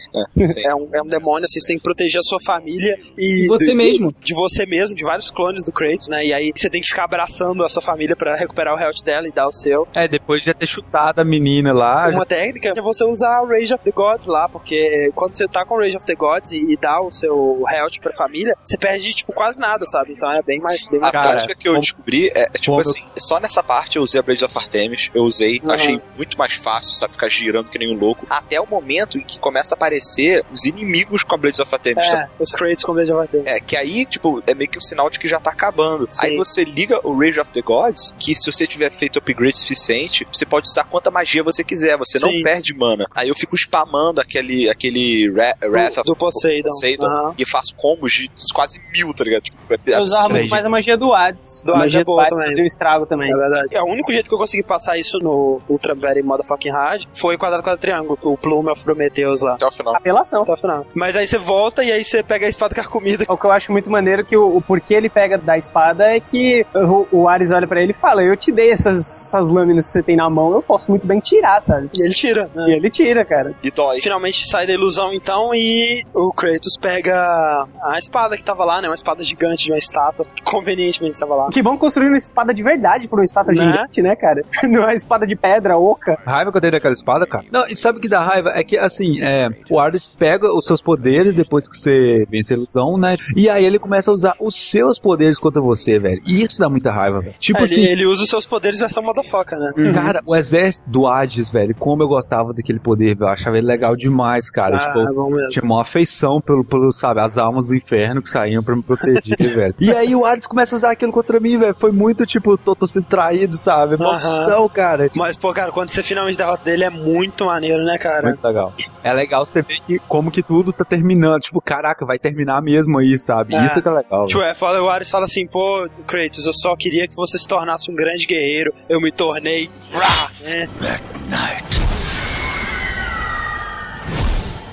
[0.65, 3.43] É, um, é um demônio, assim, você tem que proteger a sua família e.
[3.43, 4.15] De você do- mesmo.
[4.21, 6.25] De você mesmo, de vários clones do Kratos, né?
[6.25, 9.29] E aí você tem que ficar abraçando a sua família pra recuperar o health dela
[9.29, 9.87] e dar o seu.
[9.95, 12.09] É, depois de já ter chutado a menina lá.
[12.09, 15.65] Uma técnica é você usar o Rage of the Gods lá, porque quando você tá
[15.65, 18.77] com o Rage of the Gods e, e dá o seu health pra família, você
[18.79, 20.13] perde, tipo, quase nada, sabe?
[20.13, 22.81] Então é bem mais, bem A mais tática que eu descobri é, é tipo como-
[22.81, 25.71] assim, só nessa parte eu usei a Blade of Artemis, eu usei, Uhum.
[25.71, 29.23] achei muito mais fácil, sabe, ficar girando que nem um louco, até o momento em
[29.23, 32.07] que começa a aparecer os inimigos com a Blade of Artemis.
[32.07, 33.47] É, os Kratos com Rage of Artemis.
[33.47, 36.07] É, que aí, tipo, é meio que um sinal de que já tá acabando.
[36.11, 36.27] Sim.
[36.27, 40.27] Aí você liga o Rage of the Gods, que se você tiver feito upgrade suficiente,
[40.33, 42.43] você pode usar quanta magia você quiser, você não Sim.
[42.43, 43.07] perde mana.
[43.15, 46.69] Aí eu fico spamando aquele, aquele Ra- Wrath of do Poseidon.
[47.07, 47.35] Aham.
[47.39, 49.43] e eu faço combos de quase mil, tá ligado?
[49.43, 51.63] Tipo, é Eu usava muito mais a magia do Hades.
[51.65, 52.47] Do a magia é boa Hades também.
[52.51, 53.33] fazia um estrago também.
[53.33, 53.75] É verdade.
[53.77, 57.37] É, o único jeito que eu consegui passar isso no Ultra Very Motherfucking Hard foi
[57.37, 59.55] quadrado quadrado triângulo, o Plume of Prometheus lá.
[59.55, 59.97] Até o final.
[59.97, 60.43] Apelação.
[60.43, 60.87] Até o final.
[60.95, 63.25] Mas aí você volta e aí você pega a espada carcomida.
[63.29, 66.15] O que eu acho muito maneiro é que o, o porquê ele pega da espada
[66.15, 69.49] é que o, o Ares olha pra ele e fala: Eu te dei essas, essas
[69.49, 71.89] lâminas que você tem na mão, eu posso muito bem tirar, sabe?
[71.95, 72.67] E ele tira, né?
[72.69, 73.55] E ele tira, cara.
[73.63, 74.01] E dói.
[74.01, 78.89] Finalmente sai da ilusão então e o Kratos pega a espada que tava lá, né?
[78.89, 81.49] Uma espada gigante de uma estátua, que convenientemente estava lá.
[81.51, 83.55] Que bom construir uma espada de verdade pra uma espada Né?
[83.55, 84.45] gigante, né, cara?
[84.69, 85.79] Não é uma espada de pedra.
[85.79, 86.19] oca.
[86.27, 87.45] A raiva que eu tenho daquela espada, cara.
[87.51, 88.51] Não, e sabe o que dá raiva?
[88.55, 92.57] É que, assim, é, o Ares pega os seus poderes depois que você vence a
[92.57, 93.17] ilusão, né?
[93.37, 96.21] E aí ele começa a usar os seus poderes contra você, velho.
[96.27, 97.35] E isso dá muita raiva, velho.
[97.39, 97.83] Tipo É, assim.
[97.83, 99.73] ele, ele usa os seus poderes versão motherfucker, né?
[99.93, 103.29] Cara, o exército do Hades, velho, como eu gostava daquele poder, velho.
[103.29, 104.77] Eu achava ele legal demais, cara.
[104.77, 108.63] Ah, tipo, é tinha uma afeição pelo, pelo, sabe, as almas do inferno que saíam
[108.63, 109.75] pra me proteger, velho.
[109.81, 111.75] E aí o Hades começa a usar aquilo contra mim, velho.
[111.75, 113.95] Foi muito, tipo, tô, tô sendo traído, sabe?
[113.95, 114.17] Aham.
[114.17, 115.11] opção, cara.
[115.15, 118.29] Mas, pô, cara, quando você finalmente derrota dele é muito maneiro, né, cara?
[118.29, 118.73] Muito legal.
[119.03, 121.41] É legal você ver que, como que tudo tá terminando.
[121.41, 123.55] Tipo, caraca, vai terminar mesmo aí, sabe?
[123.55, 123.67] É.
[123.67, 124.27] Isso que é legal.
[124.27, 127.47] Tipo, é, fala, o Ares fala assim, pô, Kratos, eu só queria que você se
[127.47, 128.75] tornasse um grande guerreiro.
[128.89, 129.71] Eu me tornei.
[129.91, 130.69] Vrá, né?
[130.81, 131.65] That night,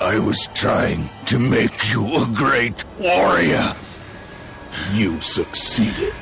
[0.00, 3.74] I was trying to make you a great warrior.
[4.94, 6.14] You succeeded.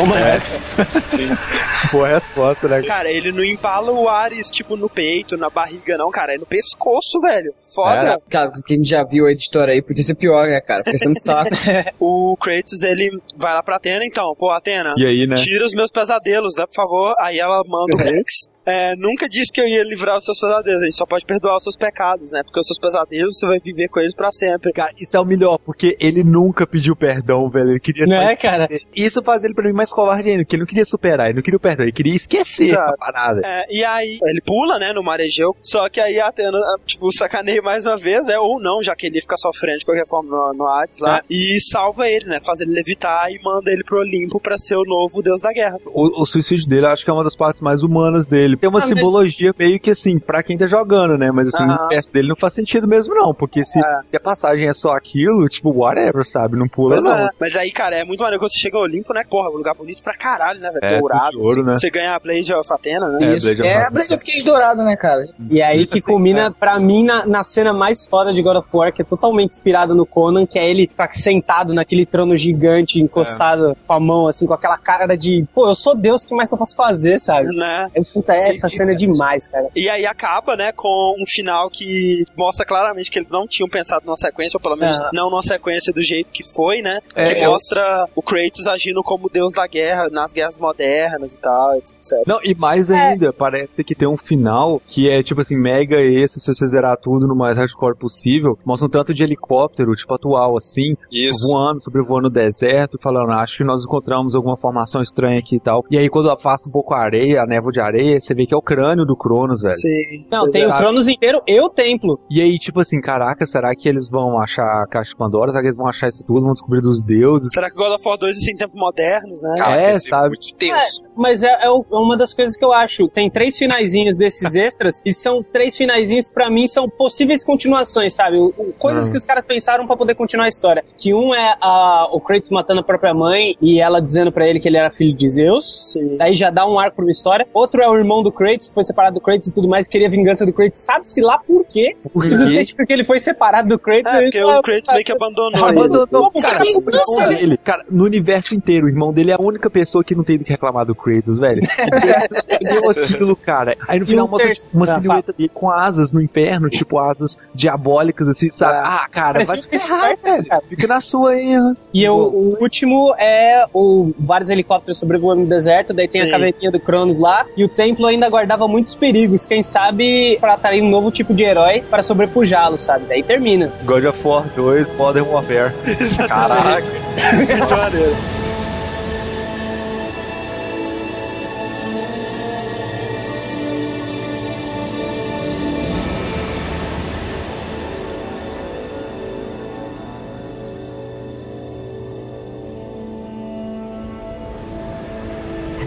[0.00, 0.36] Toma É.
[0.36, 1.90] essa.
[1.92, 2.82] Boa resposta, né?
[2.82, 6.34] Cara, ele não empala o Ares, tipo, no peito, na barriga, não, cara.
[6.34, 7.52] É no pescoço, velho.
[7.74, 8.14] Foda.
[8.14, 10.84] É, cara, porque a gente já viu a editora aí, podia ser pior, né, cara?
[10.84, 11.50] Fica sendo saco.
[11.98, 14.34] o Kratos, ele vai lá pra Atena, então.
[14.38, 15.36] Pô, Atena, E aí, né?
[15.36, 17.14] tira os meus pesadelos, né, por favor.
[17.20, 18.48] Aí ela manda o Rex.
[18.66, 20.82] É, nunca disse que eu ia livrar os seus pesadelos.
[20.82, 22.42] A gente só pode perdoar os seus pecados, né?
[22.42, 24.72] Porque os seus pesadelos você vai viver com eles pra sempre.
[24.72, 27.70] Cara, isso é o melhor, porque ele nunca pediu perdão, velho.
[27.70, 28.68] Ele queria Não é, cara?
[28.94, 31.42] Isso faz ele pra mim mais covarde ainda, porque ele não queria superar, ele não
[31.42, 32.94] queria o perdão, ele queria esquecer Exato.
[32.94, 33.40] a parada.
[33.44, 37.10] É, e aí, ele pula, né, no mar Egeu, só que aí a Atena, tipo,
[37.12, 40.30] sacaneia mais uma vez, é, ou não, já que ele fica sofrendo de qualquer forma
[40.30, 41.22] no, no Hades lá, É.
[41.30, 44.84] e salva ele, né, faz ele levitar e manda ele pro Olimpo pra ser o
[44.84, 45.78] novo deus da guerra.
[45.86, 48.49] O, o suicídio dele, eu acho que é uma das partes mais humanas dele.
[48.56, 51.30] Tem uma Ah, mas- simbologia meio que assim, pra quem tá jogando, né?
[51.32, 51.84] Mas assim, no Aham.
[51.86, 53.34] universo dele não faz sentido mesmo, não.
[53.34, 56.56] Porque se, se a passagem é só aquilo, tipo, whatever, sabe?
[56.56, 57.16] Não pula, não.
[57.26, 57.30] é.
[57.38, 59.74] Mas aí, cara, é muito maneiro quando você chega ao Olimpo, né, porra, um lugar
[59.74, 61.38] bonito pra caralho, né, velho, É, dourado.
[61.38, 61.68] ouro, assim.
[61.70, 61.74] né?
[61.76, 63.18] Você ganha a Blade of Athena, né?
[63.26, 63.46] É, Isso.
[63.46, 63.90] Blade of É, a.
[63.90, 65.26] Blade of Cage dourado, né, cara?
[65.48, 68.92] E aí que culmina, pra mim, na, na cena mais foda de God of War,
[68.92, 73.76] que é totalmente inspirada no Conan, que é ele tá sentado naquele trono gigante, encostado
[73.86, 76.48] com a mão, assim, com aquela cara de, pô, eu sou Deus, o que mais
[76.48, 77.48] que eu posso fazer, sabe?
[77.48, 77.88] Né?
[77.94, 78.00] É,
[78.48, 79.68] essa cena é demais, cara.
[79.76, 84.04] E aí acaba, né, com um final que mostra claramente que eles não tinham pensado
[84.06, 85.10] numa sequência, ou pelo menos Ah.
[85.12, 87.00] não numa sequência do jeito que foi, né?
[87.14, 91.40] É, que eu- mostra o Kratos agindo como deus da guerra, nas guerras modernas e
[91.40, 91.94] tal, etc.
[92.26, 92.94] Não, e mais É.
[93.10, 96.96] ainda, parece que tem um final que é tipo assim, mega esse, se você zerar
[96.96, 101.48] tudo no mais hardcore possível, mostra um tanto de helicóptero, tipo atual, assim, Isso.
[101.48, 105.84] voando, sobrevoando o deserto, falando, acho que nós encontramos alguma formação estranha aqui e tal.
[105.90, 108.54] E aí quando afasta um pouco a areia, a névoa de areia, você vê que
[108.54, 109.74] é o crânio do Cronos, velho.
[109.74, 110.26] Sim.
[110.30, 110.80] Não, tem o Exato.
[110.80, 112.18] Cronos inteiro e o templo.
[112.30, 115.50] E aí, tipo assim, caraca, será que eles vão achar a caixa de Pandora?
[115.50, 116.42] Será que eles vão achar isso tudo?
[116.42, 117.52] Vão descobrir dos deuses?
[117.52, 119.54] Será que God of War 2 é em tempos modernos, né?
[119.58, 120.28] É, quer dizer, sabe?
[120.28, 121.02] muito tenso.
[121.16, 123.08] Mas é, é o- é uma das coisas que eu acho.
[123.08, 128.36] Tem três finaizinhos desses extras e são três finaizinhos pra mim são possíveis continuações, sabe?
[128.36, 129.10] O- o- coisas Hum.
[129.12, 130.84] que os caras pensaram pra poder continuar a história.
[130.96, 134.60] Que um é a, o Kratos matando a própria mãe e ela dizendo pra ele
[134.60, 135.90] que ele era filho de Zeus.
[135.92, 136.16] Sim.
[136.16, 137.46] Daí já dá um arco pra uma história.
[137.52, 140.08] Outro é o irmão do Kratos, que foi separado do Kratos e tudo mais, queria
[140.08, 140.80] vingança do Kratos.
[140.80, 141.96] Sabe-se lá por quê?
[142.12, 142.28] Por quê?
[142.28, 144.12] Simplesmente porque ele foi separado do Kratos.
[144.12, 145.78] É, ele porque o Kratos meio que abandonou ele.
[145.78, 147.56] Abandonou, Como cara, cara, o irmão dele.
[147.62, 150.44] Cara, no universo inteiro, o irmão dele é a única pessoa que não tem do
[150.44, 151.60] que reclamar do Kratos, velho.
[152.60, 153.76] Deu aquilo, cara.
[153.88, 157.38] Aí no final um mostra uma Ah, silhueta dele com asas no inferno, tipo asas
[157.54, 158.78] diabólicas, assim, sabe?
[158.82, 160.62] Ah, cara, vai ferrar, velho.
[160.68, 161.56] Fica na sua aí.
[161.58, 161.74] ó.
[161.92, 166.28] E o, o último é o vários helicópteros sobrevoando no deserto, daí tem Sim.
[166.28, 169.46] a caveirinha do Cronos lá, e o templo ainda guardava muitos perigos.
[169.46, 173.06] Quem sabe trataria um novo tipo de herói para sobrepujá-lo, sabe?
[173.06, 173.72] Daí termina.
[173.84, 175.72] God of War 2, Modern Warfare.
[176.28, 177.00] Caraca.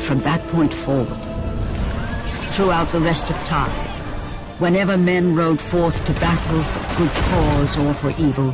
[0.04, 1.23] From that point forward,
[2.54, 3.76] throughout the rest of time,
[4.60, 8.54] whenever men rode forth to battle for good cause or for evil,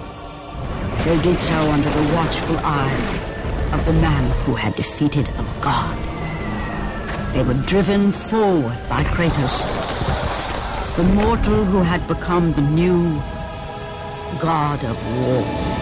[1.04, 5.98] they did so under the watchful eye of the man who had defeated a god.
[7.34, 9.66] They were driven forward by Kratos,
[10.96, 13.22] the mortal who had become the new
[14.40, 15.79] god of war.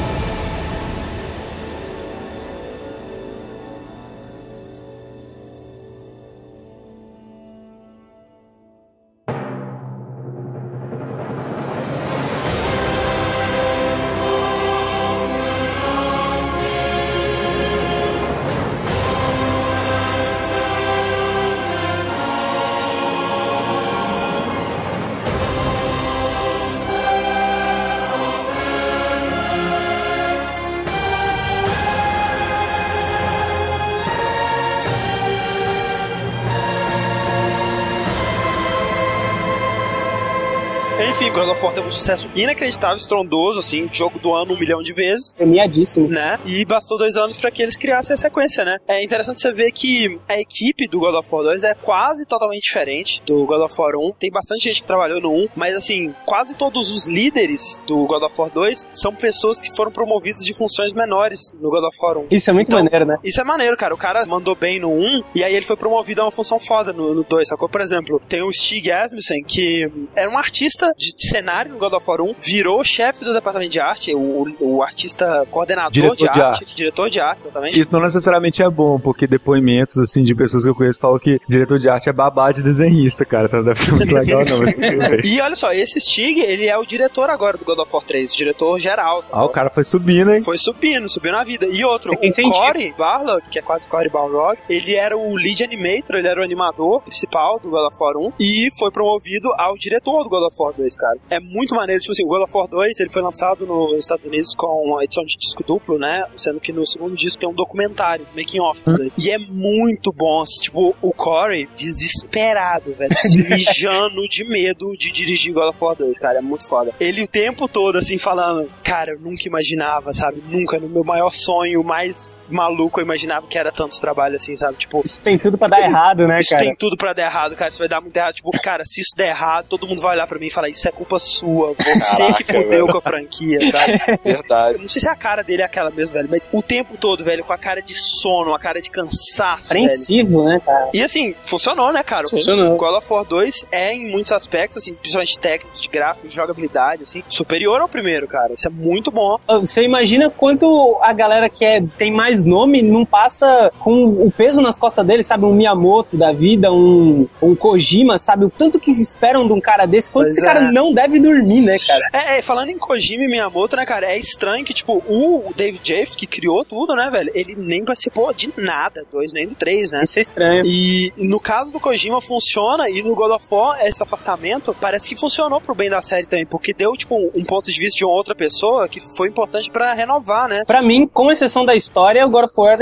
[41.88, 45.34] Um sucesso inacreditável, estrondoso, assim, jogo do ano um milhão de vezes.
[45.34, 46.08] Premiadíssimo.
[46.08, 46.38] Né?
[46.46, 48.78] E bastou dois anos pra que eles criassem a sequência, né?
[48.88, 52.64] É interessante você ver que a equipe do God of War 2 é quase totalmente
[52.64, 54.14] diferente do God of War 1.
[54.20, 58.24] Tem bastante gente que trabalhou no 1, mas assim, quase todos os líderes do God
[58.24, 62.18] of War 2 são pessoas que foram promovidas de funções menores no God of War
[62.18, 62.28] 1.
[62.32, 63.18] Isso é muito Então, maneiro, né?
[63.24, 63.94] Isso é maneiro, cara.
[63.94, 66.92] O cara mandou bem no 1 e aí ele foi promovido a uma função foda
[66.92, 67.70] no, no 2, sacou?
[67.70, 72.06] Por exemplo, tem o Stig Asmussen, que era um artista de cenário no God of
[72.08, 76.30] War 1, virou chefe do departamento de arte, o, o artista coordenador Diretor de, de
[76.30, 76.76] arte, arte.
[76.76, 77.80] diretor de arte, exatamente.
[77.80, 81.40] Isso não necessariamente é bom, porque depoimentos, assim, de pessoas que eu conheço falam que
[81.48, 83.46] diretor de arte é babá de desenhista, cara.
[83.46, 84.58] Então não deve ser muito legal, não.
[85.24, 88.34] E olha só, esse Stig, ele é o diretor agora do God of War 3,
[88.34, 89.22] o diretor geral.
[89.32, 90.42] Ah, o cara foi subindo, hein?
[90.44, 91.66] Foi subindo, subiu na vida.
[91.68, 92.58] E outro, Tem o sentido.
[92.60, 96.44] Corey Barlog, que é quase Corey Balrog, ele era o lead animator, ele era o
[96.44, 100.56] animador principal do God of War 1 e foi promovido ao diretor do God of
[100.60, 101.18] War 2, cara.
[101.30, 104.26] É muito maneiro, tipo assim, o God of War 2, ele foi lançado nos Estados
[104.26, 106.26] Unidos com uma edição de disco duplo, né?
[106.36, 108.82] Sendo que no segundo disco tem um documentário, making off.
[108.84, 109.14] do dois.
[109.18, 115.12] E é muito bom, assim, tipo, o Corey desesperado, velho, se mijando de medo de
[115.12, 116.94] dirigir God of War 2, cara, é muito foda.
[117.00, 120.44] Ele o tempo todo, assim, falando, cara, eu nunca imaginava, sabe?
[120.48, 124.78] Nunca, no meu maior sonho, mais maluco, eu imaginava que era tanto trabalho assim, sabe?
[124.78, 126.64] Tipo, Isso tem tudo pra dar errado, né, isso cara?
[126.64, 127.70] tem tudo pra dar errado, cara.
[127.70, 128.34] Isso vai dar muito errado.
[128.36, 130.88] Tipo, cara, se isso der errado, todo mundo vai olhar pra mim e falar: Isso
[130.88, 131.57] é culpa sua.
[131.78, 132.88] Você Caraca, que fudeu velho.
[132.88, 133.94] com a franquia, sabe?
[134.24, 134.82] Eu Verdade.
[134.82, 137.44] não sei se a cara dele é aquela mesmo, velho, mas o tempo todo, velho,
[137.44, 139.68] com a cara de sono, a cara de cansaço.
[139.72, 140.90] Apreensivo, né, cara?
[140.94, 142.28] E assim, funcionou, né, cara?
[142.30, 142.74] Funcionou.
[142.74, 146.36] O God of War 2 é, em muitos aspectos, assim, principalmente técnicos, de gráficos, de
[146.36, 148.54] jogabilidade, assim, superior ao primeiro, cara.
[148.54, 149.38] Isso é muito bom.
[149.60, 154.62] Você imagina quanto a galera que é, tem mais nome não passa com o peso
[154.62, 155.46] nas costas dele, sabe?
[155.46, 158.46] Um Miyamoto da vida, um, um Kojima, sabe?
[158.46, 160.48] O tanto que se esperam de um cara desse, quanto Pois esse é.
[160.54, 162.10] cara não deve dormir, né, cara?
[162.14, 165.82] É, é, falando em Kojima e Miyamoto, né, cara, é estranho que, tipo, o David
[165.84, 169.92] Jeff, que criou tudo, né, velho, ele nem participou de nada, dois nem do três,
[169.92, 170.04] né?
[170.04, 170.66] Isso é estranho.
[170.66, 175.16] E no caso do Kojima funciona, e no God of War, esse afastamento, parece que
[175.16, 178.14] funcionou pro bem da série também, porque deu, tipo, um ponto de vista de uma
[178.14, 180.64] outra pessoa que foi importante pra renovar, né?
[180.66, 182.78] Pra mim, com exceção da história, o God of War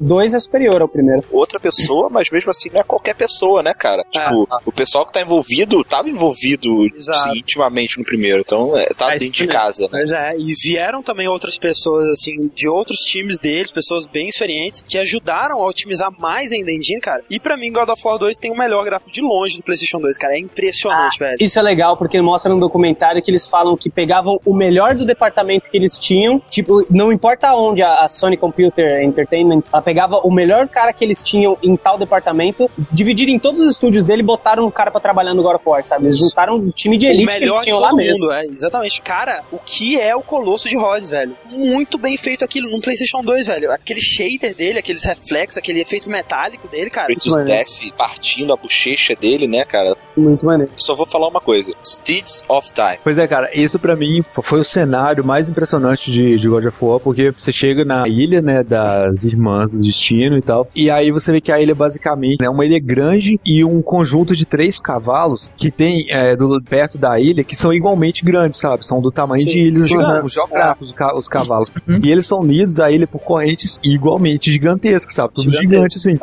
[0.00, 1.24] 2 é superior ao primeiro.
[1.30, 4.04] Outra pessoa, mas mesmo assim não é qualquer pessoa, né, cara?
[4.10, 7.36] Tipo, o pessoal que tá envolvido, tava envolvido Exato.
[7.36, 10.02] intimamente no primeiro, então é, tá É, dentro de casa, né?
[10.02, 14.82] Mas é, e vieram também outras pessoas, assim, de outros times deles, pessoas bem experientes,
[14.82, 17.22] que ajudaram a otimizar mais ainda a engine, cara.
[17.28, 20.00] E pra mim, God of War 2 tem o melhor gráfico de longe do PlayStation
[20.00, 20.34] 2, cara.
[20.34, 21.36] É impressionante, velho.
[21.38, 25.04] Isso é legal, porque mostra no documentário que eles falam que pegavam o melhor do
[25.04, 30.16] departamento que eles tinham, tipo, não importa onde a, a Sony Computer Entertainment, ela pegava
[30.24, 34.22] o melhor cara que eles tinham em tal departamento, dividiram em todos os estúdios dele
[34.22, 36.04] e botaram o cara pra trabalhar no God of War, sabe?
[36.04, 38.26] Eles juntaram um time de elite que eles tinham lá mesmo.
[38.26, 39.02] mundo, é, exatamente.
[39.02, 41.36] Cara, o que é o Colosso de Rhodes, velho?
[41.46, 43.72] Muito bem feito aquilo no PlayStation 2, velho.
[43.72, 47.08] Aquele shader dele, aqueles reflexos, aquele efeito metálico dele, cara.
[47.08, 49.96] Kratos desce partindo a bochecha dele, né, cara?
[50.16, 50.72] Muito maneiro.
[50.76, 52.98] Só vou falar uma coisa: Steeds of Time.
[53.02, 56.76] Pois é, cara, isso pra mim foi o cenário mais impressionante de, de God of
[56.80, 61.10] War, porque você chega na ilha, né, das irmãs do destino e tal, e aí
[61.10, 64.78] você vê que a ilha basicamente é uma ilha grande e um conjunto de três
[64.78, 68.86] cavalos que tem é, do, perto da ilha que são igualmente grandes, sabe?
[68.86, 69.48] São do tamanho Sim.
[69.50, 70.24] de ilhas Gigantes.
[70.24, 71.72] os geográficos, os ca- os cavalos.
[72.02, 75.32] E eles são unidos à ilha por correntes igualmente gigantescas, sabe?
[75.34, 76.14] Tudo gigante assim.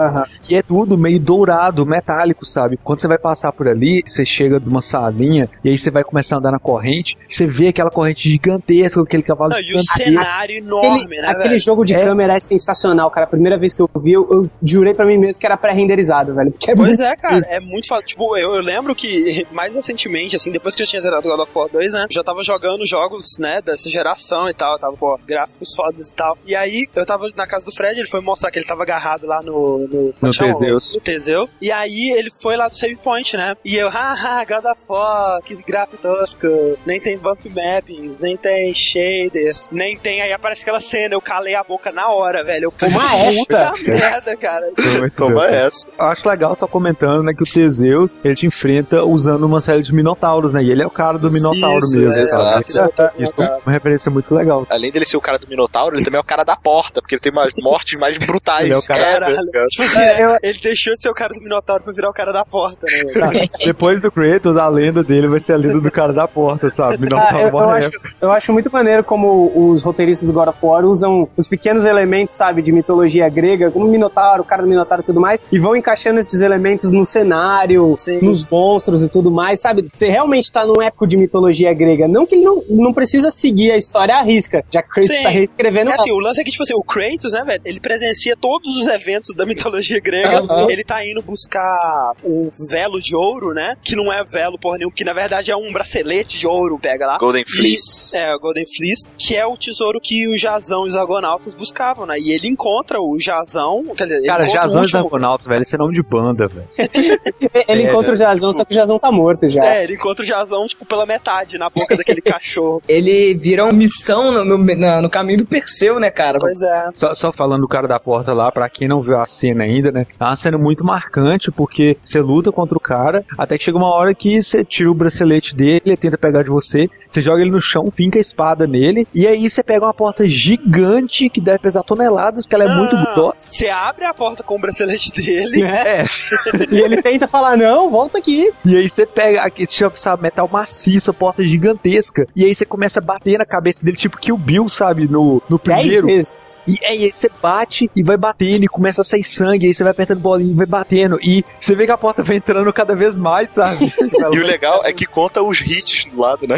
[0.49, 2.77] E é tudo meio dourado, metálico, sabe?
[2.83, 6.03] Quando você vai passar por ali, você chega de uma salinha e aí você vai
[6.03, 9.79] começar a andar na corrente, você vê aquela corrente gigantesca, aquele cavalo Não, e o
[9.83, 11.59] cenário enorme, Aquele, né, aquele velho?
[11.59, 13.25] jogo de câmera é sensacional, cara.
[13.25, 16.33] A primeira vez que eu vi, eu, eu jurei pra mim mesmo que era pré-renderizado,
[16.33, 16.51] velho.
[16.51, 17.85] Porque é Pois muito- é, cara, é muito.
[18.05, 21.51] Tipo, eu, eu lembro que mais recentemente, assim, depois que eu tinha zerado God of
[21.57, 25.73] War 2, né, já tava jogando jogos, né, dessa geração e tal, tava, pô, gráficos
[25.75, 26.37] fodas e tal.
[26.45, 29.25] E aí, eu tava na casa do Fred, ele foi mostrar que ele tava agarrado
[29.25, 29.87] lá no...
[29.87, 30.31] No, No?
[30.31, 30.95] Teseus.
[30.95, 31.49] No Teseu.
[31.61, 35.41] E aí, ele foi lá do save point, né, e eu, haha, God of War,
[35.41, 36.47] que gráfico tosco,
[36.85, 40.21] nem tem bump mappings, nem tem shaders, nem tem...
[40.21, 42.65] Aí aparece aquela cena, eu calei a boca na hora, velho.
[42.65, 42.99] Eu, Toma.
[43.37, 44.71] Puta merda, cara.
[45.15, 45.87] Toma essa.
[45.97, 49.81] Eu acho legal só comentando, né, que o Teseus, ele te enfrenta usando uma série
[49.81, 50.63] de minotauros, né?
[50.63, 52.61] E ele é o cara do minotauro Isso, mesmo, é, sabe?
[52.67, 53.03] exato.
[53.19, 54.65] Isso é uma referência muito legal.
[54.69, 57.15] Além dele ser o cara do Minotauro, ele também é o cara da porta, porque
[57.15, 58.65] ele tem umas mortes mais brutais.
[58.65, 59.27] Ele é o cara-.
[59.69, 62.31] Tipo assim, né, ele deixou de ser o cara do Minotauro pra virar o cara
[62.31, 63.13] da porta, né?
[63.13, 63.49] velho?
[63.65, 66.95] Depois do Kratos, a lenda dele vai ser a lenda do cara da porta, sabe?
[66.95, 67.77] Ah, Minotauro eu, eu morre.
[67.77, 67.91] acho,
[68.21, 72.35] eu acho muito maneiro como os roteiristas do God of War usam os pequenos elementos,
[72.35, 75.59] sabe, de mitologia grega, como o Minotauro, o cara do Minotauro e tudo mais, e
[75.59, 79.87] vão encaixando esses elementos no cenário, nos monstros e tudo mais, sabe?
[79.91, 82.07] Você realmente tá num épico de mitologia grega.
[82.07, 85.23] Não que ele não, não precisa seguir a história à risca, já que Kratos Sim.
[85.23, 85.91] tá reescrevendo.
[85.91, 88.69] É assim, o lance é que, tipo assim, o Kratos, né, velho, ele presencia todos
[88.77, 90.39] os eventos da mitologia grega.
[90.39, 90.69] Aham.
[90.69, 93.75] Ele tá indo buscar um velo de ouro, né?
[93.83, 97.05] Que não é velo por nenhum, que na verdade é um bracelete de ouro, pega
[97.05, 97.17] lá.
[97.17, 98.15] Golden E- Fleece.
[98.17, 102.05] é, o Golden Fleece, que é o tesouro que o Jazão e os Argonautas buscavam,
[102.05, 102.17] né?
[102.19, 104.99] E ele encontra o Jazão, quer dizer, Cara, Jazão e último...
[104.99, 106.67] Argonautas, velho, esse é nome de banda, velho.
[106.77, 107.89] ele Sério?
[107.89, 109.63] encontra o Jazão, só que o Jazão tá morto já.
[109.65, 111.14] É, ele encontra o Jazão, tipo, pela metade,
[111.57, 112.81] na boca daquele cachorro.
[112.87, 116.39] Ele vira uma missão no, no, no caminho do Perseu, né, cara?
[116.39, 116.89] Pois é.
[116.93, 119.91] Só, só falando do cara da porta lá, pra quem não viu a cena ainda,
[119.91, 120.05] né?
[120.19, 123.93] É uma cena muito marcante, porque você luta contra o cara, até que chega uma
[123.93, 127.51] hora que você tira o bracelete dele, ele tenta pegar de você, você joga ele
[127.51, 131.59] no chão, finca a espada nele, e aí você pega uma porta gigante que deve
[131.59, 133.35] pesar toneladas, porque ela é muito Ah, grossa.
[133.37, 135.63] Você abre a porta com o bracelete dele.
[135.63, 136.05] É.
[136.71, 138.51] e ele tenta falar, não, volta aqui.
[138.65, 142.27] E aí você pega aqui, tipo, sabe, metal maciço, a porta gigantesca.
[142.35, 145.07] E aí você começa a bater na cabeça dele, tipo Kill Bill, sabe?
[145.07, 146.07] No, no primeiro.
[146.07, 146.55] vezes.
[146.67, 149.67] E aí você bate e vai batendo e começa a sair sangue.
[149.67, 151.17] Aí você vai apertando bolinha e vai batendo.
[151.21, 153.91] E você vê que a porta vai entrando cada vez mais, sabe?
[154.35, 156.55] E o legal é que conta os hits do lado, né?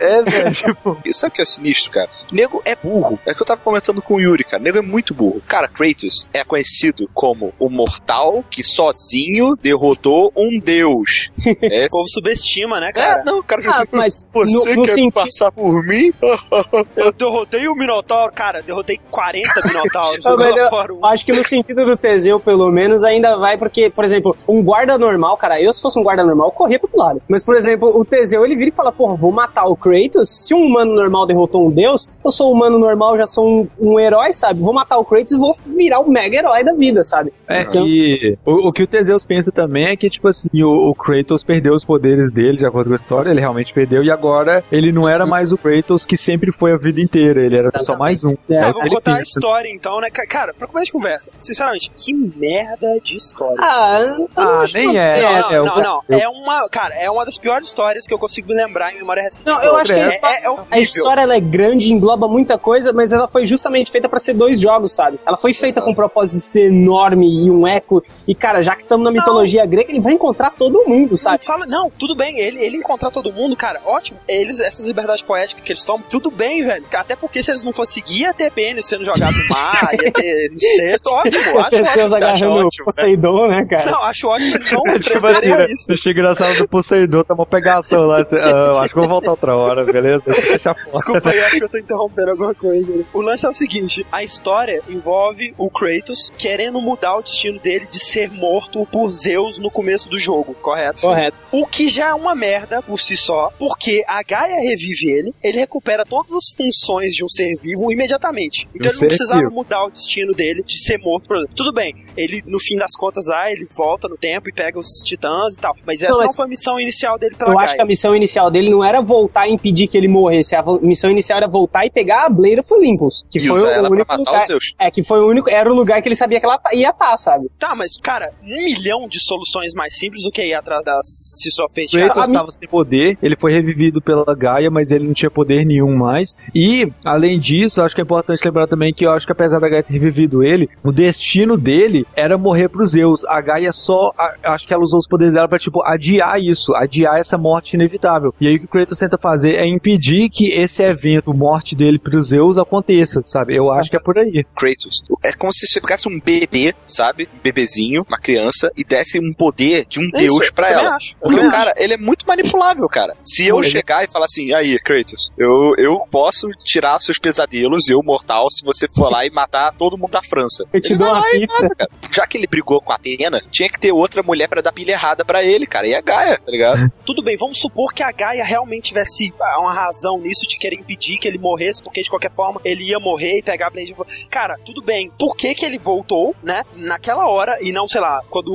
[0.00, 0.54] É, velho.
[0.54, 0.98] Tipo...
[1.04, 2.08] E sabe o que é sinistro, cara?
[2.32, 3.18] Nego é burro.
[3.24, 4.62] É que eu tava comentando com o Yuri, cara.
[4.62, 5.40] Nego é muito burro.
[5.46, 11.30] Cara, Kratos é conhecido como o mortal que sozinho derrotou um deus.
[11.62, 13.20] É, O povo subestima, né, cara?
[13.20, 16.12] É, não, cara, Ah, mas você no- no quer sentido- passar por mim?
[16.96, 20.18] Eu derrotei o Minotauro, cara, derrotei 40 Minotauros.
[20.24, 20.68] Não, mas eu
[21.00, 21.06] 1.
[21.06, 24.96] acho que no sentido do Teseu, pelo menos, ainda vai, porque, por exemplo, um guarda
[24.98, 27.22] normal, cara, eu se fosse um guarda normal, eu corria pro outro lado.
[27.28, 30.30] Mas, por exemplo, o Teseu, ele vira e fala, porra, vou matar o Kratos.
[30.30, 33.68] Se um humano normal derrotou um deus, eu sou um humano normal, já sou um,
[33.80, 34.60] um herói, sabe?
[34.60, 37.32] Vou matar o Kratos e vou virar o mega herói da vida, sabe?
[37.48, 40.90] É, Então- e o, o que o Teseus pensa também é que, tipo assim, o,
[40.90, 44.10] o Kratos perdeu os poderes dele, de acordo com a história, ele realmente perdeu, e
[44.10, 47.70] agora ele não era mais o Kratos que sempre foi a vida inteira, ele era
[47.78, 48.34] só mais um.
[48.48, 49.30] É, É o vamos contar a pensa.
[49.38, 50.08] história então, né?
[50.10, 53.56] Ca- Cara, pra começar de conversa, sinceramente, que merda de história.
[53.60, 56.00] Ah, não Ah, nem é, não, é, não, é, não, eu- não.
[56.08, 58.96] eu- É uma, cara, é uma das piores histórias que eu consigo me lembrar em
[58.98, 59.42] memória recente.
[59.46, 62.56] Não, eu acho que a é, história, é a história ela é grande, engloba muita
[62.58, 65.18] coisa, mas ela foi justamente feita pra ser dois jogos, sabe?
[65.26, 68.02] Ela foi feita com um propósito de ser enorme e um eco.
[68.26, 71.44] E, cara, já que estamos na mitologia grega, ele vai encontrar todo mundo, Não, sabe?
[71.44, 74.18] fala, não, tudo bem, ele, ele encontrar todo mundo, cara, ótimo.
[74.28, 76.84] Eles, essas liberdades poéticas que eles tomam, tudo bem, velho.
[76.92, 80.12] Até porque se eles não fossem seguir, ia ter pênis sendo jogado no mar, ia
[80.12, 82.16] ter incesto, ótimo, acho Deus ótimo.
[82.16, 83.90] agarrando o ótimo, Poseidon, né, cara?
[83.90, 85.66] Não, acho ótimo eles não Tipo assim, né?
[85.70, 85.92] isso.
[85.92, 88.18] Achei engraçado do Poseidon, tá uma pegação lá.
[88.20, 90.22] assim, ah, acho que vou voltar outra hora, beleza?
[90.26, 90.90] Deixa eu fechar a porta.
[90.92, 92.96] Desculpa aí, acho que eu tô interrompendo alguma coisa.
[92.96, 93.04] né?
[93.12, 97.86] O lance é o seguinte: a história envolve o Kratos querendo mudar o destino dele
[97.90, 101.00] de ser morto por Zeus no começo do jogo, correto?
[101.00, 101.36] Correto.
[101.52, 105.58] O que já é uma merda por si só, porque a Gaia revive ele, ele
[105.58, 108.66] recupera todas as funções de um ser vivo imediatamente.
[108.74, 109.54] Então Um ele não precisava vivo.
[109.54, 111.26] mudar o destino dele de ser morto.
[111.28, 111.54] Por exemplo.
[111.54, 114.86] Tudo bem, ele no fim das contas, ah, ele volta no tempo e pega os
[115.04, 115.74] titãs e tal.
[115.86, 117.64] Mas essa Não, não, mas- foi a missão inicial dele pela Eu Gaia.
[117.66, 120.54] acho que a missão inicial dele não era voltar e impedir que ele morresse.
[120.54, 123.24] A missão inicial era voltar e pegar a Blade of Olympus.
[123.30, 124.58] Que E foi usar o ela pra único matar lugar.
[124.80, 125.50] É, que foi o único.
[125.50, 127.48] Era o lugar que ele sabia que ela ia estar, sabe?
[127.58, 131.06] Tá, mas, cara, um milhão de soluções mais simples do que ir atrás das
[131.40, 131.90] se só fez.
[131.90, 135.64] Kratos Cara, estava sem poder, ele foi revivido pela Gaia, mas ele não tinha poder
[135.64, 136.36] nenhum mais.
[136.54, 139.68] E, além disso, acho que é importante lembrar também que eu acho que apesar da
[139.68, 143.24] Gaia ter revivido ele, o destino dele era morrer pros Zeus.
[143.26, 146.74] A Gaia só, a- acho que ela usou os poderes dela pra, tipo, adiar isso,
[146.74, 148.34] adiar essa morte inevitável.
[148.40, 151.98] E aí o que o Kratos tenta fazer é impedir que esse evento, morte dele
[151.98, 153.54] pros Zeus, aconteça, sabe?
[153.56, 154.44] Eu acho que é por aí.
[154.56, 155.02] Kratos.
[155.22, 157.28] É como se você pegasse um bebê, sabe?
[157.34, 160.94] Um bebezinho, uma criança, e desse um poder de um É isso, deus pra ela.
[160.96, 163.14] acho, Porque o cara, ele é muito manipulável, cara.
[163.24, 168.00] Se eu chegar e falar assim, aí, Kratos, eu, eu posso tirar seus pesadelos, eu,
[168.02, 170.64] mortal, se você for lá e matar todo mundo da França.
[170.72, 171.62] Eu te Ele dou uma pizza.
[171.62, 171.90] mata, cara.
[172.10, 174.92] Já que ele brigou com a Atena, tinha que ter outra mulher pra dar pilha
[174.92, 175.86] errada pra ele, cara.
[175.86, 176.92] E a Gaia, tá ligado?
[177.04, 180.76] tudo bem, vamos supor que a Gaia realmente tivesse ah, uma razão nisso de querer
[180.76, 183.94] impedir que ele morresse, porque de qualquer forma ele ia morrer e pegar a Blade.
[184.30, 185.10] Cara, tudo bem.
[185.18, 186.62] Por que que ele voltou, né?
[186.74, 188.52] Naquela hora, e não, sei lá, quando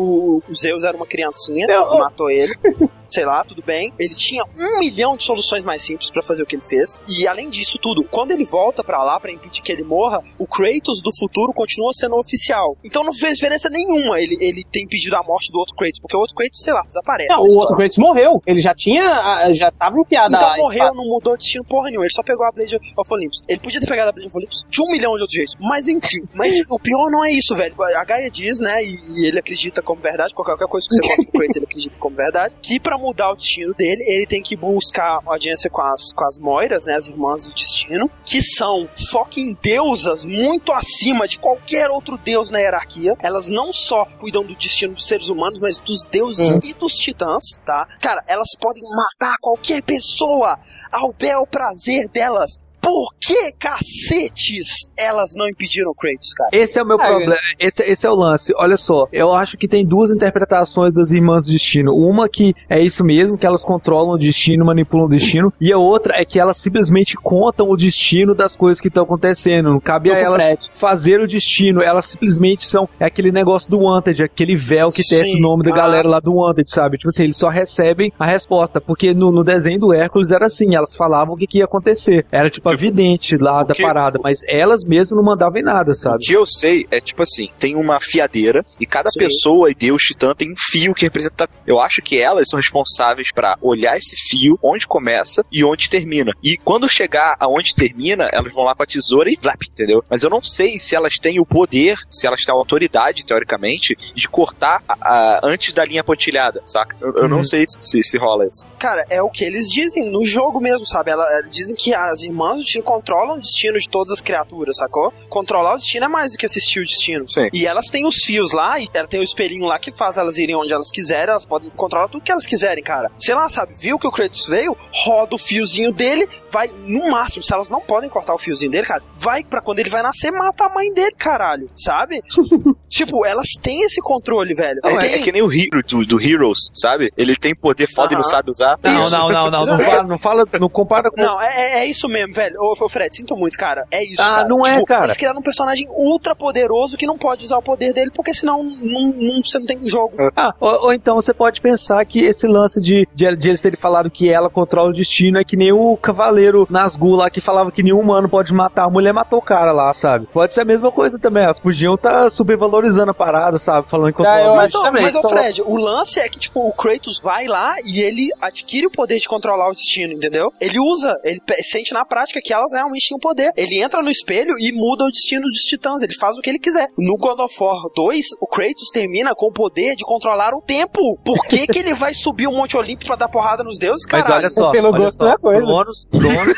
[0.47, 2.51] o Zeus era uma criancinha, Não, matou ele.
[3.09, 3.93] sei lá, tudo bem.
[3.99, 6.99] Ele tinha um milhão de soluções mais simples pra fazer o que ele fez.
[7.07, 10.45] E além disso tudo, quando ele volta pra lá pra impedir que ele morra, o
[10.47, 12.77] Kratos do futuro continua sendo oficial.
[12.83, 16.15] Então não fez diferença nenhuma ele, ele ter impedido a morte do outro Kratos, porque
[16.15, 17.29] o outro Kratos, sei lá, desaparece.
[17.29, 18.41] Não, o outro Kratos morreu.
[18.45, 19.51] Ele já tinha.
[19.53, 20.93] Já tava enfiado Então morreu, espada.
[20.95, 22.05] não mudou destino porra nenhuma.
[22.05, 23.41] Ele só pegou a Blade of Olympus.
[23.47, 25.55] Ele podia ter pegado a Blade of Olympus de um milhão de outros jeitos.
[25.59, 26.21] Mas enfim.
[26.33, 27.75] Mas o pior não é isso, velho.
[27.81, 28.83] A Gaia diz, né?
[28.83, 30.33] E, e ele acredita como verdade.
[30.33, 32.55] Qualquer coisa que você conta pro Kratos, ele acredita como verdade.
[32.61, 36.37] Que pra mudar o destino dele, ele tem que buscar audiência com as, com as
[36.37, 36.95] Moiras, né?
[36.95, 38.09] As irmãs do destino.
[38.23, 43.15] Que são fucking deusas muito acima de qualquer outro deus na hierarquia.
[43.21, 46.59] Elas não só cuidam do destino dos seres humanos, mas dos deuses Uhum.
[46.63, 47.87] e dos titãs, tá?
[47.99, 50.57] Cara, elas podem matar qualquer pessoa
[50.91, 52.57] ao bel prazer delas.
[52.81, 56.49] Por que cacetes elas não impediram o Kratos, cara?
[56.53, 57.35] Esse é o meu Ah, problema.
[57.59, 58.53] Esse, esse é o lance.
[58.57, 61.93] Olha só, eu acho que tem duas interpretações das irmãs do destino.
[61.93, 65.77] Uma que é isso mesmo, que elas controlam o destino, manipulam o destino, e a
[65.77, 69.69] outra é que elas simplesmente contam o destino das coisas que estão acontecendo.
[69.71, 70.71] Não cabe Tô a elas frete.
[70.73, 71.81] fazer o destino.
[71.81, 75.35] Elas simplesmente são é aquele negócio do Wanted, aquele véu que testa Sim.
[75.37, 75.75] o nome da Ah.
[75.77, 76.97] galera lá do Wanted, sabe?
[76.97, 78.79] Tipo assim, eles só recebem a resposta.
[78.81, 82.25] Porque no, no desenho do Hércules era assim, elas falavam o que, que ia acontecer.
[82.31, 85.93] Era tipo a vidente lá da que- parada, mas elas mesmo não mandavam em nada,
[85.95, 86.15] sabe?
[86.17, 89.19] O que eu sei é tipo assim, tem uma fiadeira e cada Sim.
[89.19, 91.49] pessoa e Deus Titã tem um fio que representa.
[91.65, 96.31] Eu acho que elas são responsáveis pra olhar esse fio, onde começa e onde termina.
[96.43, 100.03] E quando chegar aonde termina, elas vão lá com a tesoura e flap, entendeu?
[100.09, 103.95] Mas eu não sei se elas têm o poder, se elas têm a autoridade, teoricamente,
[104.15, 106.95] de cortar a- a- antes da linha pontilhada, saca?
[107.01, 107.43] Eu, eu não Uhum.
[107.43, 108.65] sei se, se rola isso.
[108.77, 111.11] Cara, é o que eles dizem no jogo mesmo, sabe?
[111.11, 114.77] Ela- Eles dizem que as irmãs do destino controlam o destino de todas as criaturas,
[114.77, 115.13] sacou?
[115.29, 117.27] Controlar o destino é mais do que assistir o destino.
[117.27, 117.49] Sim.
[117.53, 120.37] E elas têm os fios lá, e ela tem o espelhinho lá que faz elas
[120.37, 123.11] irem onde elas quiserem, elas podem controlar tudo que elas quiserem, cara.
[123.19, 123.73] Sei lá, sabe?
[123.79, 127.81] Viu que o Kratos veio, roda o fiozinho dele, vai no máximo, se elas não
[127.81, 130.93] podem cortar o fiozinho dele, cara, vai pra quando ele vai nascer, mata a mãe
[130.93, 132.21] dele, caralho, sabe?
[132.89, 134.79] tipo, elas têm esse controle, velho.
[134.83, 137.11] Não, é, Tem- é que nem o Hero do, do Heroes, sabe?
[137.17, 138.77] Ele tem poder foda e não sabe usar.
[138.83, 139.09] Não, Isso.
[139.11, 141.21] não, não, não, não fala, não fala, não compara com.
[141.21, 142.48] Não, é, é- é isso mesmo, velho.
[142.57, 143.85] Ô, ô, Fred, sinto muito, cara.
[143.91, 144.21] É isso.
[144.21, 144.47] Ah, cara.
[144.47, 145.05] não é, Tipo, cara.
[145.05, 148.63] Eles criaram um personagem ultra poderoso que não pode usar o poder dele, porque senão
[148.63, 150.15] não, não- você não tem jogo.
[150.35, 153.77] Ah, ou, ou então você pode pensar que esse lance de, de, de eles terem
[153.77, 157.71] falado que ela controla o destino é que nem o cavaleiro Nazgûl lá que falava
[157.71, 158.83] que nenhum humano pode matar.
[158.85, 160.27] A mulher matou o cara lá, sabe?
[160.31, 161.43] Pode ser a mesma coisa também.
[161.43, 163.87] Elas podiam estar supervalorizando a parada, sabe?
[163.89, 164.89] Falando que controla o mas, destino.
[164.89, 168.29] ô, mas, ô, Fred, o lance é que, tipo, o Kratos vai lá e ele
[168.41, 170.51] adquire o poder de controlar o destino, entendeu?
[170.59, 173.51] Ele usa, ele sente na prática que elas realmente têm o poder.
[173.55, 176.59] Ele entra no espelho e muda o destino dos titãs, ele faz o que ele
[176.59, 176.87] quiser.
[176.97, 181.17] No God of War 2, o Kratos termina com o poder de controlar o tempo.
[181.23, 184.21] Por que que ele vai subir o Monte Olímpico pra dar porrada nos deuses, Mas
[184.23, 184.41] caralho?
[184.41, 185.65] olha só, Pelo olha gosto só, é coisa.
[185.65, 186.53] Cronos, Cronos,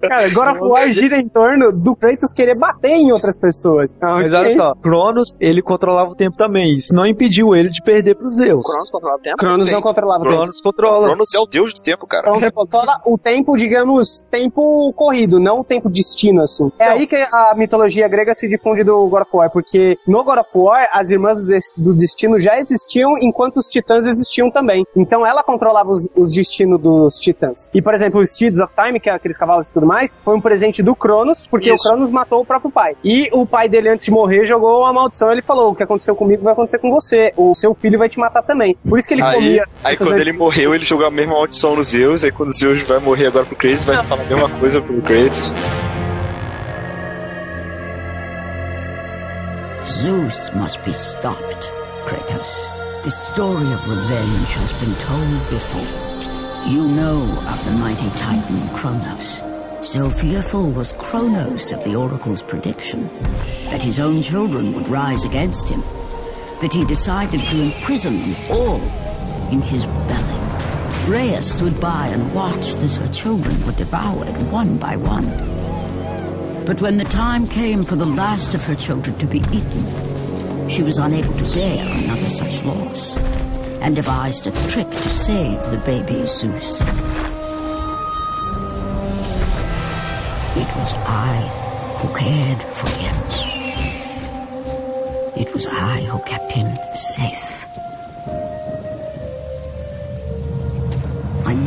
[0.00, 3.94] Cara, agora of War gira em torno do Kratos querer bater em outras pessoas.
[4.00, 6.74] Ah, Mas olha só, Cronos, ele controlava o tempo também.
[6.74, 8.62] Isso não impediu ele de perder pros Zeus.
[8.64, 9.36] Cronos controla o tempo?
[9.36, 9.72] Cronos Sim.
[9.72, 10.36] não controlava o tempo.
[10.36, 11.06] Cronos controla.
[11.08, 12.24] Cronos é o deus do tempo, cara.
[12.30, 16.70] Cronos controla o tempo, digamos, tempo corrido, não o tempo destino, assim.
[16.78, 20.38] É aí que a mitologia grega se difunde do God of War, porque no God
[20.38, 24.84] of War, as irmãs do des- do destino já existiam enquanto os titãs existiam também.
[24.96, 27.68] Então ela controlava os, os destinos dos titãs.
[27.74, 30.36] E, por exemplo, os Steeds of Time, que é aqueles cavalos e tudo mais, foi
[30.36, 31.84] um presente do Cronos, porque Isso.
[31.86, 32.96] o Cronos matou o próprio pai.
[33.04, 35.30] E o pai dele, antes de morrer, jogou uma maldição.
[35.32, 37.32] Ele falou: o que aconteceu comigo vai acontecer com você.
[37.36, 38.76] O seu filho vai te matar também.
[38.88, 39.64] Por isso que ele Aí, comia.
[39.82, 42.82] aí quando ele morreu, ele jogou a mesma maldição nos Zeus, aí quando o Zeus
[42.86, 45.52] vai morrer agora pro Kratos, vai falar a mesma coisa pro Kratos.
[49.86, 51.70] Zeus must be stopped,
[52.06, 52.68] Kratos.
[53.02, 56.14] The story of revenge has been told before.
[56.66, 59.44] You know of the mighty titan Kronos.
[59.82, 63.10] So fearful was Kronos of the oracle's prediction
[63.68, 65.82] that his own children would rise against him,
[66.62, 68.80] that he decided to imprison them all
[69.52, 70.83] in his belly.
[71.06, 75.26] Rhea stood by and watched as her children were devoured one by one.
[76.64, 80.82] But when the time came for the last of her children to be eaten, she
[80.82, 83.18] was unable to bear another such loss,
[83.82, 86.80] and devised a trick to save the baby Zeus.
[90.56, 91.36] It was I
[91.98, 93.16] who cared for him.
[95.36, 97.53] It was I who kept him safe.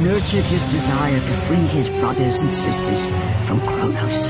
[0.04, 3.06] Nurtured his desire to free his brothers and sisters
[3.48, 4.30] from Kronos.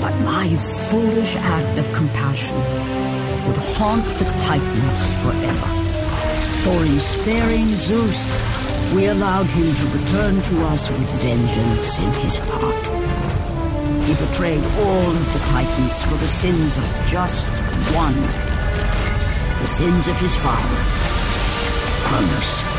[0.00, 0.48] But my
[0.90, 2.56] foolish act of compassion
[3.46, 5.70] would haunt the Titans forever.
[6.62, 8.32] For in sparing Zeus,
[8.94, 12.86] we allowed him to return to us with vengeance in his heart.
[14.06, 17.52] He betrayed all of the Titans for the sins of just
[17.94, 18.20] one.
[19.60, 20.80] The sins of his father,
[22.06, 22.69] Cronus.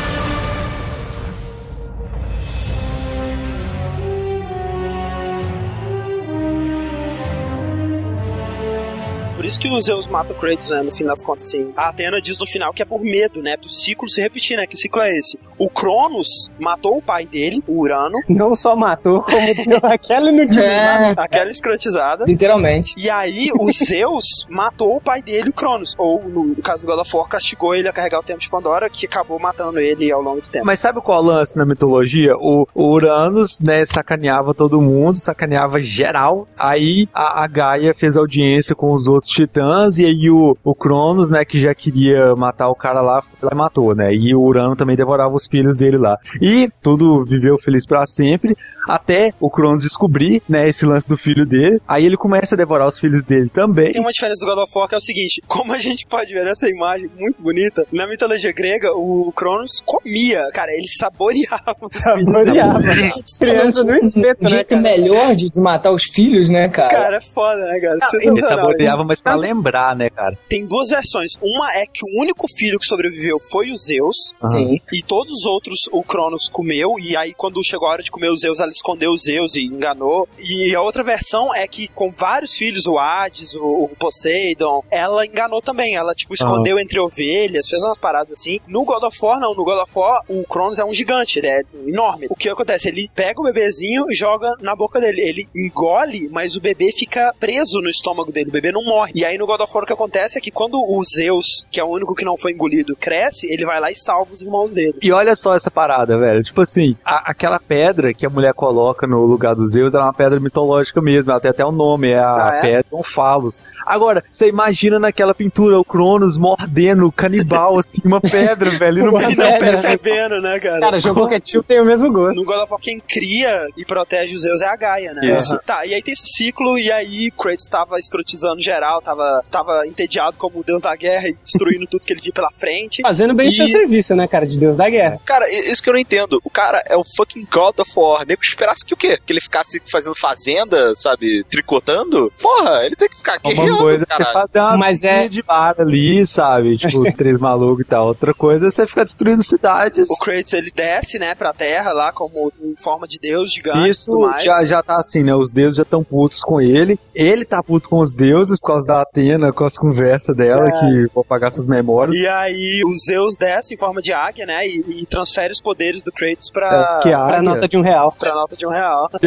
[9.51, 10.81] Isso que o Zeus mata o Kratos, né?
[10.81, 11.73] No fim das contas, assim.
[11.75, 13.57] A Atena diz no final que é por medo, né?
[13.57, 14.65] Do ciclo se repetir, né?
[14.65, 15.37] Que ciclo é esse?
[15.61, 18.17] O Cronos matou o pai dele, o Urano.
[18.27, 21.21] Não só matou, como deu aquela inutilizada.
[21.21, 22.25] Aquela escrotizada.
[22.25, 22.95] Literalmente.
[22.97, 25.93] E aí, o Zeus matou o pai dele, o Cronos.
[25.99, 28.89] Ou, no caso do God of War, castigou ele a carregar o tempo de Pandora,
[28.89, 30.65] que acabou matando ele ao longo do tempo.
[30.65, 32.35] Mas sabe qual é o lance na mitologia?
[32.37, 36.47] O, o Uranus, né, sacaneava todo mundo, sacaneava geral.
[36.57, 41.29] Aí a, a Gaia fez audiência com os outros titãs, e aí o, o Cronos,
[41.29, 44.11] né, que já queria matar o cara lá, foi lá e matou, né?
[44.11, 46.17] E o Urano também devorava os filhos dele lá.
[46.41, 48.55] E tudo viveu feliz pra sempre,
[48.87, 51.79] até o Cronos descobrir, né, esse lance do filho dele.
[51.87, 53.91] Aí ele começa a devorar os filhos dele também.
[53.91, 56.33] Tem uma diferença do God of War que é o seguinte: como a gente pode
[56.33, 61.75] ver nessa imagem muito bonita, na mitologia grega, o Cronos comia, cara, ele saboreava.
[61.81, 62.81] os Saboreava.
[62.81, 63.37] filhos.
[63.37, 64.81] Criança no espeto, Um né, jeito cara?
[64.81, 66.89] melhor de, de matar os filhos, né, cara?
[66.89, 67.93] Cara, é foda, né, cara?
[67.95, 68.49] Ele Sensacional.
[68.65, 70.37] saboreava, mas pra lembrar, né, cara?
[70.49, 71.33] Tem duas versões.
[71.41, 74.15] Uma é que o único filho que sobreviveu foi o Zeus.
[74.45, 74.79] Sim.
[74.93, 76.99] E todos os outros o Cronos comeu.
[76.99, 79.61] E aí, quando chegou a hora de comer o Zeus, ela escondeu o Zeus e
[79.61, 80.27] enganou.
[80.39, 85.25] E a outra versão é que, com vários filhos, o Hades, o, o Poseidon, ela
[85.25, 85.95] enganou também.
[85.95, 88.59] Ela, tipo, escondeu entre ovelhas, fez umas paradas assim.
[88.67, 89.53] No God of War, não.
[89.53, 92.27] No God of War, o Cronos é um gigante, ele é enorme.
[92.29, 92.87] O que acontece?
[92.87, 95.21] Ele pega o bebezinho e joga na boca dele.
[95.21, 98.49] Ele engole, mas o bebê fica preso no estômago dele.
[98.49, 99.11] O bebê não morre.
[99.15, 101.79] E aí, no God of War, o que acontece é que quando o Zeus, que
[101.79, 104.73] é o único que não foi engolido, cresce, ele vai lá e salva os irmãos
[104.73, 104.95] dele.
[105.01, 106.43] E olha só essa parada, velho.
[106.43, 110.07] Tipo assim, a- aquela pedra que a mulher coloca no lugar dos Zeus ela é
[110.07, 111.31] uma pedra mitológica mesmo.
[111.31, 112.61] Ela tem até o nome, é a Ah, é?
[112.61, 113.63] pedra Onfalos.
[113.85, 118.97] Agora, você imagina naquela pintura o Cronos mordendo canibal, assim, uma pedra, velho.
[118.99, 120.79] E não E não percebendo, né, cara?
[120.79, 122.39] Cara, jogo ketchup tem o mesmo gosto.
[122.39, 125.21] No God of War, quem cria e protege os Zeus é a Gaia, né?
[125.37, 125.57] Isso.
[125.65, 130.37] Tá, e aí tem esse ciclo, e aí Kratos tava escrotizando geral, tava, tava entediado
[130.37, 133.01] como o deus da guerra e destruindo tudo que ele via pela frente.
[133.01, 134.45] Fazendo bem o seu E- serviço, né, cara?
[134.45, 135.10] De Deus da guerra.
[135.25, 136.39] Cara, i- isso que eu não entendo.
[136.43, 138.25] O cara é o fucking God of War.
[138.25, 139.17] Nego esperasse que o quê?
[139.25, 141.43] Que ele ficasse fazendo fazenda, sabe?
[141.49, 142.31] Tricotando?
[142.41, 145.41] Porra, ele tem que ficar Uma guerreando, coisa é você fazer uma Mas é- de
[145.41, 146.77] bar ali, sabe?
[146.91, 148.07] Tipo, três malucos e tal.
[148.07, 150.07] Outra coisa é você ficar destruindo cidades.
[150.09, 153.89] O Kratos, ele desce, né, pra terra lá como em forma de deus gigante e
[153.89, 154.43] Isso tudo mais.
[154.43, 155.33] já, já tá assim, né?
[155.35, 156.99] Os deuses já estão putos com ele.
[157.13, 160.71] Ele tá puto com os deuses por causa da Atena, com as conversas dela, É.
[160.79, 162.15] que vou apagar suas memórias.
[162.15, 166.01] E aí o Zeus desce em forma de águia, né, e, e transfere os poderes
[166.01, 166.99] do Kratos pra...
[166.99, 168.15] É, que a Pra nota de um real.
[168.19, 169.09] Pra nota de um real.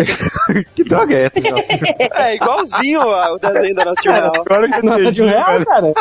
[0.74, 1.38] Que droga é essa,
[2.22, 4.32] é, igualzinho ao desenho da nota de um real.
[4.36, 5.92] Agora que Nota de um real, cara.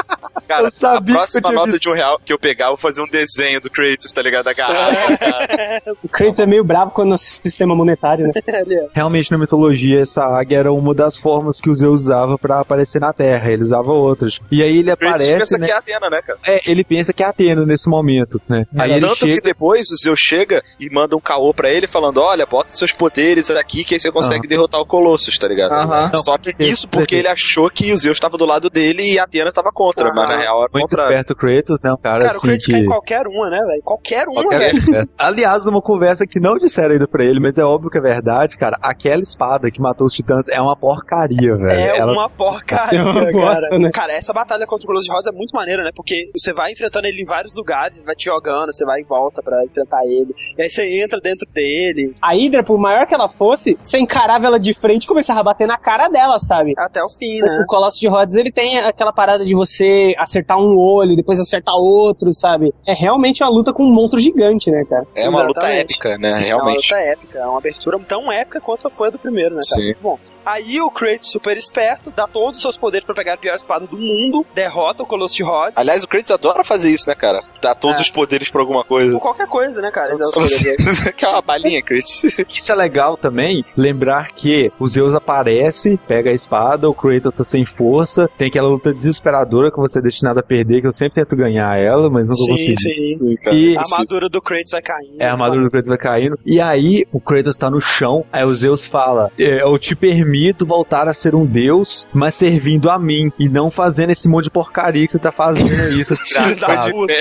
[0.47, 1.79] Cara, Eu sabia a que eu próxima nota visto.
[1.81, 4.45] de um real que eu pegar, eu vou fazer um desenho do Kratos, tá ligado?
[4.45, 5.17] Da garrafa.
[5.17, 5.81] cara.
[6.03, 8.33] O Kratos é meio bravo com o nosso sistema monetário, né?
[8.93, 12.99] Realmente, na mitologia, essa águia era uma das formas que o Zeus usava pra aparecer
[12.99, 13.51] na Terra.
[13.51, 14.39] Ele usava outras.
[14.51, 15.65] E aí ele aparece, pensa né?
[15.67, 16.39] que é Atena, né, cara?
[16.45, 18.65] É, ele pensa que é Atena nesse momento, né?
[18.77, 19.33] Aí ele Tanto chega...
[19.35, 22.91] que depois o Zeus chega e manda um caô pra ele falando: Olha, bota seus
[22.91, 25.73] poderes aqui que aí você consegue derrotar o Colossus, tá ligado?
[25.73, 26.11] Aham.
[26.15, 29.23] Só que isso porque ele achou que o Zeus tava do lado dele e a
[29.23, 30.15] Atena tava contra, Aham.
[30.15, 31.03] mas na real era Muito contra.
[31.03, 31.93] esperto o Kratos, né?
[31.93, 32.71] Um cara, Cara, o assim Kratos que...
[32.71, 33.81] cai em qualquer uma, né, velho?
[33.83, 35.09] Qualquer uma, Qualquer velho.
[35.17, 38.57] Aliás, uma conversa que não disseram ainda pra ele, mas é óbvio que é verdade,
[38.57, 38.77] cara.
[38.81, 41.69] Aquela espada que matou os titãs é uma porcaria, velho.
[41.69, 43.31] É Ela- uma porcaria, É uma cara.
[43.31, 43.91] bosta, né?
[43.93, 45.91] Cara, essa batalha contra o Colosso de Rosa é muito maneira, né?
[45.95, 49.03] Porque você vai enfrentando ele em vários lugares, ele vai te jogando, você vai e
[49.03, 50.33] volta pra enfrentar ele.
[50.57, 52.15] E aí você entra dentro dele.
[52.21, 55.43] A Hydra, por maior que ela fosse, você encarava ela de frente e começava a
[55.43, 56.73] bater na cara dela, sabe?
[56.77, 57.59] Até o fim, né?
[57.63, 61.75] O Colosso de Rhodes, ele tem aquela parada de você acertar um olho, depois acertar
[61.75, 62.73] outro, sabe?
[62.85, 65.05] É realmente uma luta com um monstro gigante, né, cara?
[65.15, 65.93] É uma luta Exatamente.
[65.93, 66.29] épica, né?
[66.29, 66.93] É uma Realmente.
[66.93, 69.81] luta épica, é uma abertura tão épica quanto foi a do primeiro, né, cara?
[69.81, 69.85] Sim.
[69.87, 70.19] Muito bom.
[70.45, 73.85] Aí o Kratos, super esperto, dá todos os seus poderes pra pegar a pior espada
[73.87, 75.77] do mundo, derrota o Colosso de Rhodes.
[75.77, 77.41] Aliás, o Kratos adora fazer isso, né, cara?
[77.61, 78.01] Dá todos É.
[78.01, 79.13] os poderes pra alguma coisa.
[79.13, 80.13] Por qualquer coisa, né, cara?
[80.13, 82.23] É que é uma balinha, Kratos.
[82.49, 87.43] Isso é legal também, lembrar que o Zeus aparece, pega a espada, o Kratos tá
[87.43, 91.23] sem força, tem aquela luta desesperadora que você é destinado a perder, que eu sempre
[91.23, 92.79] tento ganhar ela, mas nunca Sim, consigo.
[92.79, 93.35] sim.
[93.51, 95.15] E A armadura do Kratos vai caindo.
[95.21, 96.37] É, a armadura do Kratos vai caindo.
[96.45, 98.25] E aí, o Kratos tá no chão.
[98.31, 102.33] Aí o Zeus fala: é, Eu te permito permito voltar a ser um deus, mas
[102.33, 106.15] servindo a mim e não fazendo esse monte de porcaria que você tá fazendo isso.
[106.15, 106.91] Filho da Sabe?
[106.91, 107.13] puta.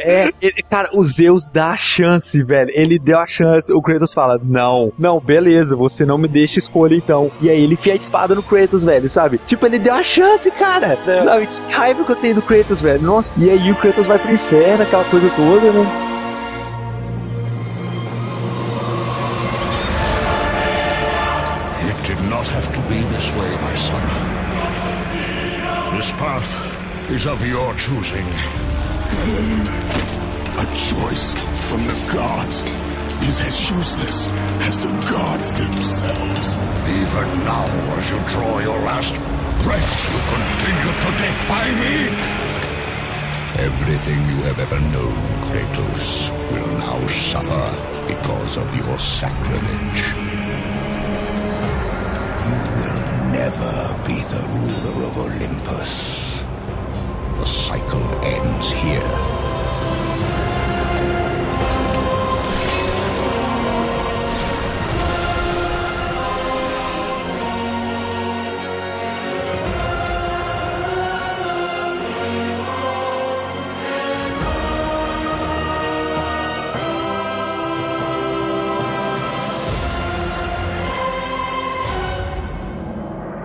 [0.00, 2.70] É, ele- cara, o Zeus dá a chance, velho.
[2.72, 3.72] Ele deu a chance.
[3.72, 7.30] O Kratos fala: Não, não, beleza, você não me deixa escolha então.
[7.40, 9.38] E aí ele enfia a espada no Kratos, velho, sabe?
[9.46, 10.96] Tipo, ele deu a chance, cara.
[11.24, 11.48] Sabe?
[11.66, 13.02] Que raiva que eu tenho do Kratos, velho.
[13.02, 16.11] Nossa, e aí o Kratos vai pro inferno, aquela coisa toda, né?
[26.22, 28.28] Path is of your choosing.
[30.62, 31.34] A choice
[31.68, 32.56] from the gods
[33.28, 34.28] is as useless
[34.68, 36.46] as the gods themselves.
[37.00, 37.66] Even now,
[37.98, 39.14] as you draw your last
[39.64, 41.96] breath, you continue to defy me.
[43.68, 46.06] Everything you have ever known, Kratos,
[46.52, 47.66] will now suffer
[48.06, 50.41] because of your sacrilege.
[53.32, 56.42] Never be the ruler of Olympus.
[57.38, 59.71] The cycle ends here.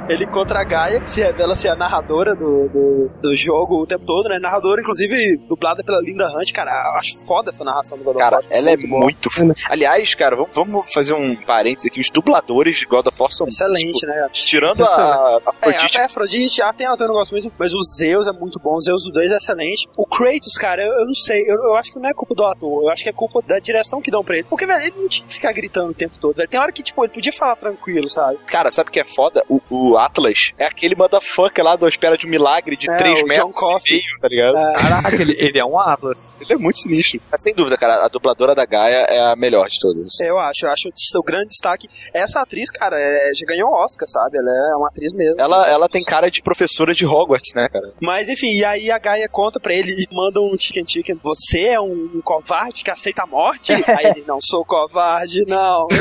[0.09, 3.85] Ele contra a Gaia, que se revela ser a narradora do, do, do jogo o
[3.88, 4.39] tempo todo, né?
[4.39, 6.51] Narradora, inclusive, dublada pela Linda Hunt.
[6.53, 8.45] Cara, acho foda essa narração do God of Cara, War.
[8.49, 9.01] ela é boa.
[9.01, 9.29] muito.
[9.29, 11.99] f- Aliás, cara, vamos, vamos fazer um parênteses aqui.
[11.99, 14.27] Os dubladores de God of War são Excelente, né?
[14.31, 17.81] Tirando a, a É, Afrodite, a Afrodite, a tem eu não gosto muito, mas o
[17.81, 19.88] Zeus é muito bom, o Zeus do 2 é excelente.
[19.97, 22.45] O Kratos, cara, eu, eu não sei, eu, eu acho que não é culpa do
[22.45, 24.45] ator, eu acho que é culpa da direção que dão pra ele.
[24.49, 26.47] Porque, velho, ele não tinha que ficar gritando o tempo todo, velho.
[26.49, 28.38] Tem hora que, tipo, ele podia falar tranquilo, sabe?
[28.47, 29.43] Cara, sabe o que é foda?
[29.49, 33.14] O, o Atlas é aquele motherfucker lá do Espera de um Milagre de É, 3
[33.14, 33.98] o John metros Coffey.
[33.98, 34.74] e meio, tá ligado?
[34.80, 36.36] Caraca, ele, ele é um Atlas.
[36.40, 37.19] Ele é muito sinistro.
[37.32, 40.19] Mas sem dúvida, cara, a dubladora da Gaia é a melhor de todas.
[40.19, 41.88] Eu acho, eu acho o grande destaque.
[42.14, 44.38] Essa atriz, cara, é, já ganhou Oscar, sabe?
[44.38, 45.40] Ela é uma atriz mesmo.
[45.40, 47.94] Ela, ela tem cara de professora de Hogwarts, né, cara?
[48.02, 51.19] Mas enfim, e aí a Gaia conta pra ele e manda um chicken chicken.
[51.24, 53.74] Você é um, um covarde que aceita a morte?
[53.88, 55.88] aí ele, não sou covarde, não.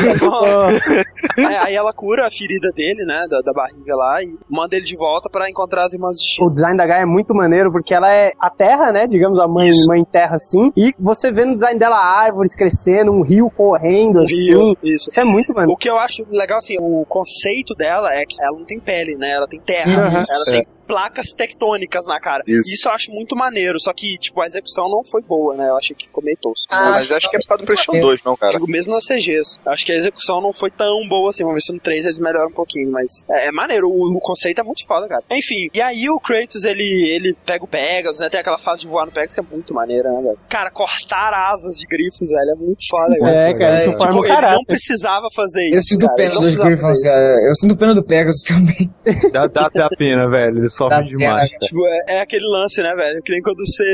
[1.39, 4.85] aí, aí ela cura a ferida dele, né, da, da barriga lá, e manda ele
[4.85, 7.95] de volta pra encontrar as irmãs de O design da Gaia é muito maneiro, porque
[7.95, 9.07] ela é a terra, né?
[9.07, 10.73] Digamos, a mãe, mãe terra, assim.
[10.77, 14.55] E você vê no design dela árvores crescendo, um rio correndo, assim.
[14.55, 15.21] Rio, isso.
[15.21, 15.73] é muito maneiro.
[15.73, 19.17] O que eu acho legal, assim, o conceito dela é que ela não tem pele,
[19.17, 19.33] né?
[19.33, 19.91] Ela tem terra.
[19.91, 20.17] Uhum.
[20.17, 20.53] Ela Isso.
[20.53, 22.43] tem placas tectônicas na cara.
[22.47, 22.89] Isso.
[22.89, 25.69] eu acho muito maneiro, só que, tipo, a execução não foi boa, né?
[25.69, 26.67] Eu achei que ficou meio tosco.
[26.71, 28.53] Ah, mas acho que é por causa do PlayStation 2, não, cara.
[28.53, 29.59] Digo, mesmo nas CGs.
[29.67, 31.43] Acho que a execução não foi tão boa assim.
[31.43, 33.89] Vamos ver se no 3 eles melhoram um pouquinho, mas é, é maneiro.
[33.89, 35.23] O, o conceito é muito foda, cara.
[35.31, 36.85] Enfim, e aí o Kratos, ele,
[37.15, 38.29] ele pega o Pegasus, né?
[38.29, 40.39] Tem aquela fase de voar no Pegasus que é muito maneira, né, velho?
[40.49, 43.51] Cara, cortar asas de grifos, velho, é muito foda, cara.
[43.51, 45.77] É, cara, isso tipo, forma o ele não precisava fazer isso.
[45.77, 46.17] Eu sinto cara.
[46.17, 47.05] pena dos Griffons, isso.
[47.05, 47.49] cara.
[47.49, 48.91] Eu sinto pena do Pegasus também.
[49.33, 50.59] Dá, dá até a pena, velho.
[50.59, 51.49] Eles sofrem Dá demais.
[51.49, 51.59] pena.
[51.61, 53.23] Tipo, é, é aquele lance, né, velho?
[53.23, 53.85] Que nem quando você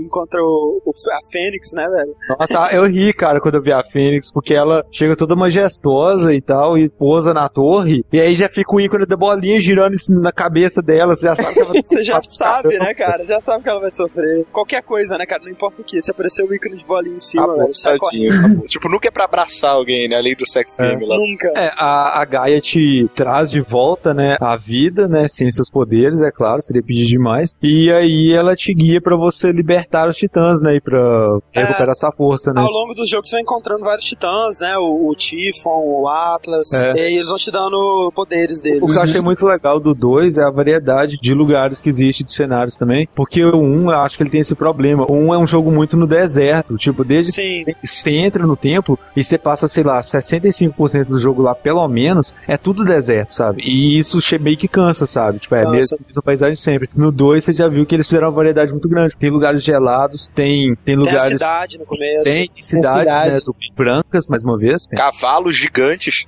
[0.00, 2.14] encontra o, o- a Fênix, né, velho?
[2.38, 6.40] Nossa, eu ri, cara, quando eu vi a Fênix, porque ela chega toda majestosa e
[6.40, 10.32] tal, e pousa na torre, e aí já fica o ícone da bolinha girando na
[10.32, 13.24] cabeça dela, você já sabe que ela Você já sabe, né, cara?
[13.24, 14.44] Já sabe que ela vai sofrer.
[14.52, 15.42] Qualquer coisa, né, cara?
[15.42, 16.00] Não importa o que.
[16.02, 18.62] Se aparecer o ícone de bolinha em cima, velho, sai Tadinho.
[18.66, 20.16] tipo, nunca é pra abraçar alguém, né?
[20.16, 21.16] Além do sex game lá.
[21.16, 21.48] Nunca.
[21.56, 26.20] É, a, a Gaia te traz de volta, né, a vida, né, sem seus poderes,
[26.20, 27.54] é claro, seria pedir demais.
[27.62, 32.12] E aí ela te guia pra você libertar os titãs, né, e pra recuperar sua
[32.12, 32.60] força, né.
[32.60, 34.76] Ao longo dos jogos você vai encontrando vários titãs, né?
[34.78, 36.72] O, o Tifon, o Atlas.
[36.72, 37.10] É.
[37.10, 38.82] E eles vão te dando poderes deles.
[38.82, 42.24] O que eu achei muito legal do 2 é a variedade de lugares que existe,
[42.24, 43.08] de cenários também.
[43.14, 45.06] Porque o 1, um, eu acho que ele tem esse problema.
[45.08, 46.76] O 1 um é um jogo muito no deserto.
[46.76, 47.64] Tipo, desde Sim.
[47.64, 51.86] que você entra no templo e você passa, sei lá, 65% do jogo lá, pelo
[51.88, 53.62] menos, é tudo deserto, sabe?
[53.62, 55.38] E isso meio que cansa, sabe?
[55.38, 55.72] Tipo, é Cansa.
[55.72, 56.88] mesmo mesma paisagem sempre.
[56.94, 59.16] No 2 você já viu que eles fizeram uma variedade muito grande.
[59.16, 61.40] Tem lugares gelados, tem, tem Tem a lugares.
[61.40, 62.24] cidade no começo.
[62.24, 63.30] Tem cidades, cidade.
[63.34, 64.86] né, do- brancas, mais uma vez.
[64.86, 66.24] Tem, Cavalos gigantes.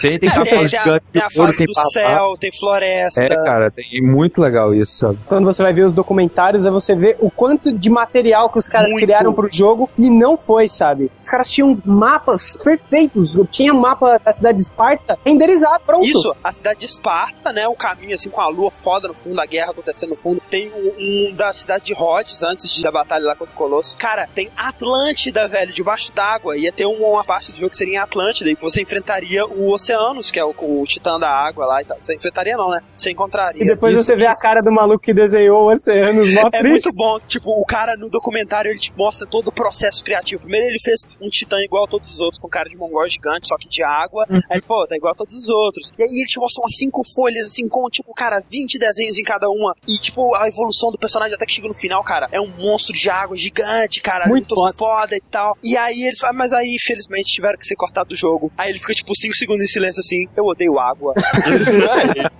[0.00, 1.72] tem, tem É, tem, cavalos tem a, gigantes, tem a tem ouro, fase tem do
[1.74, 1.88] papá.
[1.90, 3.24] céu, tem floresta.
[3.24, 5.18] É, cara, tem muito legal isso, sabe?
[5.26, 8.68] Quando você vai ver os documentários, é você ver o quanto de material que os
[8.68, 9.04] caras Muito.
[9.04, 11.10] criaram pro jogo e não foi, sabe?
[11.20, 13.34] Os caras tinham mapas perfeitos.
[13.50, 16.06] Tinha um mapa da cidade de Esparta renderizado, pronto.
[16.06, 17.66] Isso, a cidade de Esparta, né?
[17.68, 19.33] O caminho assim com a lua foda no fundo.
[19.34, 20.40] Segunda Guerra acontecendo no fundo.
[20.48, 20.92] Tem um,
[21.30, 23.96] um da cidade de Rhodes, antes de, da batalha lá contra o Colosso.
[23.96, 26.56] Cara, tem Atlântida, velho, debaixo d'água.
[26.56, 29.70] Ia ter uma, uma parte do jogo que seria em Atlântida e você enfrentaria o
[29.72, 31.96] Oceanos, que é o, o titã da água lá e tal.
[32.00, 32.80] Você enfrentaria não, né?
[32.94, 33.62] Você encontraria.
[33.62, 36.62] E depois Isso- você vê a cara do maluco que desenhou o Oceanos, mó é
[36.62, 37.18] muito bom.
[37.20, 40.42] Tipo, o cara no documentário ele te mostra todo o processo criativo.
[40.42, 43.48] Primeiro ele fez um titã igual a todos os outros, com cara de mongol gigante,
[43.48, 44.26] só que de água.
[44.50, 45.92] Aí, pô, tá igual a todos os outros.
[45.98, 49.23] E aí ele te mostra umas cinco folhas, assim, com, tipo, cara, 20 desenhos em
[49.24, 49.74] cada uma.
[49.88, 52.92] E, tipo, a evolução do personagem até que chega no final, cara, é um monstro
[52.94, 54.26] de água gigante, cara.
[54.28, 55.16] Muito foda.
[55.16, 55.56] e tal.
[55.62, 58.52] E aí eles falam, mas aí, infelizmente, tiveram que ser cortados do jogo.
[58.56, 61.14] Aí ele fica, tipo, 5 segundos em silêncio, assim, eu odeio água.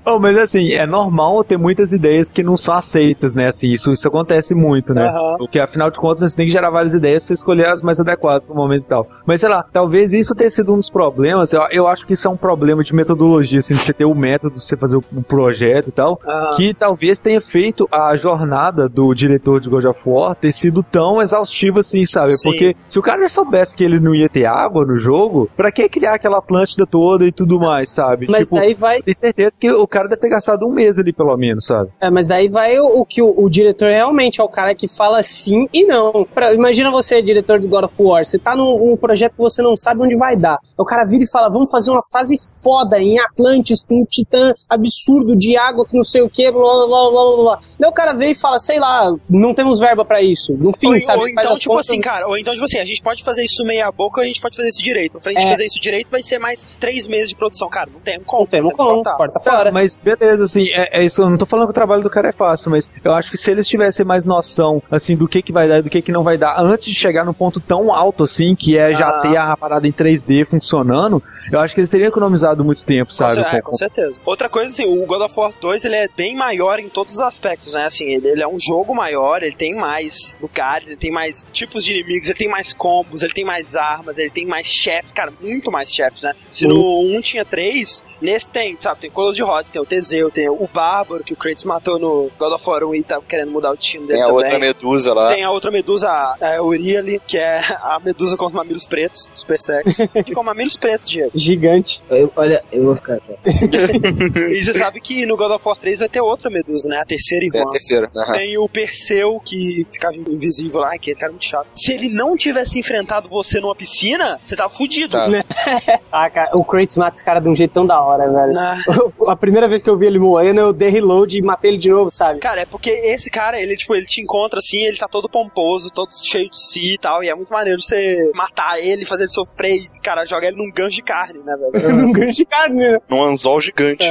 [0.06, 3.46] Oh, mas assim, é normal ter muitas ideias que não são aceitas, né?
[3.48, 5.08] Assim, isso, isso acontece muito, né?
[5.08, 5.36] Aham.
[5.38, 8.44] Porque afinal de contas você tem que gerar várias ideias pra escolher as mais adequadas
[8.44, 9.08] pro momento e tal.
[9.24, 11.52] Mas sei lá, talvez isso tenha sido um dos problemas.
[11.54, 14.14] Eu, eu acho que isso é um problema de metodologia, assim, de você ter o
[14.14, 16.50] método, de você fazer um projeto e tal, Aham.
[16.56, 21.20] que talvez tenha feito a jornada do diretor de God of War ter sido tão
[21.20, 22.36] exaustiva assim, sabe?
[22.36, 22.48] Sim.
[22.50, 25.70] Porque se o cara já soubesse que ele não ia ter água no jogo, pra
[25.72, 28.26] que criar aquela Atlântida toda e tudo mais, sabe?
[28.30, 31.36] Mas daí vai- Tem certeza que o cara deve ter gastado um mês ali, pelo
[31.36, 31.90] menos, sabe?
[32.00, 34.86] É, mas daí vai o, o que o, o diretor realmente é o cara que
[34.86, 36.24] fala sim e não.
[36.32, 39.60] Pra- imagina você, diretor do God of War, você tá num, num projeto que você
[39.62, 40.58] não sabe onde vai dar.
[40.78, 44.54] O cara vira e fala: vamos fazer uma fase foda em Atlantis com um titã
[44.68, 47.60] absurdo de água que não sei o que, blá blá blá blá.
[47.78, 50.54] Daí o cara vem e fala: sei lá, não temos verba pra isso.
[50.54, 51.20] No fim, ou, sabe?
[51.20, 53.62] ou então, tipo contas- assim, cara, ou então, tipo assim, a gente pode fazer isso
[53.64, 55.20] meia boca ou a gente pode fazer isso direito.
[55.20, 55.50] Pra gente É.
[55.50, 57.68] fazer isso direito vai ser mais três meses de produção.
[57.68, 58.40] Cara, não tem como.
[58.42, 59.72] Não tem como, corta fora.
[59.72, 61.20] Mas beleza, assim, é, é isso.
[61.22, 63.36] Eu não tô falando que o trabalho do cara é fácil, mas eu acho que
[63.36, 66.12] se eles tivessem mais noção, assim, do que que vai dar e do que que
[66.12, 69.20] não vai dar, antes de chegar num ponto tão alto, assim, que é já Ah.
[69.20, 73.42] ter a parada em 3D funcionando, eu acho que eles teriam economizado muito tempo, sabe?
[73.42, 74.18] Com, é, com certeza.
[74.24, 77.20] Outra coisa, assim, o God of War 2 ele é bem maior em todos os
[77.20, 77.86] aspectos, né?
[77.86, 81.84] Assim, ele, ele é um jogo maior, ele tem mais lugares, ele tem mais tipos
[81.84, 85.32] de inimigos, ele tem mais combos, ele tem mais armas, ele tem mais chefe, cara,
[85.40, 86.34] muito mais chefes, né?
[86.50, 89.00] Se no 1 tinha três, nesse tem, sabe?
[89.00, 92.30] Tem Colosso de Rhodes, tem o Teseu, tem o Bárbaro, que o Kratos matou no
[92.38, 94.44] God of War 1 e tava querendo mudar o destino dele Tem a também.
[94.44, 95.28] outra medusa lá.
[95.28, 99.58] Tem a outra medusa, a Uriali, que é a medusa com os mamilos pretos, super
[99.60, 100.08] sexy.
[100.34, 101.30] com mamilos pretos, Diego.
[101.34, 102.02] Gigante.
[102.10, 103.18] Eu- olha, eu vou ficar.
[103.44, 106.98] e você sabe que no God of War 3 vai ter outra medusa, né?
[106.98, 107.60] A terceira irmã.
[107.60, 108.10] É a terceira.
[108.14, 108.32] aham.
[108.32, 111.68] Tem o Perseu, que ficava invisível lá, que cara muito chato.
[111.74, 115.16] Se ele não tivesse enfrentado você numa piscina, você tava fudido.
[115.28, 115.44] Né?
[116.12, 118.52] ah, cara, o Kratos mata esse cara de um jeito tão da hora, velho.
[119.26, 121.90] A primeira vez que eu vi ele moendo, eu dei reload e matei ele de
[121.90, 122.40] novo, sabe?
[122.40, 125.90] Cara, é porque esse cara, ele, tipo, ele te encontra assim, ele tá todo pomposo,
[125.90, 129.32] todo cheio de si e tal, e é muito maneiro você matar ele, fazer ele
[129.32, 131.94] sofrer e, cara, jogar ele num gancho de carne, né, velho?
[132.04, 132.98] Num gancho de carne, né?
[133.08, 134.04] Num anzol gigante.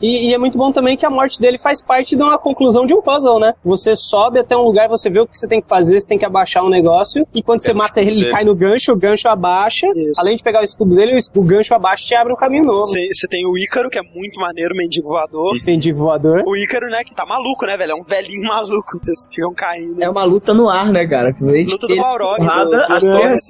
[0.00, 2.86] E, e é muito bom também que a morte dele faz parte de uma conclusão
[2.86, 3.54] de um puzzle, né?
[3.64, 6.18] Você sobe até um lugar, você vê o que você tem que fazer, você tem
[6.18, 8.32] que abaixar um negócio, e quando você mata ele, ele dele.
[8.32, 9.86] cai no gancho, o gancho abaixa.
[10.18, 12.86] Além de pegar o escudo dele, o gancho abaixa e abre um caminho novo.
[12.86, 15.52] Você tem o Ícaro, que é muito maneiro, mendigo voador.
[15.66, 16.42] Mendigo voador.
[16.46, 17.92] O Ícaro, né, que tá maluco, né, velho?
[17.92, 20.02] É um velhinho maluco, vocês ficam caindo.
[20.02, 21.34] É uma luta no ar, né, cara?
[21.40, 23.48] Luta do Balrog, porrada do- do às Torres.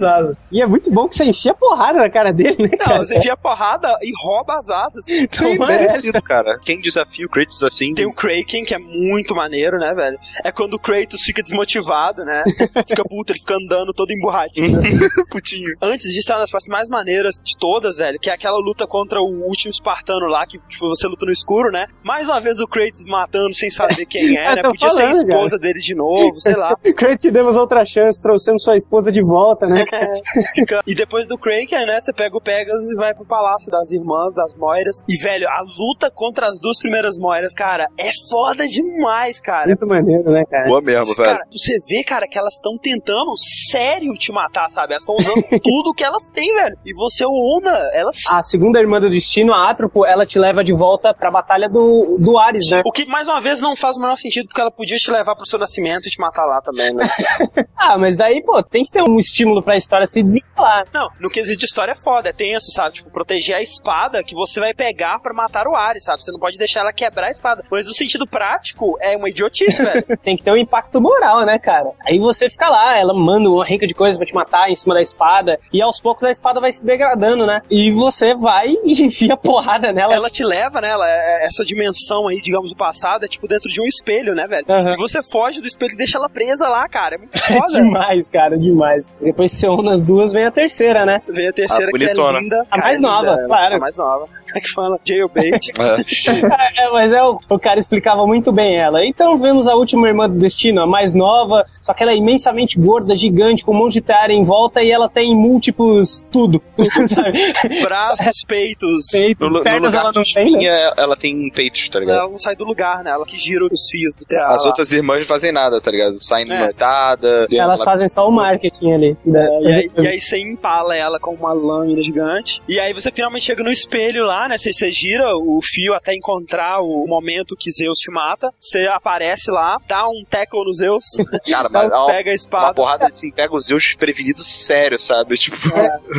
[0.51, 2.99] E é muito bom que você enfia porrada na cara dele, né, Não, cara?
[3.07, 5.05] você enfia porrada e rouba as asas.
[5.37, 6.40] Toma merecido, cara.
[6.63, 7.95] Quem desafia o Kratos assim.
[7.95, 10.19] Tem o Kraken, que é muito maneiro, né, velho?
[10.45, 12.43] É quando o Kratos fica desmotivado, né?
[12.89, 14.97] Fica puto, ele fica andando todo emburradinho, assim.
[15.31, 15.71] Putinho.
[15.83, 19.21] Antes de estar nas partes mais maneiras de todas, velho, que é aquela luta contra
[19.21, 21.87] o último espartano lá, que tipo, você luta no escuro, né?
[22.03, 24.63] Mais uma vez o Kratos matando sem saber quem é, né?
[24.63, 25.63] Podia ser a falando, esposa cara.
[25.63, 26.77] dele de novo, sei lá.
[26.97, 29.85] Kratos, te demos outra chance, trouxemos sua esposa de volta, né?
[29.85, 30.13] cara?
[30.55, 32.01] Fica- E depois do Kraken, né?
[32.01, 34.97] Você pega o Pegasus e vai pro palácio das irmãs, das Moiras.
[35.09, 39.67] E, velho, a luta contra as duas primeiras Moiras, cara, é foda demais, cara.
[39.67, 40.67] Muito maneiro, né, cara?
[40.67, 41.17] Boa mesmo, velho.
[41.17, 43.33] Cara, você vê, cara, que elas estão tentando
[43.71, 44.93] sério te matar, sabe?
[44.95, 46.77] Elas estão usando tudo que elas têm, velho.
[46.85, 48.17] E você ona, elas.
[48.29, 52.17] A segunda irmã do destino, a Atropo, ela te leva de volta pra batalha do,
[52.19, 52.83] do Ares, né?
[52.85, 55.35] O que, mais uma vez, não faz o menor sentido, porque ela podia te levar
[55.35, 57.05] pro seu nascimento e te matar lá também, né?
[57.83, 60.85] Ah, mas daí, pô, tem que ter um estímulo pra história se desenrolar.
[60.93, 62.97] não, no quesito de história é foda, é tenso, sabe?
[62.97, 66.20] Tipo, proteger a espada que você vai pegar pra matar o Ares, sabe?
[66.21, 67.65] Você não pode deixar ela quebrar a espada.
[67.71, 70.05] Mas no sentido prático, é uma idiotice, velho.
[70.23, 71.91] Tem que ter um impacto moral, né, cara?
[72.07, 74.95] Aí você fica lá, ela manda uma rica de coisas pra te matar em cima
[74.95, 77.61] da espada, e aos poucos a espada vai se degradando, né?
[77.71, 80.15] E você vai e enfia porrada nela.
[80.15, 80.89] Ela te leva, né?
[80.91, 84.47] Ela, é- essa dimensão aí, digamos, do passado, é tipo dentro de um espelho, né,
[84.47, 84.67] velho?
[84.69, 84.95] Aham.
[84.95, 87.15] E você foge do espelho e deixa ela presa lá, cara.
[87.17, 87.83] É muito É foda.
[87.83, 89.13] demais, cara, demais.
[89.21, 91.21] Depois que você une as duas, vem a terceira, né?
[91.29, 92.61] Vem a terceira A que é linda.
[92.71, 93.75] A Cara, mais é linda, nova, ela, claro.
[93.77, 94.29] A mais nova.
[94.55, 94.99] É que fala?
[95.05, 95.71] Jailbait.
[95.81, 99.05] É, é, mas é, o, o cara explicava muito bem ela.
[99.05, 102.79] Então vemos a última irmã do destino, a mais nova, só que ela é imensamente
[102.79, 106.63] gorda, gigante, com um monte de teia em volta e ela tem múltiplos tudo.
[107.07, 107.39] sabe?
[107.83, 109.07] Braços, peitos.
[109.11, 110.93] Peitos, No, no pernas lugar ela não tem, né?
[110.97, 112.19] ela tem peitos, tá ligado?
[112.21, 113.11] Ela não sai do lugar, né?
[113.11, 114.55] Ela que gira os fios do teatro.
[114.55, 116.19] As outras irmãs não fazem nada, tá ligado?
[116.23, 116.59] Saem É.
[116.59, 117.47] noitada.
[117.53, 119.17] Elas fazem só o marketing ali.
[119.25, 119.47] né?
[119.47, 122.63] É, e, aí, e aí você empala ela com uma lâmina gigante.
[122.69, 124.59] E aí você finalmente chega no espelho lá, né?
[124.59, 128.53] Você, você gira o fio até encontrar o momento que Zeus te mata.
[128.59, 131.05] Você aparece lá, dá um tackle no Zeus.
[131.51, 132.67] Cara, mas ó, pega a espada.
[132.67, 135.37] uma porrada assim, pega os Zeus desprevenidos sério, sabe?
[135.37, 135.57] Tipo,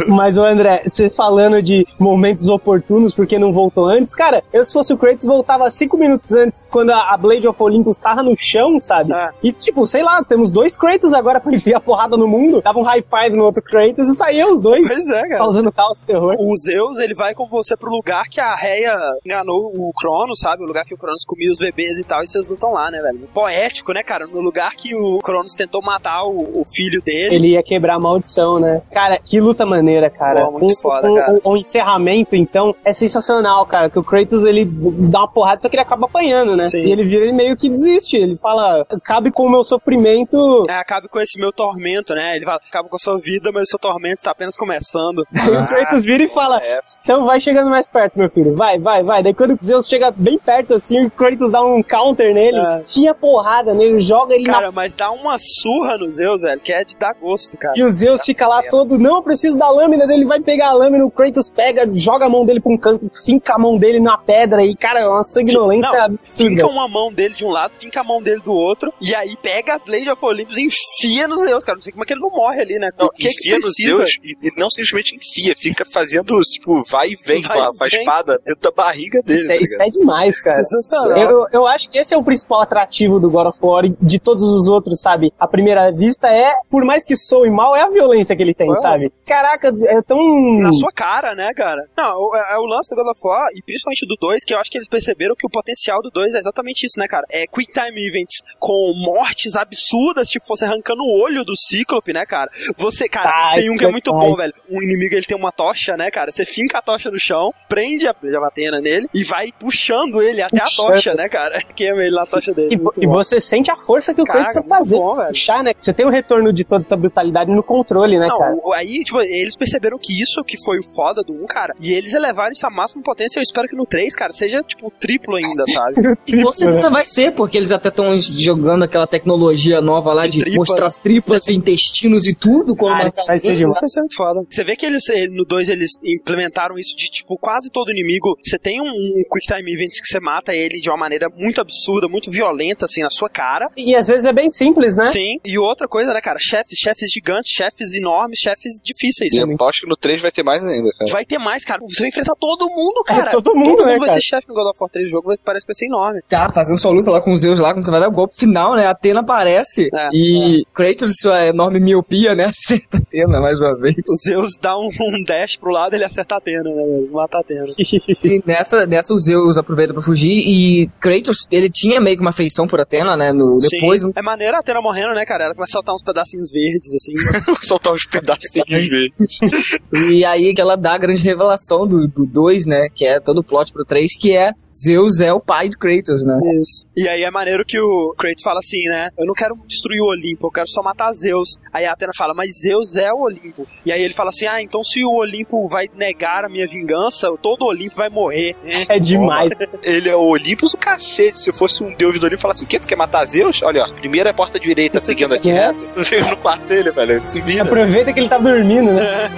[0.07, 4.73] Mas, o André, você falando de momentos oportunos porque não voltou antes, cara, eu se
[4.73, 8.79] fosse o Kratos voltava cinco minutos antes, quando a, Blade of Olympus tava no chão,
[8.79, 9.13] sabe?
[9.43, 12.83] E tipo, sei lá, temos dois Kratos agora pra enfiar porrada no mundo, dava um
[12.83, 14.87] high five no outro Kratos e saíam os dois.
[14.87, 15.37] Pois é, cara.
[15.37, 16.35] Causando caos e terror.
[16.39, 20.63] O Zeus, ele vai com você pro lugar que a Reia enganou o Cronos, sabe?
[20.63, 23.01] O lugar que o Cronos comia os bebês e tal, e vocês lutam lá, né,
[23.01, 23.27] velho?
[23.33, 24.25] Poético, né, cara?
[24.27, 27.35] No lugar que o Cronos tentou matar o, o filho dele.
[27.35, 28.81] Ele ia quebrar a maldição, né?
[28.91, 30.45] Cara, que luta maneira, cara.
[30.45, 31.31] Pô, muito Um- foda, um- cara.
[31.45, 33.89] um- O encerramento, então, é sensacional, cara.
[33.89, 36.69] Que o Kratos, ele dá uma porrada, só que ele acaba apanhando, né?
[36.69, 36.79] Sim.
[36.85, 38.15] E ele vira e meio que desiste.
[38.17, 40.65] Ele fala, cabe com o meu sofrimento.
[40.69, 42.35] É, acabe com esse meu tormento, né?
[42.35, 45.25] Ele fala, acaba com a sua vida, mas o seu tormento está apenas começando.
[45.35, 46.61] Aí o Kratos vira e fala,
[47.03, 48.55] então vai chegando mais perto, meu filho.
[48.55, 49.23] Vai, vai, vai.
[49.23, 53.13] Daí quando o Zeus chega bem perto assim, o Kratos dá um counter nele, enfia
[53.13, 56.83] porrada nele, joga ele na Cara, mas dá uma surra no Zeus, velho, que é
[56.83, 57.73] de dar gosto, cara.
[57.77, 60.73] E o Zeus fica lá todo, não, eu preciso da lâmina dele, vai pegar a
[60.73, 63.99] lâmina, o Kratos pega, joga a mão dele pra um canto, finca a mão dele
[63.99, 66.49] na pedra e, cara, é uma sanguinolência Não, absurda.
[66.51, 69.35] Finca uma mão dele de um lado, finca a mão dele do outro, e aí
[69.41, 71.75] pega a Blade of Olympus e enfia no Zeus, cara.
[71.75, 72.89] Não sei como é que ele não morre ali, né?
[72.97, 73.97] Não, O que que enfia nos precisa?
[73.97, 77.71] Zeus e, e não simplesmente enfia, fica fazendo, tipo, vai e vem Vai com, a.
[77.99, 79.39] espada dentro da barriga dele.
[79.39, 80.63] Isso é, tá isso é demais, cara.
[80.63, 81.17] Sensacional.
[81.19, 84.19] Eu, eu acho que esse é o principal atrativo do God of War e de
[84.19, 85.33] todos os outros, sabe?
[85.39, 88.69] À primeira vista é, por mais que soe mal, é a violência que ele tem,
[88.71, 88.75] É.
[88.75, 89.11] sabe?
[89.25, 90.17] Caraca, é tão.
[90.61, 91.81] Na sua cara, né, cara?
[91.97, 94.59] Não, é, é o lance do God of War, e principalmente do 2, que eu
[94.59, 97.25] acho que eles perceberam que o potencial do 2 é exatamente isso, né, cara?
[97.31, 102.25] É Quick Time Events com mortes absurdas, tipo você arrancando o olho do Cíclope, né,
[102.25, 102.49] cara?
[102.77, 104.53] Você, cara, Ai, tem um que é muito bom, velho.
[104.69, 106.31] Um inimigo, ele tem uma tocha, né, cara?
[106.31, 110.59] Você finca a tocha no chão, prende a javatena nele e vai puxando ele até
[110.59, 110.87] Puxando.
[110.87, 111.61] a tocha, né, cara?
[111.75, 112.75] Queima ele na tocha dele.
[112.97, 114.97] E, e você sente a força que o Cara, Kratos vai muito fazer.
[114.97, 115.15] bom.
[115.27, 115.71] Puxar, né?
[115.77, 118.55] Você tem o retorno de toda essa brutalidade no controle, né, Não, cara?
[118.63, 121.91] o- aí, tipo, eles perceberam que isso que foi o foda do 1, cara, e
[121.93, 123.39] eles elevaram isso à máxima potência.
[123.39, 125.95] Eu espero que no 3, cara, seja, tipo, triplo ainda, sabe?
[126.27, 130.39] E com certeza vai ser, porque eles até estão jogando aquela tecnologia nova lá de,
[130.39, 130.55] tripas.
[130.69, 132.75] mostrar tripas, intestinos e tudo.
[132.75, 133.71] Como Ah, vai ser demais.
[133.71, 134.41] Isso vai ser muito foda.
[134.49, 138.37] Você vê que eles, no 2, eles implementaram isso de, tipo, quase todo inimigo.
[138.43, 141.59] Você tem um, um Quick Time Event que você mata ele de uma maneira muito
[141.61, 143.69] absurda, muito violenta, assim, na sua cara.
[143.75, 145.05] E às vezes é bem simples, né?
[145.07, 145.37] Sim.
[145.43, 146.39] E outra coisa, né, cara?
[146.39, 149.33] Chefes, chefes gigantes, chefes enormes, chefes difíceis.
[149.33, 151.11] E eu acho que no 3 vai ter mais ainda, cara.
[151.11, 151.81] Vai ter mais, cara.
[151.89, 153.29] Você vai enfrentar todo mundo, cara.
[153.31, 154.21] todo mundo, todo né, mundo vai cara?
[154.21, 155.07] ser chefe no God of War 3.
[155.07, 156.21] O jogo vai- parece que vai ser enorme.
[156.29, 158.35] Tá, fazendo sua luta lá com os Zeus lá, quando você vai dar o golpe
[158.35, 158.85] final, né?
[158.85, 162.45] A Atena aparece É, e Kratos, sua enorme miopia, né?
[162.51, 163.95] Acerta a Atena mais uma vez.
[164.07, 166.83] O Zeus dá um, um dash pro lado ele acerta a Atena, né?
[167.11, 167.60] Mata a Atena.
[167.77, 172.29] E nessa, nessa o Zeus aproveita pra fugir e Kratos, ele tinha meio que uma
[172.31, 173.31] afeição por Atena, né?
[173.31, 174.11] No, depois, Sim.
[174.15, 175.45] É maneiro a Atena morrendo, né, cara?
[175.45, 177.13] Ela começa a soltar uns pedacinhos verdes, assim.
[177.61, 179.39] Soltar uns pedacinhos verdes.
[180.11, 182.87] E aí que ela dá a grande revelação do 2, né?
[182.93, 186.25] Que é todo o plot pro 3, que é Zeus é o pai de Kratos,
[186.25, 186.37] né?
[186.61, 186.85] Isso.
[186.95, 189.09] E aí é maneiro que o Kratos fala assim, né?
[189.17, 191.57] Eu não quero destruir o Olimpo, eu quero só matar Zeus.
[191.71, 193.67] Aí a Atena fala, mas Zeus é o Olimpo.
[193.85, 197.27] E aí ele fala assim, ah, então se o Olimpo vai negar a minha vingança,
[197.41, 198.55] todo o Olimpo vai morrer.
[198.87, 199.53] É demais.
[199.81, 201.39] Ele é o Olympus, o cacete.
[201.39, 202.79] Se eu fosse um deus do Olimpo, falasse, o quê?
[202.79, 203.61] Tu quer matar Zeus?
[203.63, 205.67] Olha, ó, primeira é a porta direita, seguindo aqui É.
[205.67, 206.03] reto.
[206.05, 207.21] Chega no quarto dele, velho.
[207.21, 207.63] Se vira.
[207.63, 209.31] Aproveita que ele tá dormindo, né?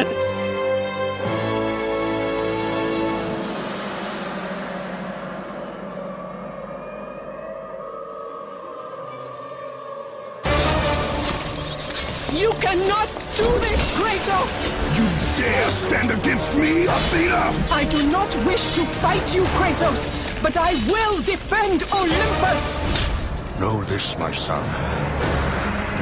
[12.34, 13.08] You cannot
[13.38, 14.56] do this, Kratos!
[14.98, 15.06] You
[15.44, 17.44] dare stand against me, Athena?
[17.72, 20.02] I do not wish to fight you, Kratos,
[20.42, 22.62] but I will defend Olympus!
[23.60, 24.64] Know this, my son.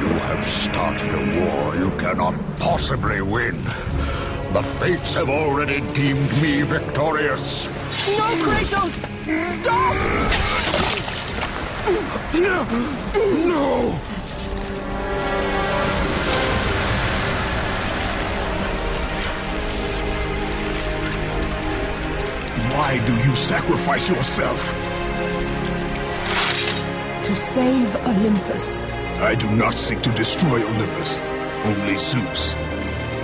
[0.00, 3.56] You have started a war you cannot possibly win.
[4.52, 7.66] The fates have already deemed me victorious.
[8.18, 8.94] No, Kratos!
[9.58, 9.94] Stop!
[12.16, 12.58] Athena!
[13.48, 14.21] No!
[22.74, 24.72] Why do you sacrifice yourself?
[27.24, 28.82] To save Olympus.
[29.20, 31.20] I do not seek to destroy Olympus.
[31.64, 32.54] Only Zeus.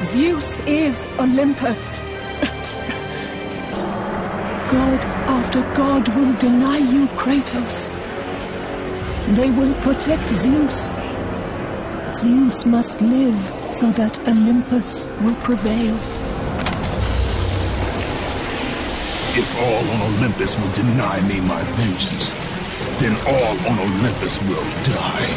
[0.03, 1.97] Zeus is Olympus.
[4.70, 5.01] God
[5.39, 7.89] after God will deny you, Kratos.
[9.35, 10.93] They will protect Zeus.
[12.15, 13.39] Zeus must live
[13.70, 16.28] so that Olympus will prevail.
[19.40, 22.31] If all on Olympus will deny me my vengeance,
[22.98, 25.28] then all on Olympus will die.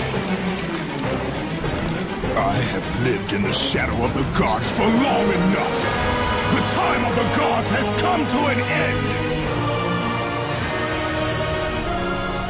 [2.36, 5.80] I have lived in the shadow of the gods for long enough.
[6.52, 9.41] The time of the gods has come to an end.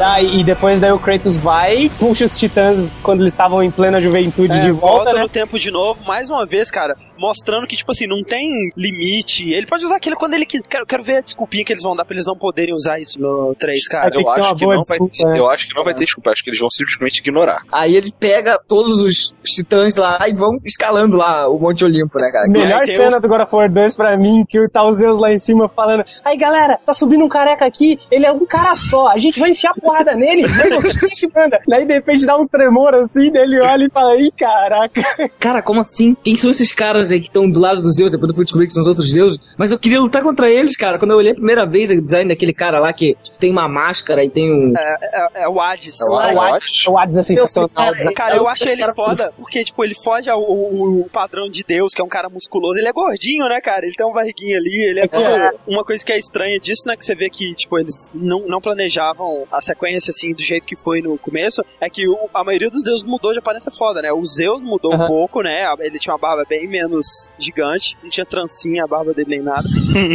[0.01, 4.01] Tá, e depois daí o Kratos vai, puxa os titãs quando eles estavam em plena
[4.01, 5.21] juventude É, de volta, né?
[5.21, 9.53] no tempo de novo, mais uma vez, cara, mostrando que, tipo assim, não tem limite.
[9.53, 10.63] Ele pode usar aquilo quando ele quiser.
[10.67, 13.21] Quero, quero ver a desculpinha que eles vão dar pra eles não poderem usar isso
[13.21, 14.09] no 3, cara.
[14.11, 16.49] eu acho que não vai ter, eu acho que não vai ter desculpa, acho que
[16.49, 17.61] eles vão simplesmente ignorar.
[17.71, 22.31] Aí ele pega todos os titãs lá e vão escalando lá o Monte Olimpo, né,
[22.31, 22.47] cara?
[22.47, 25.37] Melhor cena do God of War 2 pra mim, que tá os Zeus lá em
[25.37, 29.19] cima falando Aí galera, tá subindo um careca aqui, ele é um cara só, a
[29.19, 31.59] gente vai enfiar porrada nele, vai você que manda.
[31.67, 35.01] Daí de repente dá um tremor assim, dele olha e fala, ih, caraca.
[35.39, 36.15] Cara, como assim?
[36.23, 38.11] Quem são esses caras aí que estão do lado dos deuses?
[38.11, 39.37] Depois eu fui descobrir que são os outros deuses.
[39.57, 40.97] Mas eu queria lutar contra eles, cara.
[40.99, 43.67] Quando eu olhei a primeira vez o design daquele cara lá que tipo, tem uma
[43.67, 44.73] máscara e tem um.
[44.77, 45.99] É, é, é o Hades.
[45.99, 46.87] É o Hades.
[46.87, 47.69] O Hades é sensacional.
[47.73, 51.49] Cara, cara, eu acho ele cara foda, porque, tipo, ele foge ao, ao- ao padrão
[51.49, 52.77] de Deus, que é um cara musculoso.
[52.79, 53.85] Ele é gordinho, né, cara?
[53.85, 55.09] Ele tem uma barriguinha ali, ele é...
[55.11, 55.51] É.
[55.67, 58.59] Uma coisa que é estranha disso, né, que você vê que, tipo, eles não, não
[58.61, 62.69] planejavam a sequência, assim, do jeito que foi no começo, é que o- a maioria
[62.69, 64.11] dos deuses mudou de aparência foda, né?
[64.11, 65.07] O Zeus mudou um Aham.
[65.07, 65.63] pouco, né?
[65.79, 67.05] Ele tinha uma barba bem menos
[67.39, 69.67] gigante, não tinha trancinha a barba dele nem nada.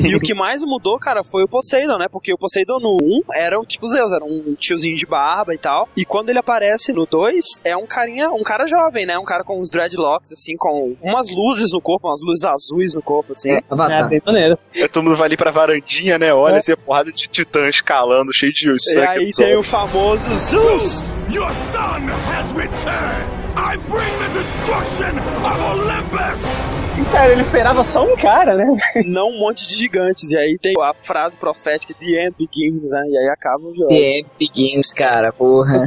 [0.08, 2.06] e o que mais mudou, cara, foi o Poseidon, né?
[2.10, 5.58] Porque o Poseidon no 1 era um tipo Zeus, era um tiozinho de barba e
[5.58, 5.88] tal.
[5.96, 9.18] E quando ele aparece no 2, é um carinha, um cara jovem, né?
[9.18, 13.02] Um cara com uns dreadlocks, assim, com umas luzes no corpo, umas luzes azuis no
[13.02, 13.50] corpo, assim.
[13.52, 14.08] É, Avatar.
[14.08, 14.58] bem maneiro.
[14.74, 16.32] Aí todo mundo vai ali pra varandinha, né?
[16.34, 19.06] Olha, assim, a porrada de titã escalando, cheio de E sangue.
[19.08, 21.14] aí dos tem o famoso Zeus!
[21.30, 23.30] Your son has returned!
[23.56, 26.85] I bring the destruction of Olympus!
[27.12, 28.64] Cara, ele esperava só um cara, né?
[29.06, 30.30] Não um monte de gigantes.
[30.30, 33.02] E aí tem a frase profética The End Begins, né?
[33.08, 33.88] E aí acaba o jogo.
[33.88, 35.86] The End Begins, cara, porra.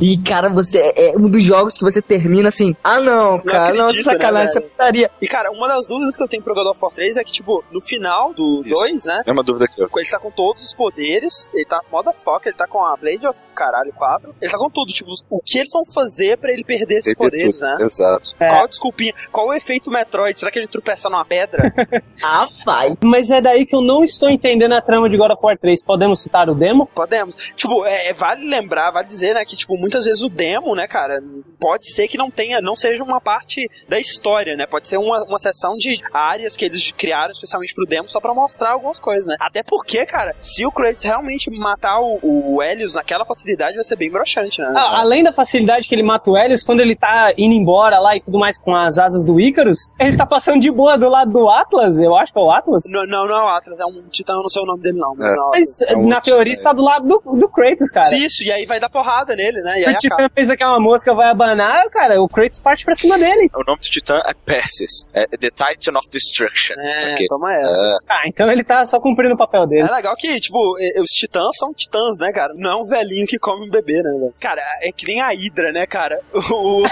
[0.00, 2.74] E, cara, você é um dos jogos que você termina assim.
[2.84, 5.10] Ah, não, cara, não, acredito, sacanagem, né, essa putaria.
[5.20, 7.32] E, cara, uma das dúvidas que eu tenho pro God of War 3 é que,
[7.32, 8.80] tipo, no final do Isso.
[8.80, 9.22] 2, né?
[9.26, 9.88] É uma dúvida aqui, ó.
[9.98, 13.26] Ele tá com todos os poderes, ele tá moda foca, ele tá com a Blade
[13.26, 16.64] of Caralho 4, ele tá com tudo, tipo, o que eles vão fazer pra ele
[16.64, 17.68] perder esses Perder poderes, tudo.
[17.68, 17.76] né?
[17.84, 18.36] Exato.
[18.38, 19.12] Qual a desculpinha?
[19.32, 20.38] Qual o efeito Metroid?
[20.38, 21.72] Será que ele tropeça numa pedra?
[22.22, 22.90] ah, vai.
[23.02, 25.84] Mas é daí que eu não estou entendendo a trama de God of War 3.
[25.84, 26.86] Podemos citar o demo?
[26.86, 27.36] Podemos.
[27.56, 30.86] Tipo, é, é- vale lembrar, vale dizer, né, que, tipo, muitas vezes o demo, né,
[30.86, 31.22] cara,
[31.58, 34.66] pode ser que não tenha, não seja uma parte da história, né?
[34.66, 38.34] Pode ser uma, uma seção de áreas que eles criaram especialmente pro demo só pra
[38.34, 39.36] mostrar algumas coisas, né?
[39.40, 43.96] Até porque, cara, se o Kratos realmente matar o, o Helios naquela facilidade, vai ser
[43.96, 44.72] bem broxante, né?
[44.76, 48.16] Ah, além da facilidade que ele mata o Helios, quando ele tá indo embora lá
[48.16, 51.30] e tudo mais com as asas do Icarus, ele tá passando de boa do lado
[51.30, 52.84] do Atlas, eu acho que é o Atlas.
[52.92, 54.98] Não, não, não é o Atlas, é um titã, eu não sei o nome dele,
[54.98, 55.12] não.
[55.16, 55.34] Mas, É.
[55.36, 56.08] não é Mas Atlas.
[56.08, 58.14] na teoria está do lado do, do Kratos, cara.
[58.16, 59.80] Isso, e aí vai dar porrada nele, né?
[59.80, 60.30] E o Titã acaba.
[60.30, 63.48] pensa que é uma mosca, vai abanar, cara, o Kratos parte pra cima dele.
[63.54, 65.08] O nome do titã é Perseus.
[65.12, 66.74] É The Titan of Destruction.
[66.78, 67.26] É, Ok.
[67.28, 67.86] toma essa.
[67.86, 67.96] É.
[68.08, 69.88] Ah, então ele tá só cumprindo o papel dele.
[69.88, 72.52] É legal que, tipo, os titãs são titãs, né, cara?
[72.56, 74.34] Não é um velhinho que come um bebê, né, velho?
[74.40, 76.20] Cara, é que nem a Hydra, né, cara?
[76.50, 76.84] O,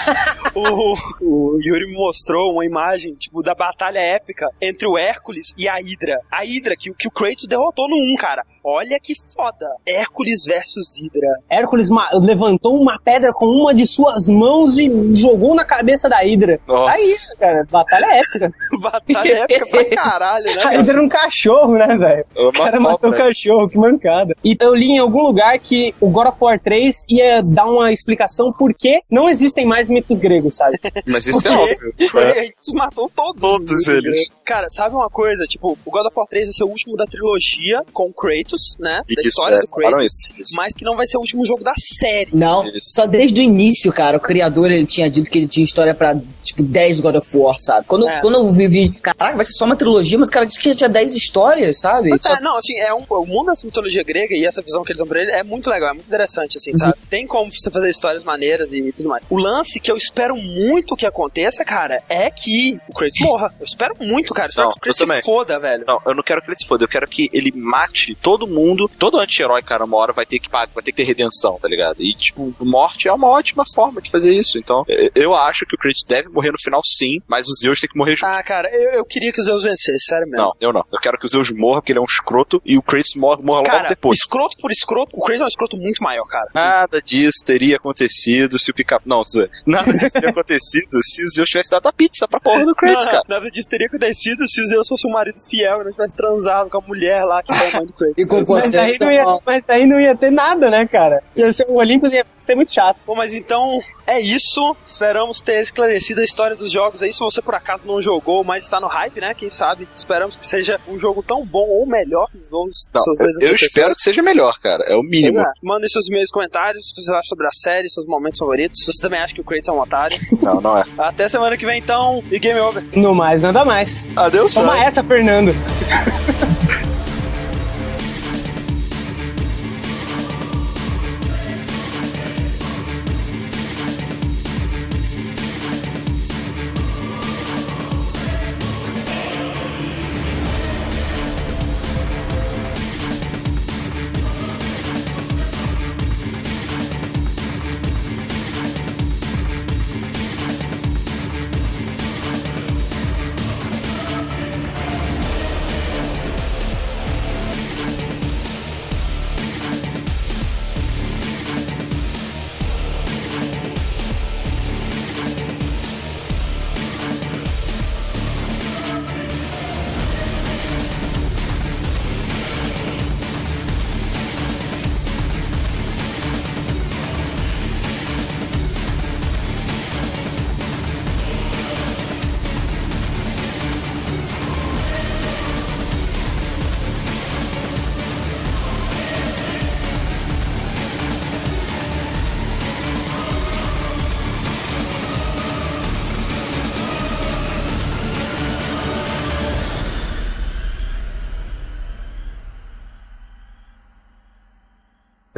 [0.55, 5.69] o, o Yuri me mostrou uma imagem, tipo, da batalha épica entre o Hércules e
[5.69, 6.21] a Hydra.
[6.31, 8.45] A Hydra que, o- que o Kratos derrotou no 1, cara.
[8.71, 9.67] Olha que foda.
[9.87, 11.41] Hércules versus Hydra.
[11.49, 11.89] Hércules
[12.21, 16.61] levantou uma pedra com uma de suas mãos e jogou na cabeça da Hydra.
[16.67, 16.95] Nossa.
[16.99, 18.53] Aí, cara, batalha épica.
[18.79, 20.53] Batalha épica pra caralho, né?
[20.53, 20.77] A cara?
[20.77, 22.27] Hydra era um cachorro, né, velho?
[22.37, 23.27] É O cara matou o cobra.
[23.27, 24.37] cachorro, que mancada.
[24.45, 27.91] E eu li em algum lugar que o God of War 3 ia dar uma
[27.93, 30.79] explicação por que não existem mais mitos gregos, sabe?
[31.07, 31.95] Mas isso Porque é óbvio.
[32.17, 32.41] É.
[32.41, 33.41] a gente matou todos.
[33.41, 34.29] Todos eles.
[34.45, 35.45] Cara, sabe uma coisa?
[35.47, 38.58] Tipo, o God of War 3 vai ser o último da trilogia com o Kratos,
[38.79, 39.03] né?
[39.07, 40.55] Da Isso, história é, do Kratos, isso, isso.
[40.57, 42.31] mas que não vai ser o último jogo da série.
[42.33, 45.95] Não, só desde o início, cara, o criador ele tinha dito que ele tinha história
[45.95, 47.87] pra, tipo, 10 God of War, sabe?
[47.87, 48.21] Quando, É.
[48.21, 50.69] quando eu vi, vi, caraca, vai ser só uma trilogia, mas o cara disse que
[50.71, 52.11] já tinha 10 histórias, sabe?
[52.11, 54.83] Mas Só- é, não, assim, é um, o mundo dessa mitologia grega e essa visão
[54.83, 56.95] que eles dão pra ele é muito legal, é muito interessante, assim, sabe?
[57.11, 59.23] Tem como você fazer histórias maneiras e tudo mais.
[59.31, 63.55] O lance que eu espero muito que aconteça, cara, é que o Kratos morra.
[63.59, 64.49] Eu espero muito, cara.
[64.49, 65.85] Eu espero Não, que o Kratos se foda, velho.
[65.87, 68.89] Não, eu não quero que ele se foda, eu quero que ele mate todo mundo,
[68.99, 71.69] todo anti-herói, cara, uma hora vai ter que pagar, vai ter que ter redenção, tá
[71.69, 72.03] ligado?
[72.03, 74.59] E, tipo, morte é uma ótima forma de fazer isso.
[74.59, 74.85] Então,
[75.15, 77.97] eu- acho que o Kratos deve morrer no final, sim, mas o Zeus tem que
[77.97, 78.27] morrer junto.
[78.29, 80.47] Ah, cara, eu, eu queria que os Zeus vencessem, sério mesmo.
[80.47, 80.85] Não, eu não.
[80.93, 83.37] Eu quero que o Zeus morra, porque ele é um escroto, e o Kratos morra,
[83.43, 84.19] morra logo Cara, depois.
[84.19, 86.49] escroto por escroto, o Kratos é um escroto muito maior, cara.
[86.55, 89.23] Nada disso teria acontecido se o pica Não.
[89.67, 93.05] Nada disso teria acontecido se o Zeus tivesse dado a pizza pra porra do Kratos,
[93.05, 93.25] Não, cara.
[93.29, 96.71] Nada disso teria acontecido se o Zeus fosse um marido fiel e não tivesse transado
[96.71, 98.15] com a mulher lá que é a mãe do Kratos.
[98.29, 101.23] Com Mas daí, não ia, mas daí não ia ter nada, né, cara?
[101.69, 102.99] O Olympus ia ser muito chato.
[103.07, 104.75] Bom, mas então é isso.
[104.87, 107.13] Esperamos ter esclarecido a história dos jogos aí.
[107.13, 109.35] Se você por acaso não jogou, mas está no hype, né?
[109.35, 109.87] Quem sabe?
[109.95, 113.03] Esperamos que seja um jogo tão bom ou melhor que os outros Não,
[113.41, 114.83] eu, espero que seja melhor, cara.
[114.87, 115.35] É o mínimo.
[115.35, 115.51] Pois é.
[115.63, 118.81] Mandem seus e-mails comentários, o que vocês acham sobre a série, seus momentos favoritos.
[118.81, 120.19] Se você também acha que o Kratos é um otário.
[120.41, 120.85] Não, não é.
[120.97, 122.83] Até semana que vem, então, e game over.
[122.97, 124.09] No mais, nada mais.
[124.17, 125.53] Adeus, Toma essa, Fernando.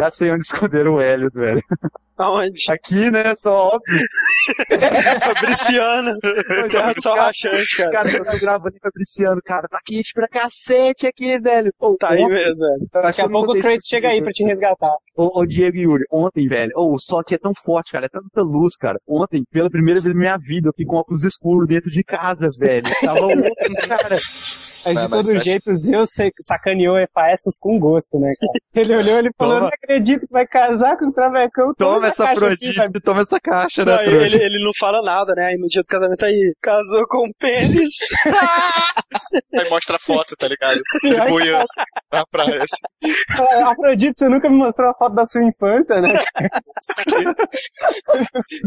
[0.01, 1.63] Já sei onde esconderam o Helios, velho.
[2.17, 2.71] Aonde?
[2.71, 3.35] Aqui, né?
[3.35, 4.01] Só óbvio.
[5.21, 6.19] Fabriciano.
[6.71, 7.91] Terra do Sol Rachante, cara.
[7.91, 9.67] Cara, eu tô gravando em Fabriciano, cara.
[9.69, 11.73] Tá quente pra cacete aqui, velho.
[11.79, 12.89] Ô, Tá aí ontem- mesmo, velho.
[12.95, 14.95] Acho Daqui a pouco o Kratos chega aí pra te resgatar.
[15.17, 18.07] Ô, ô, Diego e Yuri, ontem, velho, ô, o sol aqui é tão forte, cara,
[18.07, 18.99] é tanta luz, cara.
[19.07, 22.49] Ontem, pela primeira vez na minha vida, eu fiquei com óculos escuros dentro de casa,
[22.59, 22.83] velho.
[23.03, 24.17] Tava ontem, cara.
[24.85, 25.39] Mas de todo vai.
[25.39, 26.09] jeito, Zeus
[26.41, 28.53] sacaneou Hephaestus com gosto, né, cara?
[28.73, 29.67] Ele olhou ele falou, Toma.
[29.67, 31.75] não acredito que vai casar com o Travecão.
[31.77, 35.35] Toma essa aqui, Afrodite, vai- toma essa caixa, né, Não, ele, ele não fala nada,
[35.35, 35.47] né?
[35.47, 37.93] Aí no dia do casamento aí, casou com o pênis.
[39.59, 40.81] Aí mostra a foto, tá ligado?
[41.29, 41.65] Boia
[42.13, 42.63] na praia.
[42.63, 43.13] assim.
[43.63, 46.23] Ah, Afrodite, você nunca me mostrou a foto da sua infância, né?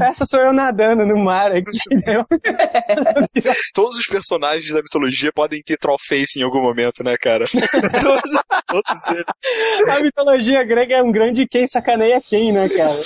[0.01, 2.25] Essa sou eu nadando no mar aqui, entendeu?
[3.73, 7.45] Todos os personagens da mitologia podem ter trollface em algum momento, né, cara?
[8.01, 9.89] todos, todos eles.
[9.89, 12.99] A mitologia grega é um grande quem sacaneia quem, né, cara?